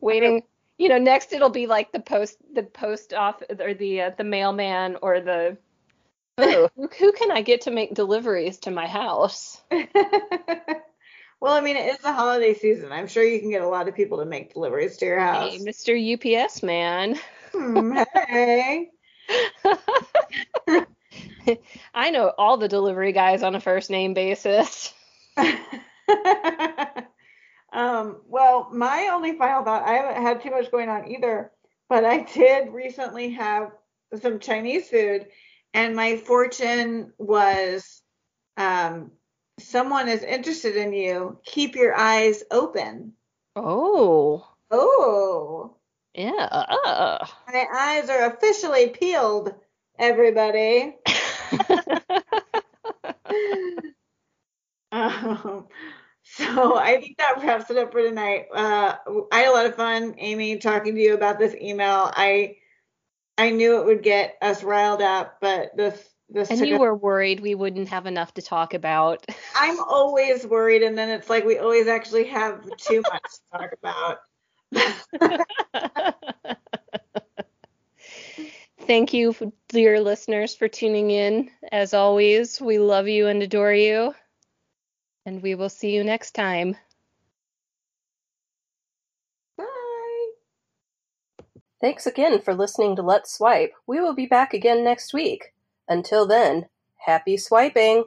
Waiting, 0.01 0.43
you 0.79 0.89
know, 0.89 0.99
next 0.99 1.33
it'll 1.33 1.51
be 1.51 1.67
like 1.67 1.93
the 1.93 2.01
post 2.01 2.37
the 2.53 2.63
post 2.63 3.15
off 3.15 3.43
or 3.59 3.75
the 3.75 4.03
uh, 4.03 4.11
the 4.17 4.25
mailman 4.25 4.97
or 5.01 5.21
the 5.21 5.57
oh, 6.39 6.69
who, 6.77 6.89
who 6.99 7.13
can 7.13 7.31
I 7.31 7.41
get 7.43 7.63
to 7.63 7.71
make 7.71 7.95
deliveries 7.95 8.59
to 8.61 8.71
my 8.71 8.87
house? 8.87 9.61
well, 9.71 11.55
I 11.55 11.61
mean, 11.63 11.77
it 11.77 11.95
is 11.95 11.99
the 11.99 12.13
holiday 12.13 12.53
season. 12.53 12.93
I'm 12.93 13.09
sure 13.09 13.25
you 13.25 13.41
can 13.41 13.51
get 13.51 13.63
a 13.63 13.69
lot 13.69 13.89
of 13.89 13.95
people 13.95 14.19
to 14.19 14.27
make 14.27 14.53
deliveries 14.53 14.99
to 14.99 15.07
your 15.07 15.19
house. 15.21 15.53
Hey, 15.53 15.59
Mr. 15.61 16.45
UPS 16.45 16.63
man. 16.63 17.19
Hmm, 17.53 17.99
hey. 18.29 18.91
I 21.95 22.11
know 22.11 22.33
all 22.37 22.57
the 22.57 22.69
delivery 22.69 23.13
guys 23.13 23.43
on 23.43 23.55
a 23.55 23.61
first 23.61 23.91
name 23.91 24.15
basis. 24.15 24.93
um, 27.73 28.23
well, 28.27 28.69
my 28.73 29.11
only 29.13 29.37
final 29.37 29.65
thought, 29.65 29.87
I 29.87 29.95
haven't 29.95 30.23
had 30.23 30.43
too 30.43 30.51
much 30.51 30.71
going 30.71 30.89
on 30.89 31.09
either, 31.09 31.51
but 31.89 32.05
I 32.05 32.23
did 32.23 32.73
recently 32.73 33.31
have 33.31 33.73
some 34.21 34.39
Chinese 34.39 34.89
food, 34.89 35.27
and 35.75 35.97
my 35.97 36.17
fortune 36.17 37.13
was 37.19 38.03
um, 38.57 39.11
someone 39.59 40.09
is 40.09 40.23
interested 40.23 40.77
in 40.77 40.93
you. 40.93 41.39
Keep 41.45 41.77
your 41.77 41.95
eyes 41.95 42.43
open. 42.51 43.13
Oh. 43.55 44.47
Oh. 44.71 45.77
Yeah. 46.15 46.49
My 47.53 47.67
eyes 47.75 48.09
are 48.09 48.33
officially 48.33 48.89
peeled, 48.89 49.55
everybody. 49.99 50.97
um, 54.93 55.67
so 56.23 56.77
I 56.77 56.99
think 57.01 57.19
that 57.19 57.43
wraps 57.43 57.71
it 57.71 57.77
up 57.77 57.93
for 57.93 58.03
tonight. 58.03 58.47
Uh, 58.53 58.97
I 59.33 59.41
had 59.41 59.49
a 59.49 59.53
lot 59.53 59.67
of 59.67 59.75
fun, 59.75 60.15
Amy, 60.19 60.59
talking 60.59 60.95
to 60.95 61.01
you 61.01 61.15
about 61.15 61.39
this 61.39 61.55
email. 61.55 62.11
I 62.15 62.57
I 63.39 63.51
knew 63.51 63.81
it 63.81 63.87
would 63.87 64.03
get 64.03 64.37
us 64.41 64.63
riled 64.63 65.03
up, 65.03 65.39
but 65.41 65.77
this 65.77 66.09
this 66.29 66.51
and 66.51 66.67
you 66.67 66.75
us- 66.75 66.81
were 66.81 66.95
worried 66.95 67.41
we 67.41 67.55
wouldn't 67.55 67.89
have 67.89 68.07
enough 68.07 68.35
to 68.35 68.43
talk 68.43 68.75
about. 68.75 69.25
I'm 69.55 69.79
always 69.81 70.47
worried, 70.47 70.83
and 70.83 70.97
then 70.97 71.09
it's 71.11 71.31
like 71.31 71.45
we 71.45 71.59
always 71.59 71.87
actually 71.87 72.25
have 72.25 72.65
too 72.77 73.03
much 73.03 73.23
to 73.23 73.59
talk 73.59 73.71
about. 73.81 74.19
Thank 78.87 79.13
you, 79.13 79.35
dear 79.69 80.01
listeners, 80.01 80.55
for 80.55 80.69
tuning 80.69 81.11
in. 81.11 81.51
As 81.73 81.93
always, 81.93 82.61
we 82.61 82.79
love 82.79 83.09
you 83.09 83.27
and 83.27 83.43
adore 83.43 83.75
you. 83.75 84.15
And 85.25 85.43
we 85.43 85.57
will 85.57 85.69
see 85.69 85.93
you 85.93 86.05
next 86.05 86.37
time. 86.37 86.77
Bye. 89.59 89.65
Thanks 91.81 92.07
again 92.07 92.41
for 92.41 92.55
listening 92.55 92.95
to 92.97 93.03
Let's 93.03 93.37
Swipe. 93.37 93.73
We 93.89 94.01
will 94.01 94.15
be 94.15 94.27
back 94.27 94.55
again 94.55 94.85
next 94.85 95.13
week. 95.13 95.53
Until 95.89 96.25
then, 96.25 96.67
happy 97.07 97.37
swiping! 97.37 98.05